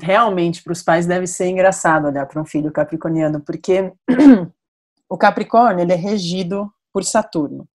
Realmente, 0.00 0.62
para 0.62 0.72
os 0.72 0.82
pais 0.82 1.06
deve 1.06 1.26
ser 1.26 1.46
engraçado 1.46 2.06
olhar 2.06 2.26
para 2.26 2.40
um 2.40 2.44
filho 2.44 2.72
capricorniano, 2.72 3.40
porque 3.40 3.92
o 5.08 5.16
Capricórnio 5.16 5.82
ele 5.82 5.92
é 5.92 5.96
regido 5.96 6.72
por 6.92 7.04
Saturno. 7.04 7.68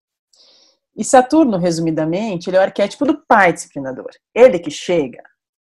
E 0.95 1.03
Saturno, 1.03 1.57
resumidamente, 1.57 2.49
ele 2.49 2.57
é 2.57 2.59
o 2.59 2.63
arquétipo 2.63 3.05
do 3.05 3.23
pai 3.25 3.53
disciplinador. 3.53 4.09
Ele 4.35 4.59
que 4.59 4.69
chega, 4.69 5.23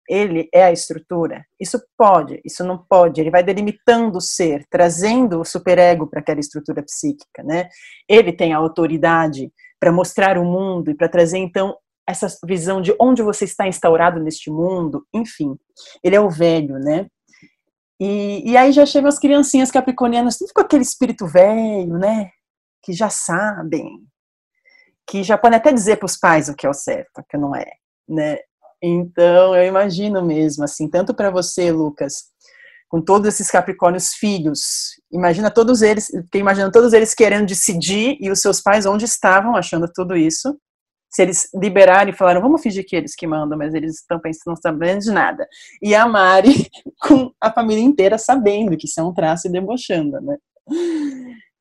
ele 0.08 0.49
é 0.54 0.66
a 0.66 0.72
estrutura. 0.72 1.45
Isso 1.60 1.82
pode, 1.97 2.41
isso 2.45 2.64
não 2.64 2.78
pode. 2.78 3.20
Ele 3.20 3.32
vai 3.32 3.43
delimitando 3.43 4.18
o 4.18 4.22
ser, 4.22 4.66
trazendo 4.70 5.39
o 5.39 5.45
superego 5.45 6.08
para 6.08 6.20
aquela 6.20 6.39
estrutura 6.39 6.84
psíquica, 6.84 7.41
né? 7.43 7.68
Ele 8.08 8.32
tem 8.32 8.54
a 8.54 8.58
autoridade 8.58 9.51
para 9.80 9.91
mostrar 9.91 10.38
o 10.38 10.45
mundo 10.45 10.91
e 10.91 10.95
para 10.95 11.10
trazer 11.10 11.39
então 11.39 11.76
essa 12.08 12.28
visão 12.45 12.82
de 12.82 12.95
onde 12.99 13.22
você 13.22 13.45
está 13.45 13.68
instaurado 13.68 14.20
neste 14.20 14.49
mundo, 14.51 15.06
enfim. 15.14 15.58
Ele 16.04 16.16
é 16.16 16.22
o 16.22 16.30
velho, 16.30 16.78
né? 16.80 17.08
E, 17.99 18.51
e 18.51 18.58
aí 18.58 18.72
já 18.72 18.86
chegam 18.86 19.08
as 19.08 19.20
criancinhas 19.20 19.72
capricornianas, 19.72 20.38
tudo 20.38 20.51
com 20.54 20.62
aquele 20.62 20.84
espírito 20.84 21.26
velho, 21.26 21.97
né? 21.97 22.30
Que 22.82 22.91
já 22.91 23.10
sabem, 23.10 24.01
que 25.08 25.24
já 25.24 25.38
podem 25.38 25.58
até 25.58 25.72
dizer 25.72 25.97
para 25.97 26.06
os 26.06 26.18
pais 26.18 26.49
o 26.49 26.56
que 26.56 26.66
é 26.66 26.70
o 26.70 26.74
certo, 26.74 27.20
o 27.20 27.24
que 27.24 27.38
não 27.38 27.56
é, 27.56 27.72
né? 28.08 28.38
Então, 28.82 29.56
eu 29.56 29.66
imagino 29.66 30.22
mesmo, 30.22 30.66
assim, 30.66 30.89
tanto 30.89 31.14
para 31.14 31.32
você, 31.32 31.72
Lucas, 31.72 32.26
com 32.89 33.01
todos 33.01 33.28
esses 33.28 33.49
Capricórnios 33.49 34.10
filhos, 34.10 34.99
imagina 35.12 35.49
todos 35.49 35.82
eles, 35.82 36.12
porque 36.12 36.38
imagina 36.38 36.72
todos 36.72 36.91
eles 36.93 37.16
querendo 37.16 37.47
decidir 37.47 38.18
e 38.20 38.30
os 38.30 38.41
seus 38.41 38.62
pais 38.62 38.86
onde 38.86 39.06
estavam 39.06 39.56
achando 39.56 39.89
tudo 39.91 40.16
isso. 40.16 40.60
Se 41.14 41.22
eles 41.22 41.47
liberarem 41.53 42.11
e 42.11 42.18
falaram, 42.18 42.41
vamos 42.41 42.61
fingir 42.61 42.86
que 42.88 42.95
eles 42.95 43.16
que 43.16 43.28
mandam, 43.28 43.57
mas 43.57 43.74
eles 43.76 43.99
estão 43.99 44.20
pensando, 44.20 44.47
não 44.47 44.55
sabendo 44.55 44.99
de 44.99 45.11
nada. 45.11 45.47
E 45.82 45.93
a 45.93 46.07
Mari 46.07 46.70
com 47.01 47.32
a 47.39 47.51
família 47.51 47.84
inteira 47.84 48.18
sabendo 48.18 48.76
que 48.76 48.88
isso 48.88 48.99
é 48.99 49.03
um 49.03 49.14
traço 49.14 49.47
e 49.47 49.51
debochando, 49.51 50.20
né? 50.22 50.38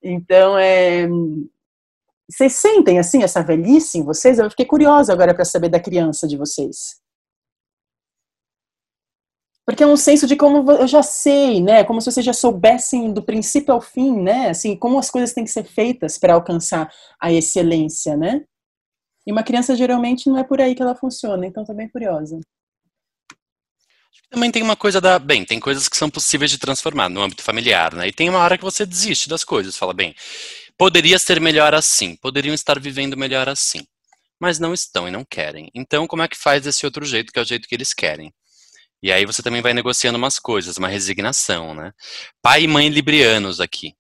Então, 0.03 0.57
é, 0.59 1.07
vocês 2.31 2.55
sentem 2.55 2.99
assim 2.99 3.23
essa 3.23 3.43
velhice 3.43 3.99
em 3.99 4.03
vocês? 4.03 4.39
Eu 4.39 4.49
fiquei 4.49 4.65
curiosa 4.65 5.13
agora 5.13 5.35
para 5.35 5.45
saber 5.45 5.69
da 5.69 5.79
criança 5.79 6.27
de 6.27 6.37
vocês. 6.37 7.01
Porque 9.67 9.83
é 9.83 9.87
um 9.87 9.97
senso 9.97 10.27
de 10.27 10.35
como 10.35 10.69
eu 10.73 10.89
já 10.89 11.03
sei, 11.03 11.61
né? 11.61 11.85
Como 11.85 12.01
se 12.01 12.11
vocês 12.11 12.25
já 12.27 12.33
soubessem 12.33 13.13
do 13.13 13.23
princípio 13.23 13.73
ao 13.73 13.81
fim, 13.81 14.21
né? 14.21 14.49
Assim, 14.49 14.77
como 14.77 14.99
as 14.99 15.11
coisas 15.11 15.33
têm 15.33 15.45
que 15.45 15.51
ser 15.51 15.65
feitas 15.65 16.19
para 16.19 16.35
alcançar 16.35 16.91
a 17.21 17.33
excelência, 17.33 18.17
né? 18.17 18.45
E 19.27 19.33
uma 19.33 19.43
criança 19.43 19.77
geralmente 19.77 20.29
não 20.29 20.39
é 20.39 20.45
por 20.45 20.61
aí 20.61 20.75
que 20.75 20.83
ela 20.83 20.95
funciona, 20.95 21.47
então 21.47 21.65
tô 21.65 21.73
bem 21.73 21.89
curiosa. 21.89 22.41
Também 24.31 24.51
tem 24.51 24.63
uma 24.63 24.77
coisa 24.77 25.01
da. 25.01 25.19
Bem, 25.19 25.45
tem 25.45 25.61
coisas 25.61 25.89
que 25.89 25.97
são 25.97 26.09
possíveis 26.09 26.51
de 26.51 26.59
transformar 26.59 27.11
no 27.11 27.21
âmbito 27.21 27.43
familiar, 27.43 27.95
né? 27.95 28.09
E 28.09 28.13
tem 28.13 28.31
uma 28.31 28.39
hora 28.39 28.57
que 28.57 28.65
você 28.65 28.87
desiste 28.87 29.29
das 29.29 29.45
coisas, 29.45 29.77
fala, 29.77 29.93
bem, 29.93 30.15
poderia 30.79 31.19
ser 31.19 31.39
melhor 31.41 31.75
assim, 31.75 32.17
poderiam 32.17 32.55
estar 32.55 32.81
vivendo 32.81 33.17
melhor 33.17 33.49
assim, 33.49 33.87
mas 34.41 34.59
não 34.59 34.73
estão 34.73 35.07
e 35.07 35.11
não 35.11 35.25
querem. 35.25 35.71
Então, 35.75 36.07
como 36.07 36.23
é 36.23 36.29
que 36.29 36.37
faz 36.37 36.63
desse 36.63 36.87
outro 36.87 37.05
jeito, 37.05 37.31
que 37.31 37.39
é 37.39 37.43
o 37.43 37.45
jeito 37.45 37.69
que 37.69 37.75
eles 37.75 37.93
querem? 37.93 38.33
E 39.03 39.13
aí 39.13 39.27
você 39.27 39.43
também 39.43 39.61
vai 39.61 39.75
negociando 39.75 40.17
umas 40.17 40.39
coisas, 40.39 40.79
uma 40.79 40.89
resignação, 40.89 41.75
né? 41.75 41.93
Pai 42.41 42.63
e 42.63 42.69
mãe 42.69 42.89
librianos 42.89 43.61
aqui. 43.61 43.95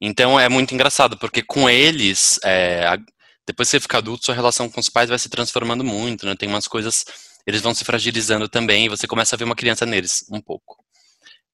Então 0.00 0.40
é 0.40 0.48
muito 0.48 0.74
engraçado, 0.74 1.16
porque 1.16 1.42
com 1.42 1.70
eles, 1.70 2.40
é, 2.42 2.86
depois 3.46 3.68
que 3.68 3.72
você 3.72 3.80
fica 3.80 3.98
adulto, 3.98 4.24
sua 4.24 4.34
relação 4.34 4.68
com 4.68 4.80
os 4.80 4.88
pais 4.88 5.08
vai 5.08 5.18
se 5.18 5.28
transformando 5.28 5.84
muito, 5.84 6.26
né? 6.26 6.34
Tem 6.36 6.48
umas 6.48 6.68
coisas, 6.68 7.04
eles 7.46 7.60
vão 7.60 7.74
se 7.74 7.84
fragilizando 7.84 8.48
também, 8.48 8.86
e 8.86 8.88
você 8.88 9.06
começa 9.06 9.34
a 9.34 9.38
ver 9.38 9.44
uma 9.44 9.56
criança 9.56 9.84
neles, 9.86 10.24
um 10.30 10.40
pouco. 10.40 10.82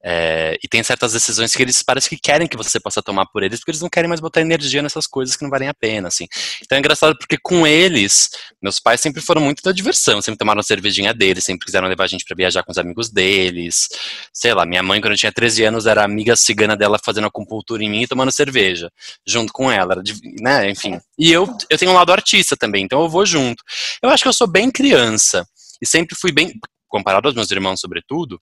É, 0.01 0.57
e 0.63 0.67
tem 0.67 0.81
certas 0.81 1.11
decisões 1.11 1.53
que 1.53 1.61
eles 1.61 1.83
parece 1.83 2.07
que 2.07 2.17
querem 2.17 2.47
que 2.47 2.55
você 2.55 2.79
possa 2.79 3.01
tomar 3.01 3.25
por 3.25 3.43
eles, 3.43 3.59
porque 3.59 3.71
eles 3.71 3.81
não 3.81 3.89
querem 3.89 4.07
mais 4.07 4.21
botar 4.21 4.41
energia 4.41 4.81
nessas 4.81 5.05
coisas 5.05 5.35
que 5.35 5.43
não 5.43 5.49
valem 5.49 5.67
a 5.67 5.73
pena, 5.73 6.07
assim. 6.07 6.25
Então 6.61 6.77
é 6.77 6.79
engraçado 6.79 7.17
porque 7.17 7.37
com 7.41 7.67
eles, 7.67 8.29
meus 8.61 8.79
pais 8.79 9.01
sempre 9.01 9.21
foram 9.21 9.41
muito 9.41 9.61
da 9.61 9.71
diversão, 9.71 10.21
sempre 10.21 10.37
tomaram 10.37 10.61
a 10.61 10.63
cervejinha 10.63 11.13
deles, 11.13 11.43
sempre 11.43 11.65
quiseram 11.65 11.87
levar 11.87 12.05
a 12.05 12.07
gente 12.07 12.23
para 12.23 12.35
viajar 12.35 12.63
com 12.63 12.71
os 12.71 12.77
amigos 12.77 13.09
deles. 13.09 13.87
Sei 14.33 14.53
lá, 14.53 14.65
minha 14.65 14.81
mãe, 14.81 15.01
quando 15.01 15.13
eu 15.13 15.17
tinha 15.17 15.31
13 15.31 15.65
anos, 15.65 15.85
era 15.85 16.03
amiga 16.03 16.35
cigana 16.35 16.77
dela 16.77 16.97
fazendo 17.03 17.27
acupuntura 17.27 17.83
em 17.83 17.89
mim 17.89 18.03
e 18.03 18.07
tomando 18.07 18.31
cerveja, 18.31 18.89
junto 19.27 19.51
com 19.51 19.69
ela, 19.69 20.01
né, 20.39 20.69
enfim. 20.69 20.99
E 21.17 21.31
eu, 21.31 21.47
eu 21.69 21.77
tenho 21.77 21.91
um 21.91 21.95
lado 21.95 22.11
artista 22.11 22.55
também, 22.55 22.85
então 22.85 23.01
eu 23.01 23.09
vou 23.09 23.25
junto. 23.25 23.63
Eu 24.01 24.09
acho 24.09 24.23
que 24.23 24.29
eu 24.29 24.33
sou 24.33 24.47
bem 24.47 24.71
criança, 24.71 25.45
e 25.81 25.87
sempre 25.87 26.15
fui 26.15 26.31
bem, 26.31 26.53
comparado 26.87 27.27
aos 27.27 27.35
meus 27.35 27.51
irmãos, 27.51 27.79
sobretudo, 27.79 28.39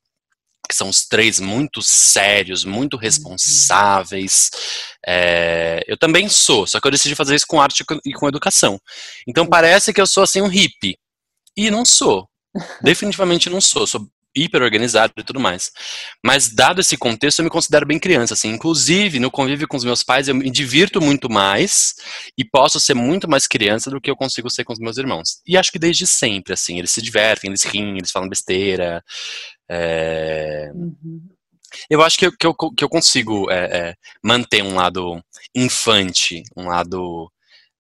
que 0.68 0.76
são 0.76 0.90
os 0.90 1.08
três 1.08 1.40
muito 1.40 1.82
sérios, 1.82 2.66
muito 2.66 2.98
responsáveis. 2.98 4.50
É, 5.06 5.84
eu 5.88 5.98
também 5.98 6.28
sou, 6.30 6.68
só 6.68 6.80
que 6.80 6.88
eu 6.88 6.92
decidi 6.92 7.16
fazer 7.16 7.36
isso 7.36 7.48
com 7.48 7.62
arte 7.62 7.84
e 8.06 8.14
com 8.14 8.28
educação. 8.28 8.80
Então 9.28 9.46
parece 9.46 9.94
que 9.94 10.02
eu 10.02 10.08
sou 10.08 10.24
assim 10.24 10.42
um 10.42 10.48
hippie. 10.48 10.98
E 11.56 11.72
não 11.72 11.86
sou. 11.86 12.28
Definitivamente 12.84 13.50
não 13.50 13.62
sou. 13.62 13.88
Sou 13.88 14.08
hiper 14.38 14.62
organizado 14.62 15.14
e 15.18 15.24
tudo 15.24 15.40
mais. 15.40 15.72
Mas 16.24 16.50
dado 16.50 16.80
esse 16.80 16.96
contexto, 16.98 17.40
eu 17.40 17.46
me 17.46 17.50
considero 17.50 17.86
bem 17.86 18.00
criança, 18.00 18.34
assim. 18.34 18.50
Inclusive, 18.50 19.20
no 19.20 19.32
convívio 19.32 19.68
com 19.68 19.78
os 19.78 19.84
meus 19.84 20.04
pais, 20.04 20.28
eu 20.28 20.36
me 20.36 20.50
divirto 20.50 21.02
muito 21.02 21.30
mais 21.30 21.96
e 22.38 22.46
posso 22.46 22.80
ser 22.80 22.94
muito 22.94 23.28
mais 23.28 23.48
criança 23.48 23.90
do 23.90 24.00
que 24.00 24.10
eu 24.10 24.16
consigo 24.16 24.50
ser 24.50 24.64
com 24.64 24.74
os 24.74 24.80
meus 24.80 24.98
irmãos. 24.98 25.42
E 25.46 25.58
acho 25.58 25.72
que 25.72 25.80
desde 25.80 26.06
sempre, 26.06 26.54
assim, 26.54 26.78
eles 26.78 26.92
se 26.92 27.02
divertem, 27.02 27.50
eles 27.50 27.64
riem, 27.64 27.98
eles 27.98 28.12
falam 28.12 28.30
besteira. 28.30 29.04
É... 29.70 30.72
Uhum. 30.74 31.28
Eu 31.90 32.02
acho 32.02 32.18
que 32.18 32.26
eu, 32.26 32.32
que 32.32 32.48
eu, 32.48 32.56
que 32.56 32.84
eu 32.84 32.90
consigo 32.90 33.50
é, 33.52 33.90
é, 33.90 33.96
manter 34.24 34.64
um 34.64 34.76
lado 34.76 35.22
infante, 35.54 36.44
um 36.56 36.68
lado 36.68 37.32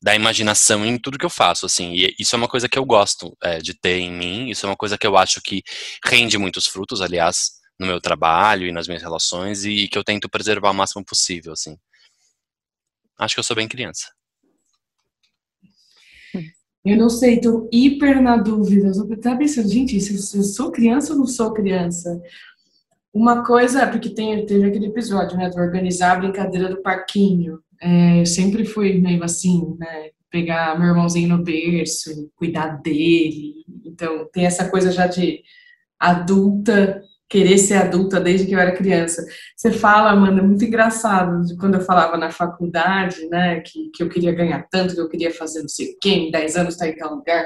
da 0.01 0.15
imaginação 0.15 0.85
em 0.85 0.97
tudo 0.97 1.17
que 1.17 1.25
eu 1.25 1.29
faço, 1.29 1.65
assim, 1.65 1.93
e 1.93 2.15
isso 2.19 2.35
é 2.35 2.37
uma 2.37 2.47
coisa 2.47 2.69
que 2.69 2.77
eu 2.77 2.85
gosto 2.85 3.35
é, 3.41 3.59
de 3.59 3.73
ter 3.73 3.97
em 3.99 4.11
mim, 4.11 4.49
isso 4.49 4.65
é 4.65 4.69
uma 4.69 4.75
coisa 4.75 4.97
que 4.97 5.07
eu 5.07 5.17
acho 5.17 5.41
que 5.41 5.63
rende 6.05 6.37
muitos 6.37 6.67
frutos, 6.67 7.01
aliás, 7.01 7.53
no 7.79 7.87
meu 7.87 7.99
trabalho 7.99 8.67
e 8.67 8.71
nas 8.71 8.87
minhas 8.87 9.01
relações, 9.01 9.65
e 9.65 9.87
que 9.87 9.97
eu 9.97 10.03
tento 10.03 10.29
preservar 10.29 10.71
o 10.71 10.73
máximo 10.73 11.03
possível, 11.03 11.53
assim. 11.53 11.77
Acho 13.17 13.35
que 13.35 13.39
eu 13.39 13.43
sou 13.43 13.55
bem 13.55 13.67
criança. 13.67 14.16
Eu 16.87 16.97
não 16.97 17.09
sei, 17.09 17.41
tô 17.41 17.67
hiper 17.71 18.21
na 18.21 18.37
dúvida. 18.37 18.91
Eu 18.95 19.37
pensando, 19.37 19.69
gente, 19.69 19.99
se 19.99 20.37
eu 20.37 20.43
sou 20.43 20.71
criança 20.71 21.13
ou 21.13 21.19
não 21.19 21.27
sou 21.27 21.53
criança? 21.53 22.21
Uma 23.13 23.43
coisa, 23.43 23.87
porque 23.87 24.09
tem, 24.09 24.45
teve 24.45 24.67
aquele 24.67 24.87
episódio, 24.87 25.37
né, 25.37 25.49
de 25.49 25.59
organizar 25.59 26.13
a 26.13 26.19
brincadeira 26.19 26.69
do 26.69 26.81
parquinho. 26.81 27.59
É, 27.81 28.21
eu 28.21 28.25
sempre 28.25 28.63
fui 28.63 28.99
meio 28.99 29.23
assim, 29.23 29.75
né? 29.77 30.11
Pegar 30.29 30.79
meu 30.79 30.89
irmãozinho 30.89 31.29
no 31.29 31.43
berço, 31.43 32.29
cuidar 32.35 32.81
dele. 32.81 33.65
Então, 33.85 34.29
tem 34.31 34.45
essa 34.45 34.69
coisa 34.69 34.91
já 34.91 35.07
de 35.07 35.41
adulta, 35.99 37.01
querer 37.29 37.57
ser 37.57 37.75
adulta 37.75 38.19
desde 38.19 38.47
que 38.47 38.53
eu 38.53 38.59
era 38.59 38.75
criança. 38.75 39.25
Você 39.55 39.71
fala, 39.71 40.11
Amanda, 40.11 40.41
muito 40.41 40.63
engraçado, 40.63 41.45
de 41.45 41.57
quando 41.57 41.75
eu 41.75 41.81
falava 41.81 42.17
na 42.17 42.31
faculdade, 42.31 43.27
né? 43.29 43.59
Que, 43.61 43.89
que 43.93 44.03
eu 44.03 44.09
queria 44.09 44.31
ganhar 44.31 44.65
tanto, 44.71 44.95
que 44.95 45.01
eu 45.01 45.09
queria 45.09 45.33
fazer 45.33 45.61
não 45.61 45.69
sei 45.69 45.87
o 45.87 45.97
quê, 45.99 46.09
em 46.09 46.31
10 46.31 46.55
anos 46.55 46.73
estar 46.73 46.85
tá 46.85 46.91
em 46.91 46.95
tal 46.95 47.15
lugar. 47.15 47.45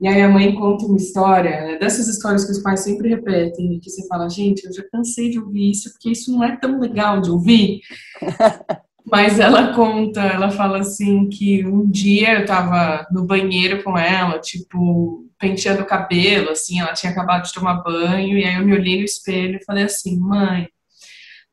E 0.00 0.08
aí 0.08 0.20
a 0.20 0.28
mãe 0.28 0.54
conta 0.54 0.84
uma 0.86 0.96
história, 0.96 1.50
né, 1.62 1.78
dessas 1.78 2.08
histórias 2.08 2.44
que 2.44 2.50
os 2.50 2.58
pais 2.58 2.80
sempre 2.80 3.08
repetem, 3.08 3.78
que 3.80 3.88
você 3.88 4.06
fala, 4.08 4.28
gente, 4.28 4.66
eu 4.66 4.72
já 4.72 4.82
cansei 4.92 5.30
de 5.30 5.38
ouvir 5.38 5.70
isso, 5.70 5.90
porque 5.92 6.10
isso 6.10 6.32
não 6.32 6.42
é 6.42 6.56
tão 6.56 6.80
legal 6.80 7.20
de 7.20 7.30
ouvir. 7.30 7.80
Mas 9.06 9.38
ela 9.38 9.74
conta, 9.74 10.20
ela 10.20 10.50
fala 10.50 10.78
assim 10.78 11.28
que 11.28 11.64
um 11.64 11.88
dia 11.88 12.40
eu 12.40 12.46
tava 12.46 13.06
no 13.12 13.24
banheiro 13.24 13.82
com 13.82 13.96
ela, 13.96 14.38
tipo, 14.38 15.26
penteando 15.44 15.82
o 15.82 15.86
cabelo, 15.86 16.50
assim, 16.50 16.80
ela 16.80 16.94
tinha 16.94 17.12
acabado 17.12 17.44
de 17.44 17.52
tomar 17.52 17.82
banho, 17.82 18.38
e 18.38 18.44
aí 18.44 18.54
eu 18.54 18.64
me 18.64 18.72
olhei 18.72 18.98
no 18.98 19.04
espelho 19.04 19.58
e 19.60 19.64
falei 19.64 19.84
assim, 19.84 20.18
mãe, 20.18 20.66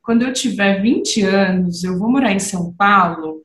quando 0.00 0.22
eu 0.22 0.32
tiver 0.32 0.80
20 0.80 1.22
anos, 1.22 1.84
eu 1.84 1.98
vou 1.98 2.10
morar 2.10 2.32
em 2.32 2.38
São 2.38 2.72
Paulo 2.72 3.42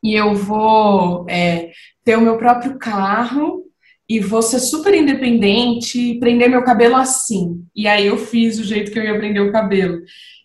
e 0.00 0.14
eu 0.14 0.32
vou 0.34 1.26
é, 1.28 1.72
ter 2.04 2.16
o 2.16 2.20
meu 2.20 2.38
próprio 2.38 2.78
carro 2.78 3.64
e 4.08 4.20
vou 4.20 4.42
ser 4.42 4.60
super 4.60 4.94
independente 4.94 6.00
e 6.00 6.20
prender 6.20 6.48
meu 6.48 6.62
cabelo 6.62 6.94
assim. 6.94 7.64
E 7.74 7.88
aí 7.88 8.06
eu 8.06 8.16
fiz 8.16 8.58
o 8.58 8.64
jeito 8.64 8.92
que 8.92 8.98
eu 8.98 9.02
ia 9.02 9.18
prender 9.18 9.42
o 9.42 9.52
cabelo. 9.52 10.00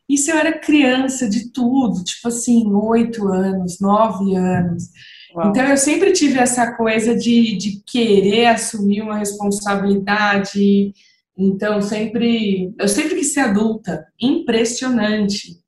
Isso 0.09 0.32
eu 0.32 0.38
era 0.38 0.59
criança 0.59 1.30
de 1.30 1.51
tudo, 1.51 2.03
tipo 2.03 2.28
assim, 2.28 2.66
oito 2.74 3.28
anos, 3.28 3.80
nove 3.80 4.36
anos. 4.36 4.89
Uau. 5.36 5.50
Então 5.50 5.66
eu 5.68 5.78
sempre 5.78 6.12
tive 6.12 6.40
essa 6.40 6.76
coisa 6.76 7.16
de, 7.16 7.58
de 7.58 7.82
querer 7.86 8.48
assumir 8.48 9.02
uma 9.02 9.18
responsabilidade. 9.18 10.94
Então 11.38 11.82
sempre, 11.82 12.74
eu 12.78 12.88
sempre 12.88 13.16
quis 13.16 13.34
ser 13.34 13.42
adulta, 13.42 14.06
impressionante. 14.22 15.60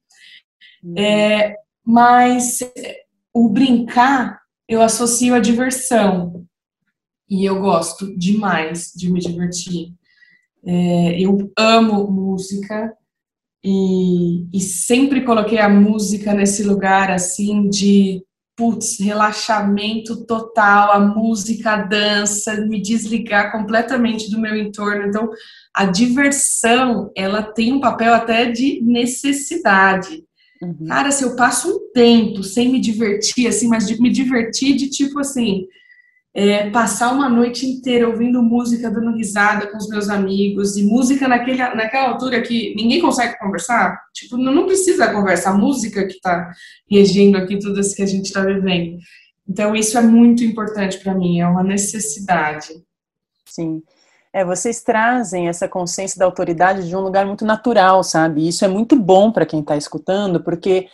Uhum. 0.84 0.98
É, 0.98 1.56
mas 1.84 2.60
o 3.34 3.50
brincar 3.50 4.40
eu 4.68 4.82
associo 4.82 5.36
a 5.36 5.40
diversão 5.40 6.46
e 7.30 7.46
eu 7.46 7.60
gosto 7.60 8.16
demais 8.18 8.92
de 8.96 9.12
me 9.12 9.20
divertir. 9.20 9.94
É, 10.64 11.20
eu 11.20 11.52
amo 11.58 12.10
música, 12.10 12.96
e, 13.68 14.46
e 14.54 14.60
sempre 14.60 15.24
coloquei 15.24 15.58
a 15.58 15.68
música 15.68 16.36
nesse 16.36 16.62
lugar 16.62 17.10
assim 17.10 17.68
de 17.68 18.24
putz, 18.56 19.00
relaxamento 19.00 20.26
total, 20.26 20.94
a 20.94 21.00
música, 21.00 21.72
a 21.72 21.78
dança, 21.78 22.56
me 22.62 22.82
desligar 22.82 23.52
completamente 23.52 24.32
do 24.32 24.40
meu 24.40 24.56
entorno. 24.56 25.08
Então, 25.08 25.30
a 25.74 25.86
diversão, 25.86 27.12
ela 27.16 27.44
tem 27.44 27.74
um 27.74 27.82
papel 27.82 28.14
até 28.14 28.50
de 28.50 28.82
necessidade. 28.82 30.24
Uhum. 30.62 30.88
Cara, 30.88 31.12
se 31.12 31.24
eu 31.24 31.36
passo 31.36 31.70
um 31.70 31.92
tempo 31.94 32.44
sem 32.44 32.70
me 32.70 32.80
divertir, 32.80 33.48
assim, 33.48 33.68
mas 33.68 33.86
de 33.86 34.02
me 34.02 34.10
divertir 34.10 34.76
de 34.76 34.90
tipo 34.90 35.20
assim, 35.20 35.68
é, 36.38 36.70
passar 36.70 37.14
uma 37.14 37.30
noite 37.30 37.66
inteira 37.66 38.10
ouvindo 38.10 38.44
música, 38.44 38.92
dando 38.92 39.16
risada 39.16 39.68
com 39.68 39.78
os 39.78 39.88
meus 39.88 40.10
amigos, 40.10 40.76
e 40.76 40.84
música 40.84 41.30
naquele, 41.30 41.60
naquela 41.74 42.10
altura 42.10 42.42
que 42.42 42.76
ninguém 42.76 43.00
consegue 43.00 43.40
conversar, 43.40 43.98
tipo, 44.14 44.36
não, 44.36 44.66
precisa 44.66 45.14
conversar, 45.14 45.52
a 45.52 45.58
música 45.58 46.06
que 46.06 46.16
está 46.16 46.52
regendo 46.92 47.38
aqui 47.38 47.58
tudo 47.58 47.80
isso 47.80 47.96
que 47.96 48.04
a 48.04 48.06
gente 48.06 48.26
está 48.26 48.42
vivendo. 48.42 48.98
Então, 49.48 49.74
isso 49.74 49.98
é 49.98 50.02
muito 50.02 50.44
importante 50.44 51.00
para 51.00 51.16
mim, 51.16 51.40
é 51.40 51.48
uma 51.48 51.64
necessidade. 51.64 52.84
Sim. 53.46 53.82
É, 54.34 54.44
vocês 54.44 54.84
trazem 54.84 55.48
essa 55.48 55.70
consciência 55.70 56.20
da 56.20 56.26
autoridade 56.26 56.86
de 56.86 56.94
um 56.98 57.00
lugar 57.00 57.26
muito 57.26 57.46
natural, 57.46 58.04
sabe? 58.04 58.46
Isso 58.46 58.66
é 58.66 58.68
muito 58.68 58.98
bom 58.98 59.32
para 59.32 59.46
quem 59.46 59.62
está 59.62 59.78
escutando, 59.78 60.44
porque 60.44 60.90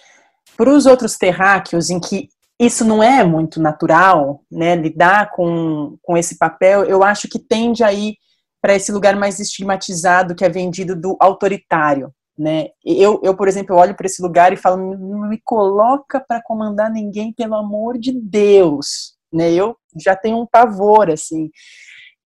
para 0.55 0.71
os 0.71 0.85
outros 0.85 1.17
terráqueos 1.17 1.89
em 1.89 1.99
que 1.99 2.29
isso 2.61 2.85
não 2.85 3.01
é 3.01 3.23
muito 3.23 3.59
natural, 3.59 4.43
né, 4.51 4.75
lidar 4.75 5.31
com, 5.31 5.97
com 5.99 6.15
esse 6.15 6.37
papel, 6.37 6.83
eu 6.83 7.03
acho 7.03 7.27
que 7.27 7.39
tende 7.39 7.83
a 7.83 7.91
ir 7.91 8.15
para 8.61 8.75
esse 8.75 8.91
lugar 8.91 9.15
mais 9.15 9.39
estigmatizado 9.39 10.35
que 10.35 10.45
é 10.45 10.49
vendido 10.49 10.95
do 10.95 11.17
autoritário, 11.19 12.13
né? 12.37 12.67
Eu, 12.85 13.19
eu 13.23 13.35
por 13.35 13.47
exemplo, 13.47 13.75
olho 13.75 13.95
para 13.95 14.05
esse 14.05 14.21
lugar 14.21 14.53
e 14.53 14.57
falo, 14.57 14.77
não 14.77 15.27
me 15.27 15.41
coloca 15.43 16.19
para 16.19 16.39
comandar 16.43 16.91
ninguém, 16.91 17.33
pelo 17.33 17.55
amor 17.55 17.97
de 17.97 18.11
Deus, 18.11 19.15
né? 19.33 19.51
Eu 19.51 19.75
já 19.99 20.15
tenho 20.15 20.39
um 20.39 20.45
pavor 20.45 21.09
assim. 21.09 21.49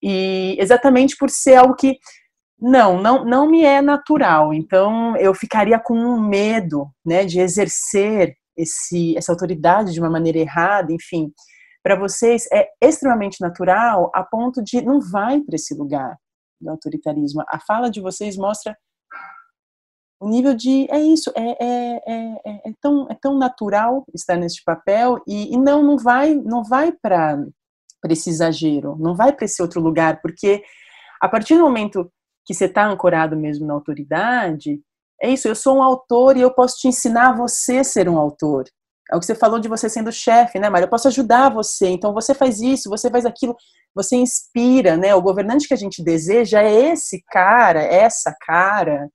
E 0.04 0.58
exatamente 0.60 1.16
por 1.16 1.30
ser 1.30 1.56
algo 1.56 1.76
que 1.76 1.98
não, 2.60 3.02
não, 3.02 3.24
não 3.24 3.50
me 3.50 3.64
é 3.64 3.82
natural. 3.82 4.54
Então 4.54 5.16
eu 5.16 5.34
ficaria 5.34 5.80
com 5.80 5.98
um 5.98 6.20
medo, 6.28 6.90
né, 7.06 7.24
de 7.24 7.40
exercer 7.40 8.36
esse, 8.58 9.18
essa 9.18 9.32
autoridade 9.32 9.94
de 9.94 10.00
uma 10.00 10.10
maneira 10.10 10.40
errada, 10.40 10.92
enfim, 10.92 11.32
para 11.84 11.96
vocês 11.96 12.48
é 12.52 12.68
extremamente 12.82 13.40
natural 13.42 14.12
a 14.14 14.24
ponto 14.24 14.64
de 14.64 14.82
não 14.82 15.00
vai 15.00 15.40
para 15.42 15.56
esse 15.56 15.76
lugar 15.76 16.18
do 16.60 16.72
autoritarismo. 16.72 17.44
A 17.48 17.60
fala 17.60 17.90
de 17.90 18.02
vocês 18.02 18.38
mostra 18.38 18.76
o 20.20 20.30
nível 20.30 20.56
de 20.56 20.88
é 20.90 21.00
isso, 21.00 21.32
é, 21.36 21.64
é, 21.64 22.02
é, 22.08 22.70
é 22.70 22.74
tão, 22.82 23.08
é 23.10 23.16
tão 23.16 23.38
natural 23.38 24.06
estar 24.14 24.38
neste 24.38 24.64
papel 24.64 25.22
e, 25.28 25.54
e 25.54 25.58
não 25.58 25.84
não 25.84 25.98
vai 25.98 26.34
não 26.34 26.64
vai 26.64 26.92
para 26.92 27.46
esse 28.10 28.30
exagero, 28.30 28.96
não 28.98 29.14
vai 29.14 29.34
para 29.34 29.46
esse 29.46 29.62
outro 29.62 29.82
lugar, 29.82 30.22
porque 30.22 30.64
a 31.22 31.28
partir 31.28 31.56
do 31.56 31.64
momento 31.64 32.12
que 32.46 32.54
você 32.54 32.66
está 32.66 32.88
ancorado 32.88 33.36
mesmo 33.36 33.66
na 33.66 33.74
autoridade, 33.74 34.82
é 35.22 35.30
isso, 35.30 35.48
eu 35.48 35.56
sou 35.56 35.78
um 35.78 35.84
autor 35.84 36.38
e 36.38 36.42
eu 36.42 36.52
posso 36.54 36.78
te 36.78 36.88
ensinar 36.88 37.30
a 37.30 37.36
você 37.36 37.84
ser 37.84 38.10
um 38.10 38.18
autor. 38.18 38.66
É 39.12 39.16
o 39.16 39.20
que 39.20 39.26
você 39.26 39.36
falou 39.36 39.60
de 39.60 39.70
você 39.70 39.88
sendo 39.88 40.12
chefe, 40.12 40.60
né, 40.60 40.70
Maria? 40.70 40.86
Eu 40.86 40.90
posso 40.90 41.08
ajudar 41.08 41.54
você. 41.54 41.88
Então 41.90 42.14
você 42.14 42.34
faz 42.34 42.60
isso, 42.60 42.90
você 42.90 43.10
faz 43.10 43.26
aquilo, 43.26 43.56
você 43.94 44.16
inspira, 44.16 44.98
né? 44.98 45.14
O 45.14 45.22
governante 45.22 45.68
que 45.68 45.74
a 45.74 45.78
gente 45.78 46.04
deseja 46.04 46.62
é 46.62 46.92
esse 46.92 47.24
cara, 47.30 47.82
essa 47.82 48.36
cara 48.42 49.10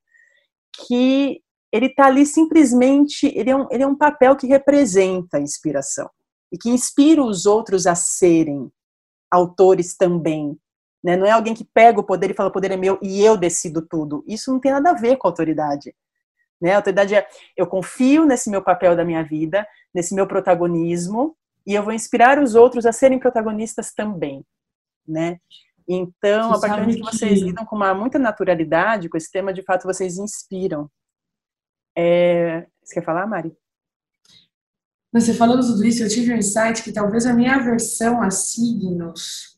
que 0.87 1.41
ele 1.71 1.87
está 1.87 2.07
ali 2.07 2.25
simplesmente, 2.25 3.27
ele 3.35 3.49
é, 3.49 3.55
um, 3.55 3.67
ele 3.69 3.83
é 3.83 3.87
um 3.87 3.97
papel 3.97 4.35
que 4.35 4.47
representa 4.47 5.37
a 5.37 5.41
inspiração 5.41 6.09
e 6.51 6.57
que 6.57 6.69
inspira 6.69 7.23
os 7.23 7.45
outros 7.45 7.87
a 7.87 7.95
serem 7.95 8.69
autores 9.31 9.95
também, 9.95 10.57
né? 11.03 11.17
Não 11.17 11.25
é 11.25 11.31
alguém 11.31 11.53
que 11.53 11.65
pega 11.65 11.99
o 11.99 12.03
poder 12.03 12.31
e 12.31 12.33
fala 12.33 12.49
o 12.49 12.53
poder 12.53 12.71
é 12.71 12.77
meu 12.77 12.99
e 13.01 13.23
eu 13.23 13.35
decido 13.35 13.81
tudo. 13.81 14.23
Isso 14.27 14.51
não 14.51 14.59
tem 14.59 14.71
nada 14.71 14.91
a 14.91 14.93
ver 14.93 15.17
com 15.17 15.27
autoridade. 15.27 15.95
Né? 16.61 16.73
A 16.73 16.77
autoridade 16.77 17.15
é 17.15 17.27
eu 17.57 17.65
confio 17.65 18.25
nesse 18.25 18.49
meu 18.49 18.61
papel 18.61 18.95
da 18.95 19.03
minha 19.03 19.23
vida, 19.23 19.67
nesse 19.93 20.13
meu 20.13 20.27
protagonismo 20.27 21.35
e 21.65 21.73
eu 21.73 21.83
vou 21.83 21.93
inspirar 21.93 22.41
os 22.41 22.55
outros 22.55 22.85
a 22.85 22.91
serem 22.91 23.19
protagonistas 23.19 23.93
também, 23.93 24.43
né? 25.07 25.37
Então, 25.87 26.53
a 26.53 26.59
partir 26.59 26.87
de 26.87 26.95
que 26.95 27.03
vocês 27.03 27.41
lidam 27.41 27.65
com 27.65 27.75
uma 27.75 27.93
muita 27.93 28.17
naturalidade 28.17 29.09
com 29.09 29.17
esse 29.17 29.31
tema, 29.31 29.53
de 29.53 29.61
fato 29.61 29.83
vocês 29.83 30.17
inspiram. 30.17 30.89
É... 31.95 32.65
Você 32.83 32.95
quer 32.95 33.05
falar, 33.05 33.27
Mari? 33.27 33.55
Você 35.13 35.33
falando 35.33 35.65
tudo 35.65 35.83
isso, 35.85 36.03
eu 36.03 36.09
tive 36.09 36.33
um 36.33 36.37
insight 36.37 36.81
que 36.81 36.93
talvez 36.93 37.25
a 37.25 37.33
minha 37.33 37.55
aversão 37.55 38.21
a 38.21 38.31
signos 38.31 39.50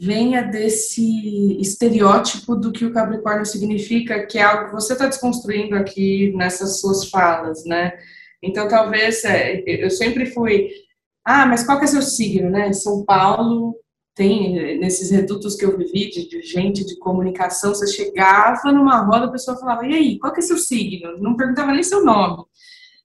venha 0.00 0.42
desse 0.42 1.60
estereótipo 1.60 2.56
do 2.56 2.72
que 2.72 2.86
o 2.86 2.92
Capricórnio 2.92 3.44
significa, 3.44 4.26
que 4.26 4.38
é 4.38 4.42
algo 4.42 4.66
que 4.66 4.72
você 4.72 4.94
está 4.94 5.06
desconstruindo 5.06 5.76
aqui 5.76 6.32
nessas 6.34 6.80
suas 6.80 7.10
falas, 7.10 7.64
né? 7.66 7.92
Então, 8.42 8.66
talvez, 8.66 9.22
é, 9.26 9.62
eu 9.66 9.90
sempre 9.90 10.24
fui, 10.24 10.70
ah, 11.22 11.44
mas 11.44 11.64
qual 11.64 11.78
que 11.78 11.84
é 11.84 11.88
seu 11.88 12.00
signo, 12.00 12.48
né? 12.48 12.72
São 12.72 13.04
Paulo 13.04 13.76
tem, 14.14 14.78
nesses 14.80 15.10
redutos 15.10 15.54
que 15.54 15.66
eu 15.66 15.76
vivi, 15.76 16.08
de, 16.08 16.26
de, 16.26 16.42
gente 16.42 16.82
de 16.84 16.98
comunicação, 16.98 17.74
você 17.74 17.86
chegava 17.86 18.72
numa 18.72 19.04
roda, 19.04 19.26
a 19.26 19.32
pessoa 19.32 19.58
falava, 19.58 19.86
e 19.86 19.94
aí, 19.94 20.18
qual 20.18 20.32
que 20.32 20.40
é 20.40 20.42
seu 20.42 20.56
signo? 20.56 21.18
Não 21.18 21.36
perguntava 21.36 21.72
nem 21.72 21.82
seu 21.82 22.02
nome. 22.02 22.44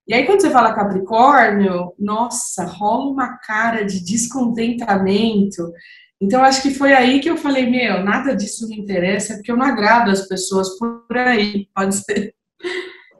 E 0.07 0.13
aí, 0.13 0.25
quando 0.25 0.41
você 0.41 0.49
fala 0.49 0.73
Capricórnio, 0.73 1.93
nossa, 1.99 2.63
rola 2.63 3.11
uma 3.11 3.37
cara 3.39 3.83
de 3.83 3.99
descontentamento, 3.99 5.73
então, 6.21 6.43
acho 6.43 6.61
que 6.61 6.73
foi 6.73 6.93
aí 6.93 7.19
que 7.19 7.29
eu 7.29 7.37
falei, 7.37 7.69
meu, 7.69 8.03
nada 8.03 8.35
disso 8.35 8.67
me 8.67 8.77
interessa, 8.77 9.35
porque 9.35 9.51
eu 9.51 9.57
não 9.57 9.65
agrado 9.65 10.09
as 10.09 10.27
pessoas 10.27 10.77
por 10.77 11.17
aí, 11.17 11.67
pode 11.75 11.95
ser. 11.95 12.33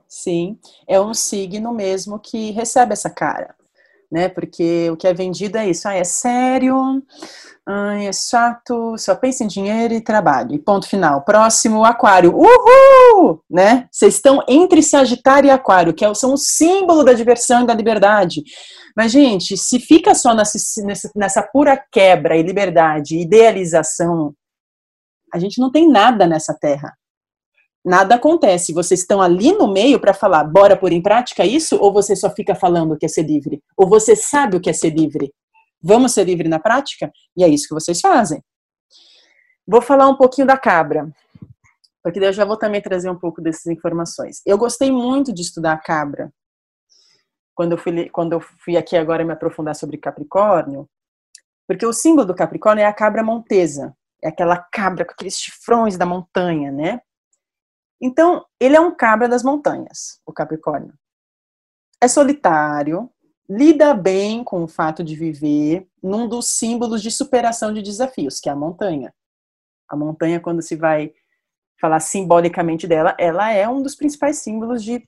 Sim, 0.07 0.57
é 0.87 0.99
um 0.99 1.13
signo 1.13 1.73
mesmo 1.73 2.17
que 2.19 2.51
recebe 2.51 2.93
essa 2.93 3.09
cara, 3.09 3.53
né? 4.11 4.29
Porque 4.29 4.89
o 4.91 4.97
que 4.97 5.07
é 5.07 5.13
vendido 5.13 5.57
é 5.57 5.69
isso, 5.69 5.87
ah, 5.87 5.95
é 5.95 6.03
sério, 6.03 7.01
é 7.67 8.13
chato, 8.13 8.95
só 8.97 9.15
pensa 9.15 9.43
em 9.43 9.47
dinheiro 9.47 9.93
e 9.93 10.01
trabalho. 10.01 10.53
E 10.53 10.59
ponto 10.59 10.87
final. 10.87 11.23
Próximo, 11.23 11.83
aquário. 11.83 12.31
Uhul! 12.35 13.41
Né? 13.49 13.87
Vocês 13.91 14.15
estão 14.15 14.43
entre 14.47 14.83
Sagitário 14.83 15.47
e 15.47 15.51
Aquário, 15.51 15.93
que 15.93 16.05
é 16.05 16.13
são 16.13 16.33
o 16.33 16.37
símbolo 16.37 17.03
da 17.03 17.13
diversão 17.13 17.63
e 17.63 17.65
da 17.65 17.73
liberdade. 17.73 18.43
Mas, 18.95 19.11
gente, 19.11 19.57
se 19.57 19.79
fica 19.79 20.13
só 20.13 20.33
nessa, 20.33 20.57
nessa 21.15 21.41
pura 21.41 21.75
quebra 21.91 22.37
e 22.37 22.43
liberdade, 22.43 23.17
idealização, 23.17 24.33
a 25.33 25.39
gente 25.39 25.59
não 25.59 25.71
tem 25.71 25.89
nada 25.89 26.27
nessa 26.27 26.53
terra. 26.53 26.93
Nada 27.85 28.15
acontece. 28.15 28.73
Vocês 28.73 29.01
estão 29.01 29.21
ali 29.21 29.51
no 29.51 29.71
meio 29.71 29.99
para 29.99 30.11
falar, 30.11 30.43
bora 30.43 30.75
pôr 30.75 30.91
em 30.91 31.03
prática 31.03 31.45
isso? 31.45 31.77
Ou 31.77 31.93
você 31.93 32.15
só 32.15 32.31
fica 32.31 32.55
falando 32.55 32.97
que 32.97 33.05
é 33.05 33.09
ser 33.09 33.21
livre? 33.21 33.61
Ou 33.77 33.87
você 33.87 34.15
sabe 34.15 34.57
o 34.57 34.59
que 34.59 34.71
é 34.71 34.73
ser 34.73 34.89
livre? 34.89 35.31
Vamos 35.83 36.13
ser 36.13 36.23
livre 36.23 36.49
na 36.49 36.57
prática? 36.57 37.11
E 37.37 37.43
é 37.43 37.47
isso 37.47 37.67
que 37.67 37.75
vocês 37.75 38.01
fazem. 38.01 38.41
Vou 39.67 39.83
falar 39.83 40.07
um 40.07 40.15
pouquinho 40.15 40.47
da 40.47 40.57
cabra, 40.57 41.11
porque 42.03 42.19
eu 42.19 42.33
já 42.33 42.43
vou 42.43 42.57
também 42.57 42.81
trazer 42.81 43.09
um 43.09 43.17
pouco 43.17 43.39
dessas 43.39 43.67
informações. 43.67 44.41
Eu 44.45 44.57
gostei 44.57 44.91
muito 44.91 45.31
de 45.31 45.43
estudar 45.43 45.73
a 45.73 45.77
cabra. 45.77 46.31
Quando 47.53 47.73
eu 47.73 47.77
fui, 47.77 48.09
quando 48.09 48.33
eu 48.33 48.41
fui 48.41 48.77
aqui 48.77 48.97
agora 48.97 49.23
me 49.23 49.31
aprofundar 49.31 49.75
sobre 49.75 49.97
Capricórnio, 49.97 50.89
porque 51.67 51.85
o 51.85 51.93
símbolo 51.93 52.25
do 52.25 52.35
Capricórnio 52.35 52.81
é 52.81 52.85
a 52.85 52.93
cabra 52.93 53.23
montesa, 53.23 53.95
é 54.23 54.27
aquela 54.27 54.57
cabra 54.57 55.05
com 55.05 55.11
aqueles 55.11 55.37
chifrões 55.37 55.97
da 55.97 56.05
montanha, 56.05 56.71
né? 56.71 56.99
Então, 58.05 58.45
ele 58.59 58.75
é 58.75 58.79
um 58.79 58.93
cabra 58.93 59.27
das 59.27 59.41
montanhas, 59.41 60.21
o 60.27 60.31
Capricórnio. 60.31 60.93
É 61.99 62.07
solitário, 62.07 63.09
lida 63.49 63.95
bem 63.95 64.43
com 64.43 64.63
o 64.63 64.67
fato 64.67 65.03
de 65.03 65.15
viver 65.15 65.87
num 66.03 66.27
dos 66.27 66.45
símbolos 66.45 67.01
de 67.01 67.09
superação 67.09 67.73
de 67.73 67.81
desafios, 67.81 68.39
que 68.39 68.47
é 68.47 68.51
a 68.51 68.55
montanha. 68.55 69.11
A 69.89 69.95
montanha, 69.95 70.39
quando 70.39 70.61
se 70.61 70.75
vai 70.75 71.11
falar 71.81 71.99
simbolicamente 71.99 72.87
dela, 72.87 73.15
ela 73.19 73.51
é 73.51 73.67
um 73.67 73.81
dos 73.81 73.95
principais 73.95 74.37
símbolos 74.37 74.83
de 74.83 75.03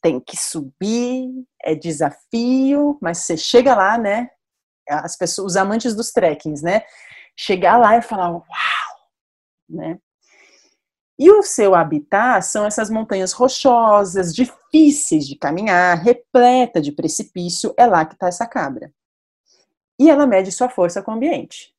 tem 0.00 0.18
que 0.18 0.34
subir, 0.34 1.28
é 1.62 1.74
desafio, 1.74 2.98
mas 3.02 3.18
você 3.18 3.36
chega 3.36 3.74
lá, 3.74 3.98
né? 3.98 4.30
As 4.88 5.14
pessoas, 5.14 5.52
os 5.52 5.56
amantes 5.58 5.94
dos 5.94 6.10
trekkings, 6.10 6.64
né? 6.64 6.84
Chegar 7.36 7.76
lá 7.76 7.98
e 7.98 8.02
falar, 8.02 8.30
uau, 8.30 8.44
né? 9.68 9.98
E 11.20 11.30
o 11.30 11.42
seu 11.42 11.74
habitat 11.74 12.46
são 12.46 12.64
essas 12.64 12.88
montanhas 12.88 13.32
rochosas, 13.32 14.34
difíceis 14.34 15.28
de 15.28 15.36
caminhar, 15.36 15.98
repleta 15.98 16.80
de 16.80 16.92
precipício, 16.92 17.74
é 17.76 17.84
lá 17.84 18.06
que 18.06 18.14
está 18.14 18.28
essa 18.28 18.46
cabra. 18.46 18.90
E 19.98 20.08
ela 20.08 20.26
mede 20.26 20.50
sua 20.50 20.70
força 20.70 21.02
com 21.02 21.10
o 21.10 21.14
ambiente. 21.14 21.74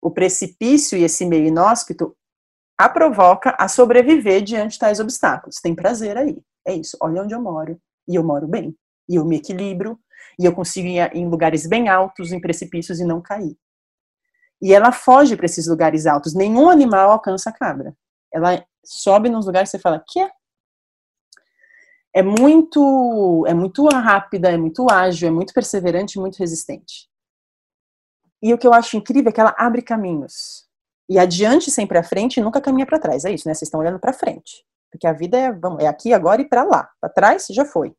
O 0.00 0.10
precipício 0.10 0.96
e 0.96 1.04
esse 1.04 1.26
meio 1.26 1.44
inóspito 1.44 2.16
a 2.78 2.88
provoca 2.88 3.54
a 3.58 3.68
sobreviver 3.68 4.40
diante 4.40 4.78
tais 4.78 4.98
obstáculos. 4.98 5.56
Tem 5.56 5.74
prazer 5.74 6.16
aí. 6.16 6.40
É 6.66 6.72
isso. 6.72 6.96
Olha 7.02 7.22
onde 7.22 7.34
eu 7.34 7.42
moro. 7.42 7.78
E 8.08 8.14
eu 8.14 8.24
moro 8.24 8.48
bem. 8.48 8.74
E 9.06 9.16
eu 9.16 9.26
me 9.26 9.36
equilibro. 9.36 10.00
E 10.38 10.46
eu 10.46 10.54
consigo 10.54 10.88
ir 10.88 11.14
em 11.14 11.28
lugares 11.28 11.66
bem 11.66 11.90
altos, 11.90 12.32
em 12.32 12.40
precipícios 12.40 12.98
e 12.98 13.04
não 13.04 13.20
cair. 13.20 13.58
E 14.62 14.72
ela 14.72 14.90
foge 14.90 15.36
para 15.36 15.44
esses 15.44 15.66
lugares 15.66 16.06
altos. 16.06 16.32
Nenhum 16.34 16.70
animal 16.70 17.10
alcança 17.10 17.50
a 17.50 17.52
cabra 17.52 17.94
ela 18.34 18.66
sobe 18.84 19.30
nos 19.30 19.46
lugares 19.46 19.70
que 19.70 19.76
você 19.76 19.82
fala, 19.82 20.04
que 20.06 20.20
é? 20.20 20.30
Muito, 22.22 23.44
é 23.46 23.54
muito 23.54 23.86
rápida, 23.88 24.50
é 24.50 24.56
muito 24.56 24.86
ágil, 24.90 25.28
é 25.28 25.30
muito 25.30 25.54
perseverante, 25.54 26.18
muito 26.18 26.38
resistente. 26.38 27.08
E 28.42 28.52
o 28.52 28.58
que 28.58 28.66
eu 28.66 28.74
acho 28.74 28.96
incrível 28.96 29.30
é 29.30 29.32
que 29.32 29.40
ela 29.40 29.54
abre 29.56 29.82
caminhos. 29.82 30.68
E 31.08 31.18
adiante 31.18 31.70
sempre 31.70 31.98
à 31.98 32.02
frente, 32.02 32.40
nunca 32.40 32.60
caminha 32.60 32.86
para 32.86 32.98
trás. 32.98 33.24
É 33.24 33.30
isso, 33.30 33.48
né? 33.48 33.54
Vocês 33.54 33.68
estão 33.68 33.80
olhando 33.80 33.98
para 33.98 34.12
frente. 34.12 34.64
Porque 34.90 35.06
a 35.06 35.12
vida 35.12 35.36
é, 35.36 35.52
vamos, 35.52 35.82
é 35.82 35.86
aqui, 35.86 36.12
agora 36.12 36.40
e 36.40 36.48
para 36.48 36.62
lá. 36.62 36.88
Para 37.00 37.10
trás 37.10 37.46
já 37.50 37.64
foi, 37.64 37.94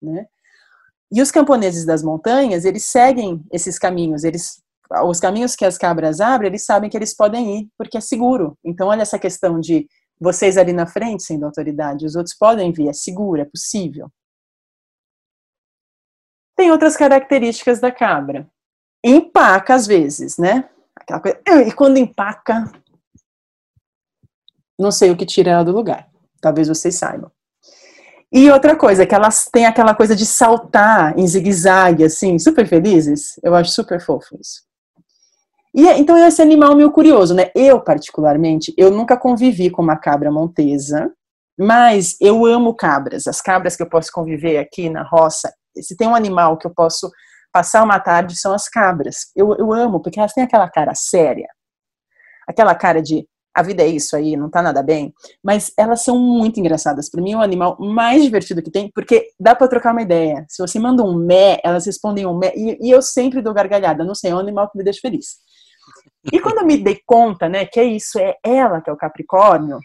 né? 0.00 0.26
E 1.10 1.22
os 1.22 1.30
camponeses 1.30 1.84
das 1.84 2.02
montanhas, 2.02 2.64
eles 2.64 2.84
seguem 2.84 3.42
esses 3.50 3.78
caminhos, 3.78 4.24
eles 4.24 4.62
os 5.04 5.20
caminhos 5.20 5.54
que 5.54 5.64
as 5.64 5.76
cabras 5.76 6.20
abrem, 6.20 6.48
eles 6.48 6.64
sabem 6.64 6.88
que 6.88 6.96
eles 6.96 7.14
podem 7.14 7.60
ir, 7.60 7.68
porque 7.76 7.98
é 7.98 8.00
seguro. 8.00 8.56
Então, 8.64 8.88
olha 8.88 9.02
essa 9.02 9.18
questão 9.18 9.60
de 9.60 9.86
vocês 10.20 10.56
ali 10.56 10.72
na 10.72 10.86
frente 10.86 11.22
sendo 11.22 11.46
autoridade, 11.46 12.04
os 12.04 12.16
outros 12.16 12.36
podem 12.36 12.72
vir, 12.72 12.88
é 12.88 12.92
seguro, 12.92 13.40
é 13.40 13.44
possível. 13.44 14.10
Tem 16.56 16.72
outras 16.72 16.96
características 16.96 17.80
da 17.80 17.92
cabra. 17.92 18.48
Empaca 19.04 19.74
às 19.74 19.86
vezes, 19.86 20.38
né? 20.38 20.68
Aquela 20.96 21.20
coisa, 21.20 21.40
e 21.66 21.72
quando 21.72 21.98
empaca, 21.98 22.64
não 24.78 24.90
sei 24.90 25.10
o 25.10 25.16
que 25.16 25.24
tira 25.24 25.52
ela 25.52 25.64
do 25.64 25.72
lugar. 25.72 26.08
Talvez 26.40 26.68
vocês 26.68 26.96
saibam. 26.96 27.30
E 28.30 28.50
outra 28.50 28.76
coisa, 28.76 29.06
que 29.06 29.14
elas 29.14 29.46
têm 29.46 29.64
aquela 29.64 29.94
coisa 29.94 30.14
de 30.14 30.26
saltar 30.26 31.18
em 31.18 31.26
zigue-zague, 31.26 32.04
assim, 32.04 32.38
super 32.38 32.66
felizes. 32.66 33.38
Eu 33.42 33.54
acho 33.54 33.70
super 33.70 34.00
fofo 34.00 34.36
isso. 34.38 34.67
E 35.78 35.86
então 35.92 36.18
esse 36.18 36.42
animal 36.42 36.74
meio 36.74 36.90
curioso, 36.90 37.32
né? 37.32 37.52
Eu 37.54 37.80
particularmente, 37.80 38.74
eu 38.76 38.90
nunca 38.90 39.16
convivi 39.16 39.70
com 39.70 39.80
uma 39.80 39.96
cabra 39.96 40.28
montesa, 40.28 41.08
mas 41.56 42.16
eu 42.20 42.44
amo 42.44 42.74
cabras. 42.74 43.28
As 43.28 43.40
cabras 43.40 43.76
que 43.76 43.84
eu 43.84 43.88
posso 43.88 44.10
conviver 44.10 44.58
aqui 44.58 44.90
na 44.90 45.04
roça, 45.04 45.52
se 45.80 45.96
tem 45.96 46.08
um 46.08 46.16
animal 46.16 46.58
que 46.58 46.66
eu 46.66 46.74
posso 46.74 47.08
passar 47.52 47.84
uma 47.84 48.00
tarde 48.00 48.34
são 48.34 48.52
as 48.52 48.68
cabras. 48.68 49.30
Eu, 49.36 49.54
eu 49.56 49.72
amo 49.72 50.02
porque 50.02 50.18
elas 50.18 50.32
têm 50.32 50.42
aquela 50.42 50.68
cara 50.68 50.96
séria, 50.96 51.46
aquela 52.48 52.74
cara 52.74 53.00
de 53.00 53.24
a 53.54 53.62
vida 53.62 53.82
é 53.84 53.86
isso 53.86 54.16
aí, 54.16 54.36
não 54.36 54.50
tá 54.50 54.60
nada 54.60 54.82
bem, 54.82 55.12
mas 55.42 55.72
elas 55.78 56.02
são 56.02 56.18
muito 56.18 56.58
engraçadas. 56.58 57.08
Para 57.08 57.22
mim 57.22 57.34
é 57.34 57.36
o 57.36 57.40
animal 57.40 57.76
mais 57.78 58.24
divertido 58.24 58.62
que 58.62 58.70
tem, 58.70 58.90
porque 58.92 59.28
dá 59.38 59.54
para 59.54 59.68
trocar 59.68 59.92
uma 59.92 60.02
ideia. 60.02 60.44
Se 60.48 60.60
você 60.60 60.78
manda 60.80 61.04
um 61.04 61.14
mé, 61.14 61.60
elas 61.62 61.86
respondem 61.86 62.26
um 62.26 62.36
mé, 62.36 62.52
e, 62.56 62.78
e 62.80 62.90
eu 62.90 63.00
sempre 63.00 63.40
dou 63.40 63.54
gargalhada, 63.54 64.04
não 64.04 64.14
sei, 64.14 64.32
é 64.32 64.34
um 64.34 64.40
animal 64.40 64.68
que 64.68 64.76
me 64.76 64.82
deixa 64.82 65.00
feliz. 65.00 65.38
E 66.32 66.40
quando 66.40 66.58
eu 66.58 66.66
me 66.66 66.76
dei 66.76 67.00
conta, 67.06 67.48
né, 67.48 67.64
que 67.64 67.78
é 67.78 67.84
isso, 67.84 68.18
é 68.18 68.36
ela 68.42 68.80
que 68.80 68.90
é 68.90 68.92
o 68.92 68.96
Capricórnio, 68.96 69.78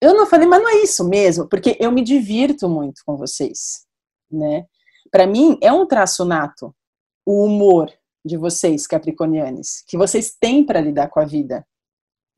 eu 0.00 0.14
não 0.14 0.26
falei, 0.26 0.46
mas 0.46 0.62
não 0.62 0.68
é 0.68 0.82
isso 0.82 1.08
mesmo, 1.08 1.48
porque 1.48 1.76
eu 1.80 1.92
me 1.92 2.02
divirto 2.02 2.68
muito 2.68 3.02
com 3.06 3.16
vocês, 3.16 3.86
né? 4.30 4.66
Para 5.10 5.26
mim 5.26 5.58
é 5.62 5.72
um 5.72 5.86
traço 5.86 6.24
nato 6.24 6.74
o 7.24 7.44
humor 7.44 7.92
de 8.24 8.36
vocês 8.36 8.86
capricornianos, 8.86 9.84
que 9.86 9.96
vocês 9.96 10.34
têm 10.40 10.64
para 10.64 10.80
lidar 10.80 11.08
com 11.08 11.20
a 11.20 11.24
vida, 11.24 11.64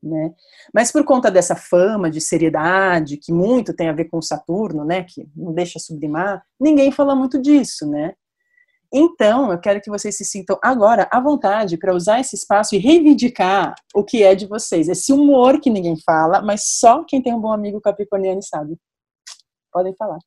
né? 0.01 0.33
Mas 0.73 0.91
por 0.91 1.03
conta 1.03 1.31
dessa 1.31 1.55
fama 1.55 2.09
de 2.09 2.21
seriedade, 2.21 3.17
que 3.17 3.31
muito 3.31 3.73
tem 3.73 3.89
a 3.89 3.93
ver 3.93 4.05
com 4.05 4.21
Saturno, 4.21 4.85
né, 4.85 5.03
que 5.03 5.27
não 5.35 5.53
deixa 5.53 5.79
sublimar, 5.79 6.45
ninguém 6.59 6.91
fala 6.91 7.15
muito 7.15 7.41
disso, 7.41 7.89
né? 7.89 8.13
Então, 8.93 9.51
eu 9.51 9.59
quero 9.59 9.81
que 9.81 9.89
vocês 9.89 10.15
se 10.15 10.23
sintam 10.23 10.57
agora 10.63 11.07
à 11.11 11.19
vontade 11.19 11.77
para 11.77 11.93
usar 11.93 12.19
esse 12.19 12.35
espaço 12.35 12.75
e 12.75 12.77
reivindicar 12.77 13.73
o 13.93 14.03
que 14.03 14.23
é 14.23 14.35
de 14.35 14.45
vocês. 14.45 14.87
Esse 14.87 15.11
humor 15.11 15.59
que 15.59 15.69
ninguém 15.69 15.97
fala, 16.05 16.41
mas 16.41 16.77
só 16.79 17.03
quem 17.03 17.21
tem 17.21 17.33
um 17.33 17.41
bom 17.41 17.51
amigo 17.51 17.81
capricorniano 17.81 18.41
sabe. 18.41 18.77
Podem 19.71 19.95
falar. 19.95 20.19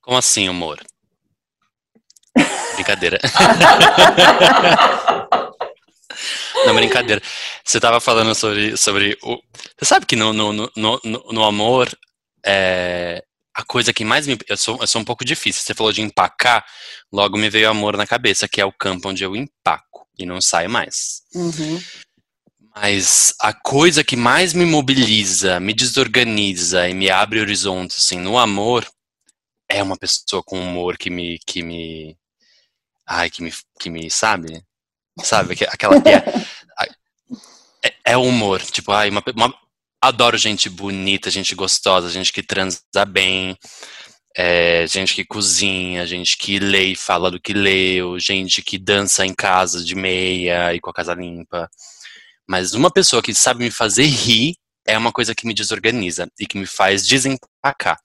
Como 0.00 0.16
assim, 0.16 0.48
humor? 0.48 0.78
Brincadeira. 2.74 3.18
Não, 6.66 6.74
brincadeira. 6.74 7.22
Você 7.64 7.78
estava 7.78 8.00
falando 8.00 8.34
sobre, 8.34 8.76
sobre 8.76 9.16
o. 9.22 9.40
Você 9.76 9.84
sabe 9.84 10.06
que 10.06 10.16
no, 10.16 10.32
no, 10.32 10.52
no, 10.52 10.70
no, 10.76 11.00
no 11.04 11.44
amor, 11.44 11.88
é, 12.44 13.22
a 13.58 13.64
coisa 13.64 13.92
que 13.92 14.04
mais 14.04 14.24
me. 14.24 14.38
Eu 14.46 14.56
sou, 14.56 14.78
eu 14.80 14.86
sou 14.86 15.02
um 15.02 15.04
pouco 15.04 15.24
difícil. 15.24 15.62
Você 15.62 15.74
falou 15.74 15.92
de 15.92 16.00
empacar, 16.00 16.64
logo 17.12 17.36
me 17.36 17.50
veio 17.50 17.68
amor 17.68 17.96
na 17.96 18.06
cabeça, 18.06 18.46
que 18.46 18.60
é 18.60 18.64
o 18.64 18.72
campo 18.72 19.08
onde 19.08 19.24
eu 19.24 19.34
empaco. 19.34 20.06
e 20.16 20.24
não 20.24 20.40
saio 20.40 20.70
mais. 20.70 21.22
Uhum. 21.34 21.82
Mas 22.76 23.34
a 23.40 23.52
coisa 23.52 24.04
que 24.04 24.14
mais 24.16 24.52
me 24.54 24.64
mobiliza, 24.64 25.58
me 25.58 25.74
desorganiza 25.74 26.88
e 26.88 26.94
me 26.94 27.10
abre 27.10 27.40
horizontes 27.40 27.98
assim, 27.98 28.20
no 28.20 28.38
amor 28.38 28.86
é 29.68 29.82
uma 29.82 29.96
pessoa 29.96 30.42
com 30.44 30.60
humor 30.60 30.96
que 30.96 31.10
me 31.10 31.40
que 31.44 31.62
me 31.62 32.16
ai 33.06 33.28
que 33.28 33.42
me 33.42 33.52
que 33.80 33.90
me 33.90 34.08
sabe? 34.08 34.62
Sabe 35.20 35.54
aquela 35.68 36.00
que 36.00 36.08
é, 36.10 36.22
é, 37.82 38.12
é 38.12 38.16
o 38.16 38.22
humor, 38.22 38.62
tipo, 38.62 38.92
ai 38.92 39.10
uma, 39.10 39.22
uma 39.34 39.52
adoro 40.00 40.36
gente 40.36 40.68
bonita, 40.68 41.30
gente 41.30 41.54
gostosa, 41.54 42.10
gente 42.10 42.32
que 42.32 42.42
transa 42.42 42.80
bem, 43.06 43.56
é, 44.36 44.86
gente 44.86 45.14
que 45.14 45.24
cozinha, 45.24 46.06
gente 46.06 46.36
que 46.36 46.58
lê 46.58 46.92
e 46.92 46.96
fala 46.96 47.30
do 47.30 47.40
que 47.40 47.52
leu, 47.52 48.18
gente 48.18 48.62
que 48.62 48.78
dança 48.78 49.26
em 49.26 49.34
casa 49.34 49.84
de 49.84 49.94
meia 49.94 50.74
e 50.74 50.80
com 50.80 50.90
a 50.90 50.94
casa 50.94 51.14
limpa. 51.14 51.68
Mas 52.48 52.72
uma 52.72 52.90
pessoa 52.90 53.22
que 53.22 53.34
sabe 53.34 53.64
me 53.64 53.70
fazer 53.70 54.04
rir 54.04 54.54
é 54.86 54.96
uma 54.96 55.12
coisa 55.12 55.34
que 55.34 55.46
me 55.46 55.52
desorganiza 55.52 56.28
e 56.38 56.46
que 56.46 56.56
me 56.56 56.66
faz 56.66 57.06
desempacar, 57.06 57.98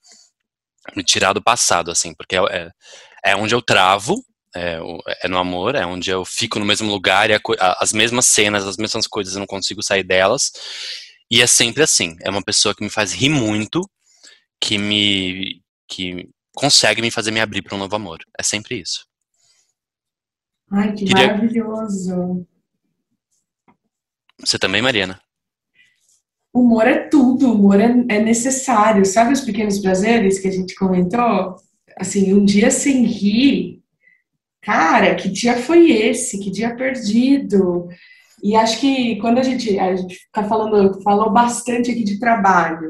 me 0.95 1.03
tirar 1.03 1.33
do 1.33 1.41
passado, 1.41 1.91
assim, 1.91 2.13
porque 2.13 2.35
é, 2.35 2.39
é, 2.51 2.71
é 3.31 3.35
onde 3.35 3.55
eu 3.55 3.61
travo, 3.61 4.21
é, 4.55 4.79
é, 5.23 5.27
no 5.27 5.37
amor, 5.37 5.75
é 5.75 5.85
onde 5.85 6.09
eu 6.09 6.25
fico 6.25 6.59
no 6.59 6.65
mesmo 6.65 6.91
lugar 6.91 7.29
e 7.29 7.33
a, 7.33 7.39
as 7.79 7.93
mesmas 7.93 8.25
cenas, 8.25 8.67
as 8.67 8.77
mesmas 8.77 9.07
coisas, 9.07 9.33
eu 9.33 9.39
não 9.39 9.47
consigo 9.47 9.81
sair 9.81 10.03
delas. 10.03 10.51
E 11.33 11.41
é 11.41 11.47
sempre 11.47 11.81
assim, 11.81 12.15
é 12.21 12.29
uma 12.29 12.43
pessoa 12.43 12.75
que 12.75 12.83
me 12.83 12.91
faz 12.91 13.11
rir 13.11 13.29
muito, 13.29 13.81
que 14.61 14.77
me 14.77 15.63
que 15.87 16.29
consegue 16.55 17.01
me 17.01 17.09
fazer 17.09 17.31
me 17.31 17.39
abrir 17.39 17.63
para 17.63 17.73
um 17.73 17.79
novo 17.79 17.95
amor. 17.95 18.19
É 18.37 18.43
sempre 18.43 18.79
isso. 18.79 19.07
Ai, 20.71 20.93
que 20.93 21.05
Queria... 21.05 21.33
maravilhoso. 21.33 22.45
Você 24.41 24.59
também, 24.59 24.83
Mariana? 24.83 25.19
Humor 26.53 26.87
é 26.87 27.07
tudo, 27.07 27.51
humor 27.51 27.81
é, 27.81 27.89
é, 28.09 28.19
necessário. 28.19 29.03
Sabe 29.03 29.33
os 29.33 29.41
pequenos 29.41 29.79
prazeres 29.79 30.37
que 30.37 30.47
a 30.47 30.51
gente 30.51 30.75
comentou? 30.75 31.55
Assim, 31.97 32.31
um 32.31 32.45
dia 32.45 32.69
sem 32.69 33.05
rir, 33.05 33.81
cara, 34.61 35.15
que 35.15 35.29
dia 35.29 35.57
foi 35.57 35.93
esse? 35.93 36.39
Que 36.39 36.51
dia 36.51 36.75
perdido? 36.75 37.89
E 38.43 38.57
acho 38.57 38.81
que 38.81 39.15
quando 39.21 39.37
a 39.37 39.43
gente, 39.43 39.79
a 39.79 39.95
gente 39.95 40.15
fica 40.15 40.43
falando, 40.43 41.01
falou 41.01 41.31
bastante 41.31 41.89
aqui 41.89 42.03
de 42.03 42.19
trabalho. 42.19 42.89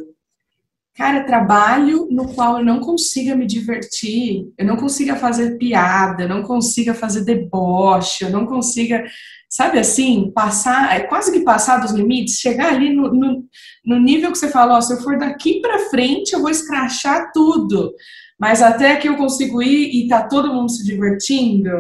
Cara, 0.96 1.26
trabalho 1.26 2.08
no 2.10 2.34
qual 2.34 2.58
eu 2.58 2.66
não 2.66 2.80
consiga 2.80 3.36
me 3.36 3.46
divertir, 3.46 4.52
eu 4.58 4.66
não 4.66 4.76
consiga 4.76 5.16
fazer 5.16 5.58
piada, 5.58 6.24
eu 6.24 6.30
não 6.30 6.42
consiga 6.42 6.94
fazer 6.96 7.24
deboche, 7.24 8.24
eu 8.24 8.32
não 8.32 8.48
consiga, 8.48 9.04
sabe 9.50 9.78
assim, 9.78 10.32
passar, 10.34 10.96
é 10.96 11.02
quase 11.02 11.32
que 11.32 11.44
passar 11.44 11.78
dos 11.78 11.92
limites, 11.92 12.40
chegar 12.40 12.74
ali 12.74 12.92
no, 12.92 13.14
no, 13.14 13.44
no 13.86 14.00
nível 14.00 14.32
que 14.32 14.38
você 14.38 14.50
fala, 14.50 14.78
ó, 14.78 14.82
se 14.82 14.94
eu 14.94 15.02
for 15.02 15.20
daqui 15.20 15.62
para 15.62 15.90
frente, 15.90 16.34
eu 16.34 16.42
vou 16.42 16.50
escrachar 16.50 17.32
tudo. 17.32 17.94
Mas 18.40 18.62
até 18.62 18.96
que 18.96 19.08
eu 19.08 19.18
consigo 19.18 19.62
ir 19.62 20.04
e 20.04 20.08
tá 20.08 20.28
todo 20.28 20.54
mundo 20.54 20.72
se 20.72 20.84
divertindo, 20.84 21.72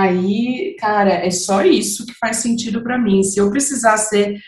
aí, 0.00 0.74
cara, 0.78 1.12
é 1.12 1.30
só 1.30 1.62
isso 1.62 2.06
que 2.06 2.14
faz 2.14 2.38
sentido 2.38 2.82
para 2.82 2.98
mim. 2.98 3.22
Se 3.22 3.38
eu 3.38 3.50
precisar 3.50 3.96
ser 3.98 4.38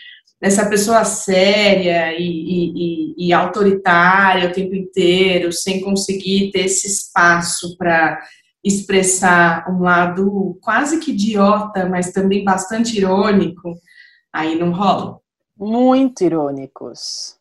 essa 0.41 0.67
pessoa 0.67 1.03
séria 1.05 2.13
e, 2.17 2.25
e, 2.27 3.27
e, 3.27 3.33
autoritária 3.33 4.49
o 4.49 4.53
tempo 4.53 4.75
inteiro, 4.75 5.51
sem 5.51 5.81
conseguir 5.81 6.51
ter 6.51 6.65
esse 6.65 6.87
espaço 6.87 7.77
para 7.77 8.19
expressar 8.63 9.65
um 9.69 9.81
lado 9.81 10.57
quase 10.61 10.99
que 10.99 11.11
idiota, 11.11 11.87
mas 11.87 12.11
também 12.11 12.43
bastante 12.43 12.97
irônico, 12.97 13.75
aí 14.33 14.57
não 14.57 14.71
rola. 14.71 15.19
Muito 15.57 16.23
irônicos. 16.23 17.37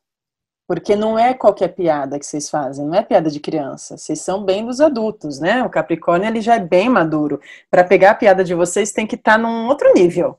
Porque 0.67 0.97
não 0.97 1.19
é 1.19 1.35
qualquer 1.35 1.69
piada 1.69 2.19
que 2.19 2.25
vocês 2.25 2.49
fazem, 2.49 2.87
não 2.87 2.95
é 2.95 3.03
piada 3.03 3.31
de 3.31 3.39
criança. 3.39 3.99
Vocês 3.99 4.21
são 4.21 4.45
bem 4.45 4.65
dos 4.65 4.81
adultos, 4.81 5.39
né? 5.39 5.63
O 5.63 5.71
Capricórnio 5.71 6.27
ele 6.27 6.41
já 6.41 6.55
é 6.57 6.61
bem 6.61 6.89
maduro. 6.89 7.41
Para 7.71 7.85
pegar 7.85 8.13
a 8.13 8.15
piada 8.15 8.43
de 8.43 8.55
vocês 8.55 8.93
tem 8.93 9.07
que 9.07 9.15
estar 9.15 9.33
tá 9.33 9.39
num 9.39 9.67
outro 9.67 9.93
nível. 9.93 10.39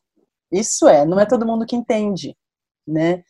Isso 0.52 0.88
é, 0.88 1.06
não 1.06 1.20
é 1.20 1.26
todo 1.26 1.46
mundo 1.46 1.66
que 1.66 1.76
entende 1.76 2.36
né? 2.88 3.24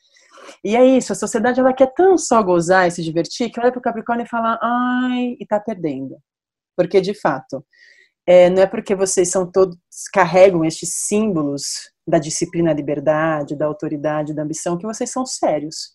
E 0.64 0.76
é 0.76 0.86
isso, 0.86 1.14
a 1.14 1.16
sociedade 1.16 1.60
ela 1.60 1.74
quer 1.74 1.94
tão 1.94 2.18
só 2.18 2.42
gozar 2.44 2.88
e 2.88 2.92
se 2.92 3.04
divertir 3.04 3.50
que 3.50 3.60
olha 3.60 3.72
para 3.72 3.80
o 3.80 3.82
Capricórnio 3.82 4.26
e 4.26 4.30
fala, 4.30 4.60
ai, 4.62 5.38
e 5.40 5.46
tá 5.46 5.60
perdendo. 5.60 6.18
Porque 6.76 7.02
de 7.02 7.14
fato, 7.14 7.66
é, 8.28 8.50
não 8.50 8.64
é 8.64 8.68
porque 8.68 8.96
vocês 8.96 9.32
são 9.32 9.50
todos, 9.50 9.78
carregam 10.14 10.66
estes 10.66 10.94
símbolos 11.08 11.92
da 12.08 12.20
disciplina, 12.20 12.72
da 12.72 12.76
liberdade, 12.78 13.56
da 13.56 13.66
autoridade, 13.66 14.34
da 14.34 14.44
ambição, 14.44 14.78
que 14.78 14.86
vocês 14.86 15.12
são 15.12 15.26
sérios. 15.26 15.95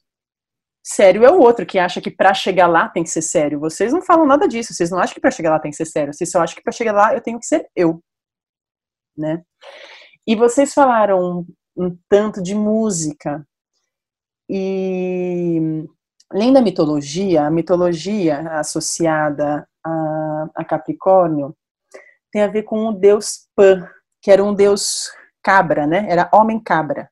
Sério 0.82 1.24
é 1.24 1.30
o 1.30 1.38
outro 1.38 1.66
que 1.66 1.78
acha 1.78 2.00
que 2.00 2.10
para 2.10 2.32
chegar 2.32 2.66
lá 2.66 2.88
tem 2.88 3.02
que 3.02 3.10
ser 3.10 3.22
sério. 3.22 3.60
Vocês 3.60 3.92
não 3.92 4.02
falam 4.02 4.26
nada 4.26 4.48
disso. 4.48 4.72
Vocês 4.72 4.90
não 4.90 4.98
acham 4.98 5.14
que 5.14 5.20
para 5.20 5.30
chegar 5.30 5.50
lá 5.50 5.58
tem 5.58 5.70
que 5.70 5.76
ser 5.76 5.84
sério. 5.84 6.12
Vocês 6.12 6.30
só 6.30 6.40
acham 6.40 6.56
que 6.56 6.62
para 6.62 6.72
chegar 6.72 6.92
lá 6.92 7.14
eu 7.14 7.20
tenho 7.20 7.38
que 7.38 7.46
ser 7.46 7.68
eu, 7.76 8.02
né? 9.16 9.42
E 10.26 10.34
vocês 10.34 10.72
falaram 10.72 11.46
um 11.76 11.96
tanto 12.08 12.42
de 12.42 12.54
música, 12.54 13.46
e 14.48 15.86
além 16.28 16.52
da 16.52 16.60
mitologia, 16.60 17.46
a 17.46 17.50
mitologia 17.50 18.40
associada 18.58 19.64
a, 19.84 20.46
a 20.56 20.64
Capricórnio 20.64 21.56
tem 22.32 22.42
a 22.42 22.48
ver 22.48 22.64
com 22.64 22.86
o 22.86 22.92
deus 22.92 23.48
Pan, 23.54 23.88
que 24.20 24.30
era 24.30 24.42
um 24.42 24.52
deus 24.52 25.08
cabra, 25.42 25.86
né? 25.86 26.06
Era 26.08 26.28
homem 26.32 26.60
cabra. 26.60 27.08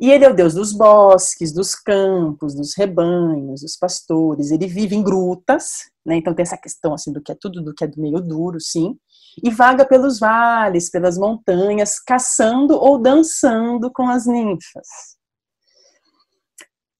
E 0.00 0.10
ele 0.10 0.24
é 0.24 0.30
o 0.30 0.34
deus 0.34 0.54
dos 0.54 0.72
bosques, 0.72 1.52
dos 1.52 1.74
campos, 1.74 2.54
dos 2.54 2.74
rebanhos, 2.76 3.62
dos 3.62 3.76
pastores. 3.76 4.50
Ele 4.52 4.66
vive 4.66 4.94
em 4.94 5.02
grutas, 5.02 5.90
né? 6.06 6.16
Então 6.16 6.34
tem 6.34 6.44
essa 6.44 6.56
questão 6.56 6.94
assim 6.94 7.12
do 7.12 7.20
que 7.20 7.32
é 7.32 7.36
tudo 7.38 7.62
do 7.62 7.74
que 7.74 7.84
é 7.84 7.86
do 7.86 8.00
meio 8.00 8.20
duro, 8.20 8.60
sim. 8.60 8.96
E 9.42 9.50
vaga 9.50 9.84
pelos 9.84 10.20
vales, 10.20 10.90
pelas 10.90 11.18
montanhas, 11.18 11.98
caçando 12.00 12.74
ou 12.74 12.98
dançando 12.98 13.90
com 13.92 14.08
as 14.08 14.26
ninfas 14.26 15.18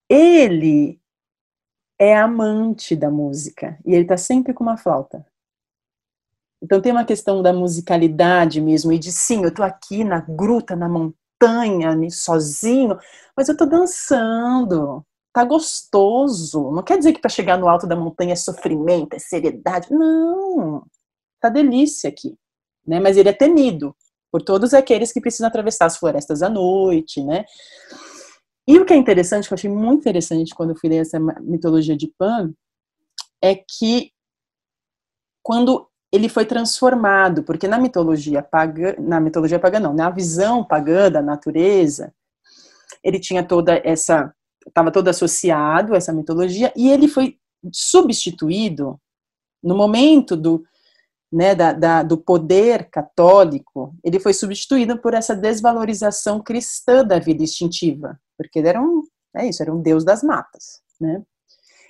ele 0.09 1.01
é 1.99 2.17
amante 2.17 2.97
da 2.97 3.11
música 3.11 3.79
e 3.85 3.93
ele 3.93 4.03
está 4.03 4.17
sempre 4.17 4.55
com 4.55 4.65
uma 4.65 4.79
flauta. 4.79 5.25
Então 6.63 6.81
tem 6.81 6.91
uma 6.91 7.05
questão 7.05 7.43
da 7.43 7.53
musicalidade 7.53 8.61
mesmo 8.61 8.93
e 8.93 8.99
de 8.99 9.13
sim, 9.13 9.43
eu 9.43 9.49
estou 9.49 9.65
aqui 9.65 10.03
na 10.03 10.21
gruta, 10.21 10.75
na 10.75 10.89
montanha, 10.89 11.15
sozinho, 12.11 12.99
mas 13.37 13.49
eu 13.49 13.53
estou 13.53 13.69
dançando. 13.69 15.05
Tá 15.33 15.45
gostoso. 15.45 16.71
Não 16.73 16.83
quer 16.83 16.99
dizer 16.99 17.13
que 17.13 17.21
para 17.21 17.31
chegar 17.31 17.59
no 17.59 17.69
alto 17.69 17.87
da 17.87 17.97
montanha 17.97 18.33
é 18.33 18.37
sofrimento, 18.37 19.15
é 19.15 19.19
seriedade. 19.19 19.89
Não. 19.91 20.85
Tá 21.41 21.49
delícia 21.49 22.11
aqui, 22.11 22.37
né? 22.87 22.99
Mas 23.01 23.17
ele 23.17 23.29
é 23.29 23.33
temido 23.33 23.95
por 24.31 24.43
todos 24.43 24.75
aqueles 24.75 25.13
que 25.13 25.21
precisam 25.21 25.49
atravessar 25.49 25.87
as 25.87 25.97
florestas 25.97 26.43
à 26.43 26.49
noite, 26.49 27.23
né? 27.23 27.45
E 28.67 28.79
o 28.79 28.85
que 28.85 28.93
é 28.93 28.97
interessante, 28.97 29.49
que 29.49 29.55
eu 29.55 29.57
achei 29.57 29.71
muito 29.71 30.01
interessante 30.01 30.55
quando 30.55 30.71
eu 30.71 30.77
fui 30.77 30.91
ler 30.91 30.99
essa 30.99 31.19
mitologia 31.41 31.97
de 31.97 32.13
Pan, 32.19 32.53
é 33.43 33.55
que 33.55 34.13
quando 35.43 35.88
ele 36.13 36.29
foi 36.29 36.45
transformado, 36.45 37.43
porque 37.43 37.69
na 37.69 37.79
mitologia 37.79 38.43
pagã, 38.43 38.95
na 38.99 39.21
mitologia 39.21 39.59
pagã 39.59 39.79
não, 39.79 39.93
na 39.93 40.11
visão 40.11 40.65
pagã 40.65 41.11
da 41.11 41.21
natureza, 41.21 42.15
ele 43.05 43.21
tinha 43.21 43.43
toda 43.43 43.81
essa, 43.85 44.35
estava 44.67 44.91
todo 44.91 45.09
associado 45.09 45.95
a 45.95 45.97
essa 45.97 46.13
mitologia, 46.13 46.73
e 46.75 46.91
ele 46.91 47.09
foi 47.09 47.37
substituído 47.73 48.99
no 49.63 49.77
momento 49.77 50.37
do, 50.37 50.65
né, 51.31 51.55
da, 51.55 51.73
da, 51.73 52.03
do 52.03 52.17
poder 52.17 52.89
católico, 52.91 53.95
ele 54.03 54.19
foi 54.19 54.33
substituído 54.33 54.99
por 54.99 55.13
essa 55.13 55.35
desvalorização 55.35 56.43
cristã 56.43 57.05
da 57.05 57.19
vida 57.19 57.43
instintiva, 57.43 58.19
porque 58.37 58.59
ele 58.59 58.69
era 58.69 58.81
um, 58.81 59.03
é 59.37 59.47
isso, 59.47 59.63
era 59.63 59.75
um 59.75 59.83
deus 59.83 60.05
das 60.05 60.23
matas, 60.23 60.81
né? 61.01 61.23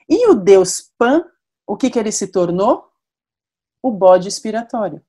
E 0.09 0.27
o 0.29 0.35
deus 0.35 0.91
Pan, 0.99 1.23
o 1.67 1.77
que 1.77 1.91
que 1.91 1.99
ele 1.99 2.11
se 2.11 2.29
tornou? 2.29 2.88
O 3.83 3.91
bode 3.91 4.29
expiratório. 4.29 5.03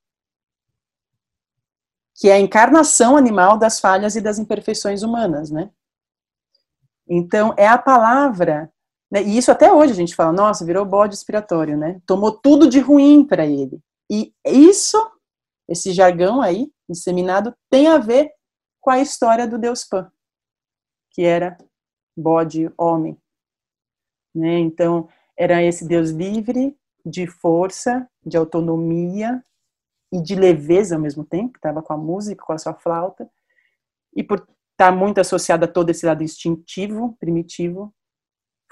Que 2.16 2.30
é 2.30 2.34
a 2.34 2.40
encarnação 2.40 3.16
animal 3.16 3.58
das 3.58 3.80
falhas 3.80 4.16
e 4.16 4.22
das 4.22 4.40
imperfeições 4.40 5.04
humanas, 5.04 5.50
né? 5.50 5.72
Então, 7.08 7.54
é 7.58 7.68
a 7.68 7.78
palavra, 7.78 8.72
né? 9.12 9.24
e 9.24 9.38
isso 9.38 9.52
até 9.52 9.74
hoje 9.74 9.94
a 9.94 9.96
gente 9.96 10.16
fala, 10.16 10.32
nossa, 10.32 10.66
virou 10.66 10.86
bode 10.86 11.16
expiratório, 11.16 11.76
né? 11.76 12.00
Tomou 12.06 12.32
tudo 12.32 12.70
de 12.70 12.80
ruim 12.80 13.26
para 13.26 13.46
ele. 13.46 13.82
E 14.12 14.34
isso, 14.46 14.98
esse 15.68 15.92
jargão 15.92 16.42
aí, 16.42 16.72
disseminado, 16.88 17.56
tem 17.70 17.88
a 17.88 17.98
ver 17.98 18.32
com 18.80 18.92
a 18.92 19.00
história 19.00 19.48
do 19.48 19.58
deus 19.58 19.84
Pan 19.84 20.12
que 21.20 21.24
era 21.24 21.58
bode 22.18 22.72
homem. 22.78 23.18
Né? 24.34 24.60
Então, 24.60 25.10
era 25.38 25.62
esse 25.62 25.86
Deus 25.86 26.12
livre, 26.12 26.79
de 27.06 27.28
força, 27.28 28.08
de 28.26 28.38
autonomia, 28.38 29.44
e 30.12 30.22
de 30.22 30.36
leveza 30.36 30.96
ao 30.96 31.02
mesmo 31.02 31.24
tempo, 31.24 31.58
estava 31.58 31.82
com 31.82 31.94
a 31.94 31.98
música, 31.98 32.44
com 32.44 32.54
a 32.54 32.58
sua 32.58 32.74
flauta, 32.74 33.30
e 34.16 34.24
por 34.24 34.40
estar 34.40 34.48
tá 34.78 34.92
muito 34.92 35.20
associada 35.20 35.66
a 35.66 35.68
todo 35.68 35.90
esse 35.90 36.06
lado 36.06 36.24
instintivo, 36.24 37.16
primitivo, 37.20 37.94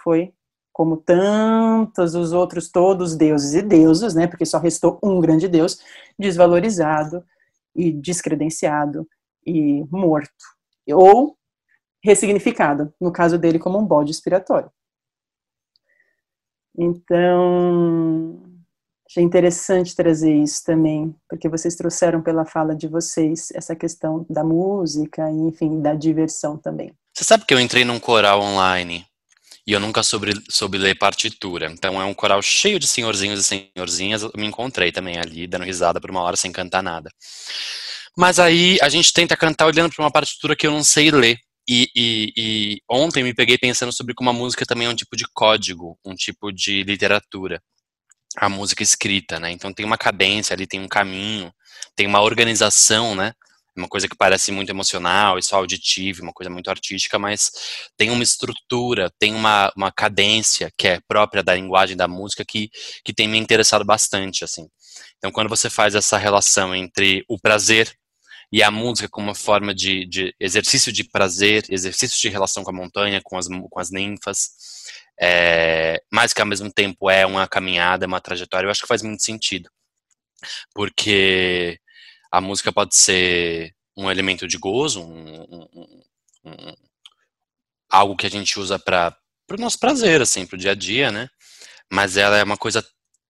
foi 0.01 0.33
como 0.73 0.97
tantos 0.97 2.13
os 2.15 2.33
outros, 2.33 2.69
todos 2.69 3.15
deuses 3.15 3.53
e 3.55 3.61
deusas, 3.61 4.13
né, 4.13 4.27
porque 4.27 4.45
só 4.45 4.59
restou 4.59 4.99
um 5.03 5.19
grande 5.19 5.47
deus, 5.47 5.79
desvalorizado 6.17 7.23
e 7.75 7.91
descredenciado 7.91 9.07
e 9.45 9.83
morto, 9.91 10.31
ou 10.91 11.37
ressignificado, 12.03 12.93
no 13.01 13.11
caso 13.11 13.37
dele 13.37 13.59
como 13.59 13.77
um 13.79 13.85
bode 13.85 14.11
expiratório. 14.11 14.71
Então, 16.77 18.39
achei 19.09 19.23
interessante 19.23 19.95
trazer 19.95 20.33
isso 20.33 20.63
também, 20.63 21.15
porque 21.27 21.49
vocês 21.49 21.75
trouxeram 21.75 22.21
pela 22.21 22.45
fala 22.45 22.75
de 22.75 22.87
vocês 22.87 23.49
essa 23.53 23.75
questão 23.75 24.25
da 24.29 24.43
música 24.43 25.29
e, 25.31 25.47
enfim, 25.47 25.81
da 25.81 25.93
diversão 25.95 26.57
também. 26.57 26.93
Você 27.13 27.23
sabe 27.23 27.45
que 27.45 27.53
eu 27.53 27.59
entrei 27.59 27.83
num 27.83 27.99
coral 27.99 28.41
online 28.41 29.03
e 29.65 29.73
eu 29.73 29.79
nunca 29.79 30.03
soube, 30.03 30.31
soube 30.49 30.77
ler 30.77 30.97
partitura. 30.97 31.69
Então 31.71 32.01
é 32.01 32.05
um 32.05 32.13
coral 32.13 32.41
cheio 32.41 32.79
de 32.79 32.87
senhorzinhos 32.87 33.39
e 33.39 33.43
senhorzinhas. 33.43 34.21
Eu 34.21 34.31
me 34.37 34.45
encontrei 34.45 34.91
também 34.91 35.17
ali, 35.17 35.47
dando 35.47 35.65
risada 35.65 35.99
por 35.99 36.09
uma 36.11 36.21
hora 36.21 36.37
sem 36.37 36.51
cantar 36.51 36.83
nada. 36.83 37.09
Mas 38.17 38.39
aí 38.39 38.77
a 38.81 38.87
gente 38.87 39.11
tenta 39.11 39.35
cantar 39.35 39.65
olhando 39.65 39.93
para 39.93 40.03
uma 40.03 40.11
partitura 40.11 40.55
que 40.55 40.65
eu 40.65 40.71
não 40.71 40.83
sei 40.83 41.11
ler. 41.11 41.37
E, 41.67 41.89
e, 41.95 42.33
e, 42.37 42.81
ontem 42.89 43.23
me 43.23 43.33
peguei 43.33 43.57
pensando 43.57 43.91
sobre 43.91 44.13
como 44.13 44.29
a 44.29 44.33
música 44.33 44.65
também 44.65 44.87
é 44.87 44.89
um 44.89 44.95
tipo 44.95 45.15
de 45.17 45.25
código, 45.33 45.99
um 46.05 46.15
tipo 46.15 46.51
de 46.51 46.83
literatura. 46.83 47.61
A 48.37 48.49
música 48.49 48.83
escrita, 48.83 49.39
né? 49.39 49.51
Então 49.51 49.73
tem 49.73 49.85
uma 49.85 49.97
cadência 49.97 50.53
ali, 50.53 50.67
tem 50.67 50.79
um 50.79 50.87
caminho, 50.87 51.51
tem 51.95 52.07
uma 52.07 52.21
organização, 52.21 53.15
né? 53.15 53.33
uma 53.77 53.87
coisa 53.87 54.07
que 54.07 54.15
parece 54.15 54.51
muito 54.51 54.69
emocional 54.69 55.37
e 55.37 55.43
só 55.43 55.57
auditiva, 55.57 56.23
uma 56.23 56.33
coisa 56.33 56.49
muito 56.49 56.69
artística, 56.69 57.19
mas 57.19 57.51
tem 57.95 58.09
uma 58.09 58.23
estrutura, 58.23 59.11
tem 59.19 59.33
uma, 59.33 59.71
uma 59.75 59.91
cadência 59.91 60.71
que 60.77 60.87
é 60.87 60.99
própria 61.07 61.43
da 61.43 61.53
linguagem 61.53 61.95
da 61.95 62.07
música 62.07 62.43
que, 62.43 62.69
que 63.03 63.13
tem 63.13 63.27
me 63.27 63.37
interessado 63.37 63.85
bastante, 63.85 64.43
assim. 64.43 64.67
Então, 65.17 65.31
quando 65.31 65.49
você 65.49 65.69
faz 65.69 65.95
essa 65.95 66.17
relação 66.17 66.73
entre 66.73 67.23
o 67.27 67.39
prazer 67.39 67.95
e 68.51 68.63
a 68.63 68.71
música 68.71 69.09
como 69.09 69.27
uma 69.27 69.35
forma 69.35 69.73
de, 69.73 70.05
de 70.05 70.33
exercício 70.39 70.91
de 70.91 71.03
prazer, 71.03 71.65
exercício 71.69 72.19
de 72.19 72.29
relação 72.29 72.63
com 72.63 72.69
a 72.69 72.73
montanha, 72.73 73.21
com 73.23 73.37
as, 73.37 73.47
com 73.47 73.79
as 73.79 73.91
ninfas, 73.91 74.49
é, 75.19 76.01
mas 76.11 76.31
que 76.33 76.41
ao 76.41 76.47
mesmo 76.47 76.71
tempo 76.71 77.09
é 77.09 77.25
uma 77.25 77.47
caminhada, 77.47 78.05
uma 78.05 78.21
trajetória, 78.21 78.67
eu 78.67 78.71
acho 78.71 78.81
que 78.81 78.87
faz 78.87 79.01
muito 79.01 79.23
sentido. 79.23 79.69
Porque 80.73 81.79
a 82.31 82.39
música 82.39 82.71
pode 82.71 82.95
ser 82.95 83.73
um 83.97 84.09
elemento 84.09 84.47
de 84.47 84.57
gozo, 84.57 85.01
um, 85.01 85.41
um, 85.41 86.03
um, 86.45 86.75
algo 87.89 88.15
que 88.15 88.27
a 88.27 88.29
gente 88.29 88.59
usa 88.59 88.77
para 88.77 89.17
o 89.51 89.57
nosso 89.57 89.79
prazer, 89.79 90.21
assim, 90.21 90.45
para 90.45 90.55
o 90.55 90.59
dia 90.59 90.71
a 90.71 90.75
dia, 90.75 91.11
né? 91.11 91.27
Mas 91.91 92.15
ela 92.15 92.37
é 92.37 92.43
uma 92.43 92.57
coisa 92.57 92.85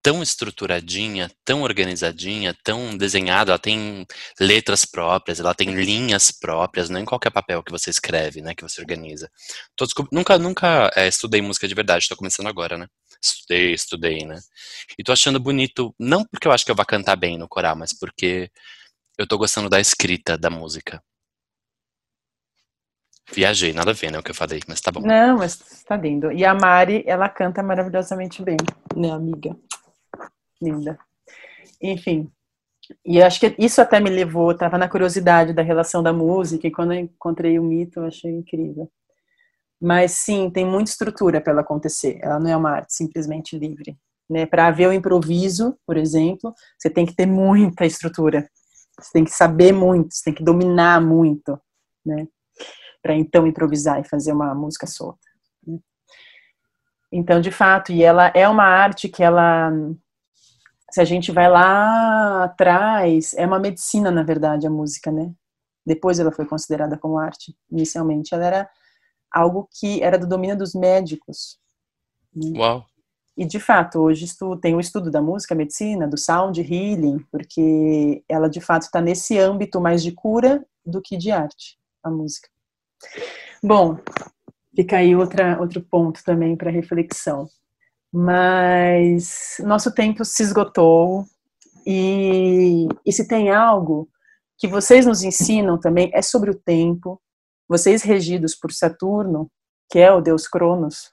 tão 0.07 0.23
estruturadinha, 0.23 1.29
tão 1.43 1.63
organizadinha, 1.63 2.55
tão 2.63 2.95
desenhada, 2.95 3.51
ela 3.51 3.59
tem 3.59 4.05
letras 4.39 4.85
próprias, 4.85 5.37
ela 5.37 5.53
tem 5.53 5.75
linhas 5.75 6.31
próprias, 6.31 6.89
não 6.89 7.01
em 7.01 7.03
qualquer 7.03 7.29
papel 7.29 7.61
que 7.61 7.73
você 7.73 7.89
escreve, 7.89 8.41
né, 8.41 8.55
que 8.55 8.63
você 8.63 8.79
organiza. 8.79 9.29
Tô, 9.75 9.85
nunca, 10.09 10.37
nunca 10.37 10.89
é, 10.95 11.09
estudei 11.09 11.41
música 11.41 11.67
de 11.67 11.75
verdade, 11.75 12.03
estou 12.03 12.15
começando 12.15 12.47
agora, 12.47 12.77
né? 12.77 12.87
Estudei, 13.21 13.73
estudei, 13.73 14.25
né? 14.25 14.39
E 14.97 15.03
tô 15.03 15.11
achando 15.11 15.41
bonito, 15.41 15.93
não 15.99 16.23
porque 16.23 16.47
eu 16.47 16.53
acho 16.53 16.63
que 16.63 16.71
eu 16.71 16.75
vou 16.75 16.85
cantar 16.85 17.17
bem 17.17 17.37
no 17.37 17.49
coral, 17.49 17.75
mas 17.75 17.91
porque 17.91 18.49
eu 19.17 19.27
tô 19.27 19.37
gostando 19.37 19.69
da 19.69 19.81
escrita 19.81 20.37
da 20.37 20.49
música. 20.49 21.03
Viajei, 23.33 23.73
nada 23.73 23.91
a 23.91 23.93
ver, 23.93 24.09
né, 24.09 24.19
o 24.19 24.23
que 24.23 24.31
eu 24.31 24.35
falei, 24.35 24.61
mas 24.69 24.79
tá 24.79 24.89
bom. 24.89 25.01
Não, 25.01 25.39
mas 25.39 25.57
tá 25.83 25.97
lindo. 25.97 26.31
E 26.31 26.45
a 26.45 26.53
Mari, 26.53 27.03
ela 27.05 27.27
canta 27.27 27.61
maravilhosamente 27.61 28.41
bem, 28.41 28.55
né, 28.95 29.11
amiga? 29.11 29.53
Linda. 30.61 30.97
Enfim, 31.81 32.31
e 33.05 33.21
acho 33.21 33.39
que 33.39 33.55
isso 33.57 33.81
até 33.81 33.99
me 33.99 34.09
levou, 34.09 34.55
tava 34.55 34.77
na 34.77 34.89
curiosidade 34.89 35.53
da 35.53 35.61
relação 35.61 36.01
da 36.01 36.13
música, 36.13 36.67
e 36.67 36.71
quando 36.71 36.93
eu 36.93 36.99
encontrei 36.99 37.59
o 37.59 37.63
mito, 37.63 37.99
eu 37.99 38.05
achei 38.05 38.31
incrível. 38.31 38.89
Mas 39.79 40.13
sim, 40.13 40.49
tem 40.49 40.65
muita 40.65 40.89
estrutura 40.89 41.39
para 41.39 41.51
ela 41.51 41.61
acontecer. 41.61 42.19
Ela 42.21 42.39
não 42.39 42.49
é 42.49 42.57
uma 42.57 42.71
arte 42.71 42.93
simplesmente 42.93 43.57
livre. 43.57 43.97
Né? 44.29 44.45
Para 44.45 44.67
haver 44.67 44.87
o 44.87 44.93
improviso, 44.93 45.77
por 45.85 45.97
exemplo, 45.97 46.53
você 46.77 46.89
tem 46.89 47.05
que 47.05 47.15
ter 47.15 47.25
muita 47.25 47.85
estrutura. 47.85 48.49
Você 48.99 49.11
tem 49.13 49.23
que 49.23 49.31
saber 49.31 49.71
muito, 49.71 50.15
você 50.15 50.23
tem 50.25 50.33
que 50.33 50.43
dominar 50.43 50.99
muito, 50.99 51.59
né? 52.03 52.27
Para 53.01 53.13
então 53.13 53.45
improvisar 53.45 54.01
e 54.01 54.07
fazer 54.07 54.31
uma 54.31 54.55
música 54.55 54.87
solta. 54.87 55.19
Né? 55.65 55.77
Então, 57.11 57.39
de 57.39 57.51
fato, 57.51 57.91
e 57.91 58.03
ela 58.03 58.31
é 58.33 58.49
uma 58.49 58.63
arte 58.63 59.07
que 59.07 59.21
ela, 59.21 59.71
se 60.91 61.01
a 61.01 61.05
gente 61.05 61.31
vai 61.31 61.49
lá 61.49 62.45
atrás, 62.45 63.33
é 63.33 63.45
uma 63.45 63.59
medicina, 63.59 64.09
na 64.09 64.23
verdade, 64.23 64.65
a 64.65 64.69
música, 64.69 65.11
né? 65.11 65.31
Depois 65.85 66.19
ela 66.19 66.31
foi 66.31 66.45
considerada 66.45 66.97
como 66.97 67.17
arte. 67.17 67.57
Inicialmente, 67.71 68.33
ela 68.33 68.45
era 68.45 68.69
algo 69.31 69.67
que 69.71 70.01
era 70.01 70.17
do 70.17 70.27
domínio 70.27 70.57
dos 70.57 70.73
médicos. 70.73 71.59
Né? 72.33 72.57
Uau! 72.59 72.85
E 73.37 73.45
de 73.45 73.59
fato, 73.59 73.99
hoje 73.99 74.25
tem 74.59 74.75
o 74.75 74.79
estudo 74.79 75.11
da 75.11 75.21
música, 75.21 75.53
medicina, 75.53 76.07
do 76.07 76.17
sound 76.17 76.59
healing, 76.59 77.19
porque 77.31 78.23
ela 78.27 78.49
de 78.49 78.59
fato 78.59 78.83
está 78.83 78.99
nesse 78.99 79.37
âmbito 79.37 79.79
mais 79.79 80.01
de 80.01 80.11
cura 80.11 80.65
do 80.83 80.99
que 81.01 81.15
de 81.15 81.29
arte, 81.29 81.77
a 82.01 82.09
música. 82.09 82.49
Bom, 83.61 83.99
fica 84.75 84.97
aí 84.97 85.15
outra, 85.15 85.59
outro 85.61 85.81
ponto 85.81 86.23
também 86.23 86.55
para 86.55 86.71
reflexão. 86.71 87.47
Mas 88.11 89.57
nosso 89.59 89.93
tempo 89.93 90.23
se 90.23 90.43
esgotou 90.43 91.25
e, 91.85 92.87
e 93.05 93.11
se 93.11 93.27
tem 93.27 93.51
algo 93.51 94.09
que 94.57 94.67
vocês 94.67 95.05
nos 95.05 95.23
ensinam 95.23 95.79
também 95.79 96.09
é 96.13 96.21
sobre 96.21 96.49
o 96.49 96.59
tempo. 96.59 97.21
Vocês 97.67 98.01
regidos 98.01 98.55
por 98.55 98.71
Saturno, 98.71 99.51
que 99.91 99.99
é 99.99 100.11
o 100.11 100.21
deus 100.21 100.47
Cronos, 100.47 101.11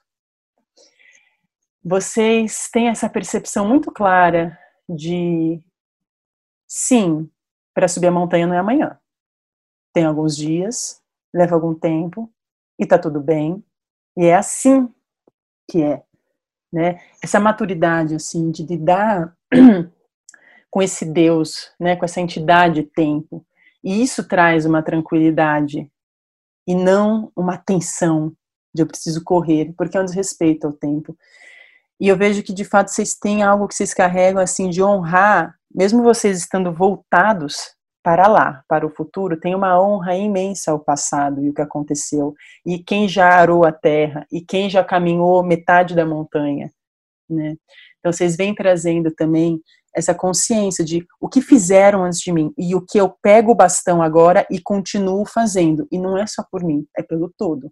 vocês 1.83 2.67
têm 2.71 2.87
essa 2.87 3.07
percepção 3.07 3.67
muito 3.67 3.91
clara 3.91 4.57
de 4.89 5.61
sim, 6.67 7.29
para 7.75 7.87
subir 7.87 8.07
a 8.07 8.11
montanha 8.11 8.47
não 8.47 8.55
é 8.55 8.57
amanhã. 8.57 8.99
Tem 9.93 10.03
alguns 10.03 10.35
dias, 10.35 10.99
leva 11.33 11.53
algum 11.53 11.75
tempo 11.75 12.33
e 12.79 12.87
tá 12.87 12.97
tudo 12.97 13.21
bem. 13.21 13.63
E 14.17 14.25
é 14.25 14.35
assim 14.35 14.91
que 15.69 15.83
é, 15.83 16.03
né? 16.75 16.99
Essa 17.23 17.39
maturidade 17.39 18.15
assim 18.15 18.51
de 18.51 18.61
lidar 18.65 19.33
com 20.69 20.81
esse 20.81 21.05
Deus, 21.05 21.71
né, 21.79 21.95
com 21.95 22.03
essa 22.03 22.19
entidade 22.19 22.83
tempo. 22.83 23.45
E 23.81 24.03
isso 24.03 24.27
traz 24.27 24.65
uma 24.65 24.83
tranquilidade 24.83 25.89
e 26.67 26.75
não 26.75 27.31
uma 27.33 27.57
tensão 27.57 28.33
de 28.73 28.81
eu 28.81 28.87
preciso 28.87 29.23
correr, 29.23 29.73
porque 29.77 29.95
é 29.95 30.01
um 30.01 30.05
desrespeito 30.05 30.67
ao 30.67 30.73
tempo. 30.73 31.17
E 31.97 32.09
eu 32.09 32.17
vejo 32.17 32.43
que 32.43 32.53
de 32.53 32.65
fato 32.65 32.91
vocês 32.91 33.15
têm 33.15 33.41
algo 33.41 33.69
que 33.69 33.75
vocês 33.75 33.93
carregam 33.93 34.41
assim 34.41 34.69
de 34.69 34.83
honrar, 34.83 35.55
mesmo 35.73 36.03
vocês 36.03 36.39
estando 36.39 36.73
voltados 36.73 37.73
para 38.05 38.27
lá, 38.27 38.63
para 38.67 38.85
o 38.85 38.89
futuro, 38.91 39.39
tem 39.39 39.55
uma 39.55 39.81
honra 39.81 40.15
imensa 40.15 40.69
ao 40.69 40.79
passado 40.79 41.43
e 41.43 41.49
o 41.49 41.53
que 41.55 41.61
aconteceu. 41.63 42.35
E 42.63 42.77
quem 42.77 43.09
já 43.09 43.29
arou 43.29 43.65
a 43.65 43.71
terra, 43.71 44.27
e 44.31 44.41
quem 44.41 44.69
já 44.69 44.83
caminhou 44.83 45.43
metade 45.43 45.95
da 45.95 46.05
montanha, 46.05 46.71
né? 47.27 47.55
Então 47.97 48.13
vocês 48.13 48.37
vêm 48.37 48.53
trazendo 48.53 49.09
também 49.09 49.59
essa 49.95 50.13
consciência 50.13 50.85
de 50.85 51.03
o 51.19 51.27
que 51.27 51.41
fizeram 51.41 52.03
antes 52.03 52.19
de 52.19 52.31
mim 52.31 52.53
e 52.55 52.75
o 52.75 52.85
que 52.85 52.99
eu 52.99 53.09
pego 53.09 53.53
o 53.53 53.55
bastão 53.55 54.03
agora 54.03 54.45
e 54.51 54.61
continuo 54.61 55.25
fazendo. 55.25 55.87
E 55.91 55.97
não 55.97 56.15
é 56.15 56.27
só 56.27 56.45
por 56.51 56.63
mim, 56.63 56.85
é 56.95 57.01
pelo 57.01 57.33
todo. 57.35 57.71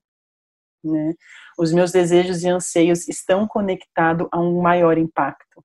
Né? 0.83 1.13
Os 1.59 1.71
meus 1.71 1.91
desejos 1.91 2.41
e 2.41 2.49
anseios 2.49 3.07
estão 3.07 3.47
conectados 3.47 4.27
a 4.31 4.39
um 4.39 4.63
maior 4.63 4.97
impacto. 4.97 5.63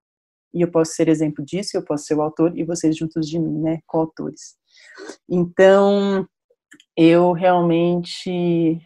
E 0.54 0.62
eu 0.62 0.70
posso 0.70 0.92
ser 0.92 1.08
exemplo 1.08 1.44
disso, 1.44 1.76
eu 1.76 1.84
posso 1.84 2.04
ser 2.04 2.14
o 2.14 2.22
autor 2.22 2.56
e 2.56 2.64
vocês 2.64 2.96
juntos 2.96 3.28
de 3.28 3.38
mim, 3.38 3.60
né, 3.60 3.80
coautores. 3.86 4.56
Então, 5.28 6.26
eu 6.96 7.32
realmente 7.32 8.80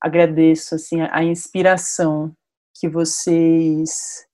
agradeço 0.00 0.74
assim 0.74 1.00
a 1.00 1.24
inspiração 1.24 2.34
que 2.74 2.88
vocês 2.88 4.26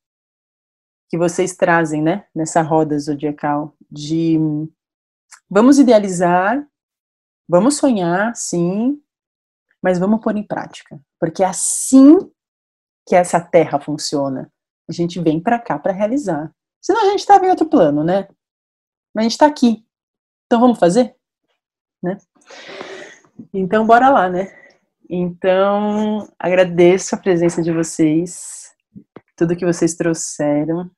que 1.09 1.19
vocês 1.19 1.57
trazem, 1.57 2.01
né, 2.01 2.25
nessa 2.35 2.63
roda 2.63 2.97
zodiacal 2.97 3.77
de 3.91 4.39
vamos 5.51 5.79
idealizar, 5.79 6.65
vamos 7.49 7.77
sonhar, 7.77 8.35
sim, 8.37 9.03
mas 9.83 9.99
vamos 9.99 10.21
pôr 10.21 10.37
em 10.37 10.47
prática, 10.47 11.01
porque 11.19 11.43
é 11.43 11.47
assim 11.47 12.17
que 13.09 13.17
essa 13.17 13.41
terra 13.41 13.81
funciona. 13.81 14.53
A 14.91 14.93
gente 14.93 15.21
vem 15.21 15.41
para 15.41 15.57
cá 15.57 15.79
para 15.79 15.93
realizar. 15.93 16.53
Senão 16.83 17.03
a 17.03 17.11
gente 17.11 17.21
estava 17.21 17.47
em 17.47 17.51
outro 17.51 17.69
plano, 17.69 18.03
né? 18.03 18.27
Mas 19.15 19.23
a 19.23 19.23
gente 19.23 19.33
está 19.33 19.47
aqui. 19.47 19.87
Então 20.47 20.61
vamos 20.61 20.81
fazer? 20.81 21.15
Né? 22.03 22.19
Então 23.55 23.87
bora 23.87 24.11
lá, 24.11 24.29
né? 24.29 24.53
Então 25.09 26.29
agradeço 26.37 27.15
a 27.15 27.19
presença 27.19 27.63
de 27.63 27.71
vocês, 27.71 28.75
tudo 29.37 29.57
que 29.57 29.65
vocês 29.65 29.95
trouxeram 29.95 30.91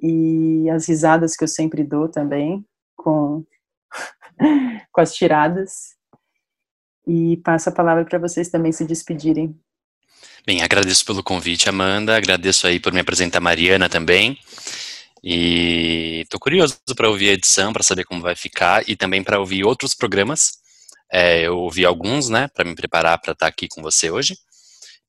e 0.00 0.70
as 0.70 0.88
risadas 0.88 1.36
que 1.36 1.44
eu 1.44 1.48
sempre 1.48 1.84
dou 1.84 2.08
também 2.08 2.66
com 2.96 3.44
com 4.90 5.00
as 5.02 5.12
tiradas. 5.14 5.94
E 7.06 7.36
passo 7.44 7.68
a 7.68 7.72
palavra 7.72 8.06
para 8.06 8.18
vocês 8.18 8.48
também 8.48 8.72
se 8.72 8.86
despedirem. 8.86 9.54
Bem, 10.46 10.62
agradeço 10.62 11.04
pelo 11.04 11.24
convite, 11.24 11.68
Amanda. 11.68 12.16
Agradeço 12.16 12.68
aí 12.68 12.78
por 12.78 12.92
me 12.92 13.00
apresentar 13.00 13.38
a 13.38 13.40
Mariana 13.40 13.88
também. 13.88 14.38
E 15.24 16.20
estou 16.22 16.38
curioso 16.38 16.78
para 16.94 17.08
ouvir 17.08 17.30
a 17.30 17.32
edição, 17.32 17.72
para 17.72 17.82
saber 17.82 18.04
como 18.04 18.22
vai 18.22 18.36
ficar 18.36 18.88
e 18.88 18.94
também 18.94 19.24
para 19.24 19.40
ouvir 19.40 19.64
outros 19.64 19.92
programas. 19.92 20.52
É, 21.12 21.42
eu 21.42 21.58
ouvi 21.58 21.84
alguns, 21.84 22.28
né, 22.28 22.46
para 22.54 22.64
me 22.64 22.76
preparar 22.76 23.18
para 23.20 23.32
estar 23.32 23.46
tá 23.46 23.48
aqui 23.48 23.66
com 23.66 23.82
você 23.82 24.08
hoje 24.08 24.36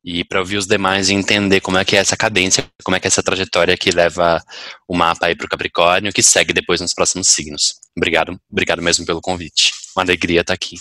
e 0.03 0.23
para 0.23 0.39
ouvir 0.39 0.57
os 0.57 0.65
demais 0.65 1.09
e 1.09 1.13
entender 1.13 1.61
como 1.61 1.77
é 1.77 1.85
que 1.85 1.95
é 1.95 1.99
essa 1.99 2.17
cadência, 2.17 2.67
como 2.83 2.95
é 2.97 2.99
que 2.99 3.05
é 3.05 3.09
essa 3.09 3.21
trajetória 3.21 3.77
que 3.77 3.91
leva 3.91 4.43
o 4.87 4.95
mapa 4.95 5.27
aí 5.27 5.35
para 5.35 5.45
o 5.45 5.49
Capricórnio, 5.49 6.13
que 6.13 6.23
segue 6.23 6.51
depois 6.51 6.81
nos 6.81 6.95
próximos 6.95 7.27
signos. 7.27 7.75
Obrigado, 7.95 8.39
obrigado 8.49 8.81
mesmo 8.81 9.05
pelo 9.05 9.21
convite. 9.21 9.71
Uma 9.95 10.03
alegria 10.03 10.41
estar 10.41 10.51
tá 10.51 10.55
aqui. 10.55 10.77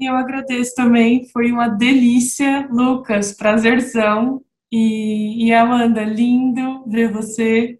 Eu 0.00 0.16
agradeço 0.16 0.74
também, 0.74 1.28
foi 1.28 1.52
uma 1.52 1.68
delícia, 1.68 2.66
Lucas, 2.70 3.34
prazerzão. 3.34 4.42
E, 4.72 5.46
e 5.46 5.52
Amanda, 5.52 6.02
lindo 6.02 6.84
ver 6.88 7.12
você, 7.12 7.78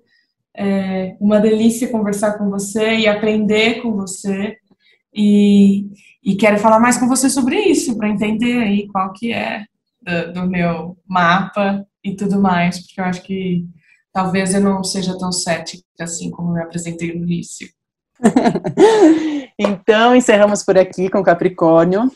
é 0.54 1.16
uma 1.18 1.40
delícia 1.40 1.88
conversar 1.88 2.36
com 2.36 2.50
você 2.50 2.96
e 2.96 3.08
aprender 3.08 3.80
com 3.80 3.92
você. 3.92 4.58
E, 5.14 5.86
e 6.22 6.36
quero 6.36 6.58
falar 6.58 6.78
mais 6.78 6.98
com 6.98 7.08
você 7.08 7.30
sobre 7.30 7.58
isso, 7.58 7.96
para 7.96 8.10
entender 8.10 8.58
aí 8.58 8.86
qual 8.88 9.12
que 9.12 9.32
é 9.32 9.64
do, 10.02 10.32
do 10.34 10.46
meu 10.46 10.98
mapa 11.06 11.86
e 12.04 12.14
tudo 12.14 12.40
mais, 12.40 12.80
porque 12.80 13.00
eu 13.00 13.04
acho 13.04 13.22
que 13.22 13.66
talvez 14.12 14.52
eu 14.54 14.60
não 14.60 14.84
seja 14.84 15.18
tão 15.18 15.32
cética 15.32 15.82
assim 16.00 16.30
como 16.30 16.52
me 16.52 16.62
apresentei 16.62 17.14
no 17.14 17.24
início. 17.24 17.66
então, 19.58 20.14
encerramos 20.14 20.62
por 20.62 20.78
aqui 20.78 21.08
com 21.08 21.22
Capricórnio 21.22 22.10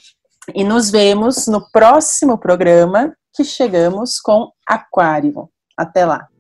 e 0.55 0.65
nos 0.65 0.91
vemos 0.91 1.47
no 1.47 1.71
próximo 1.71 2.37
programa 2.39 3.15
que 3.35 3.45
chegamos 3.45 4.21
com 4.21 4.51
Aquário. 4.67 5.49
Até 5.77 6.05
lá! 6.05 6.34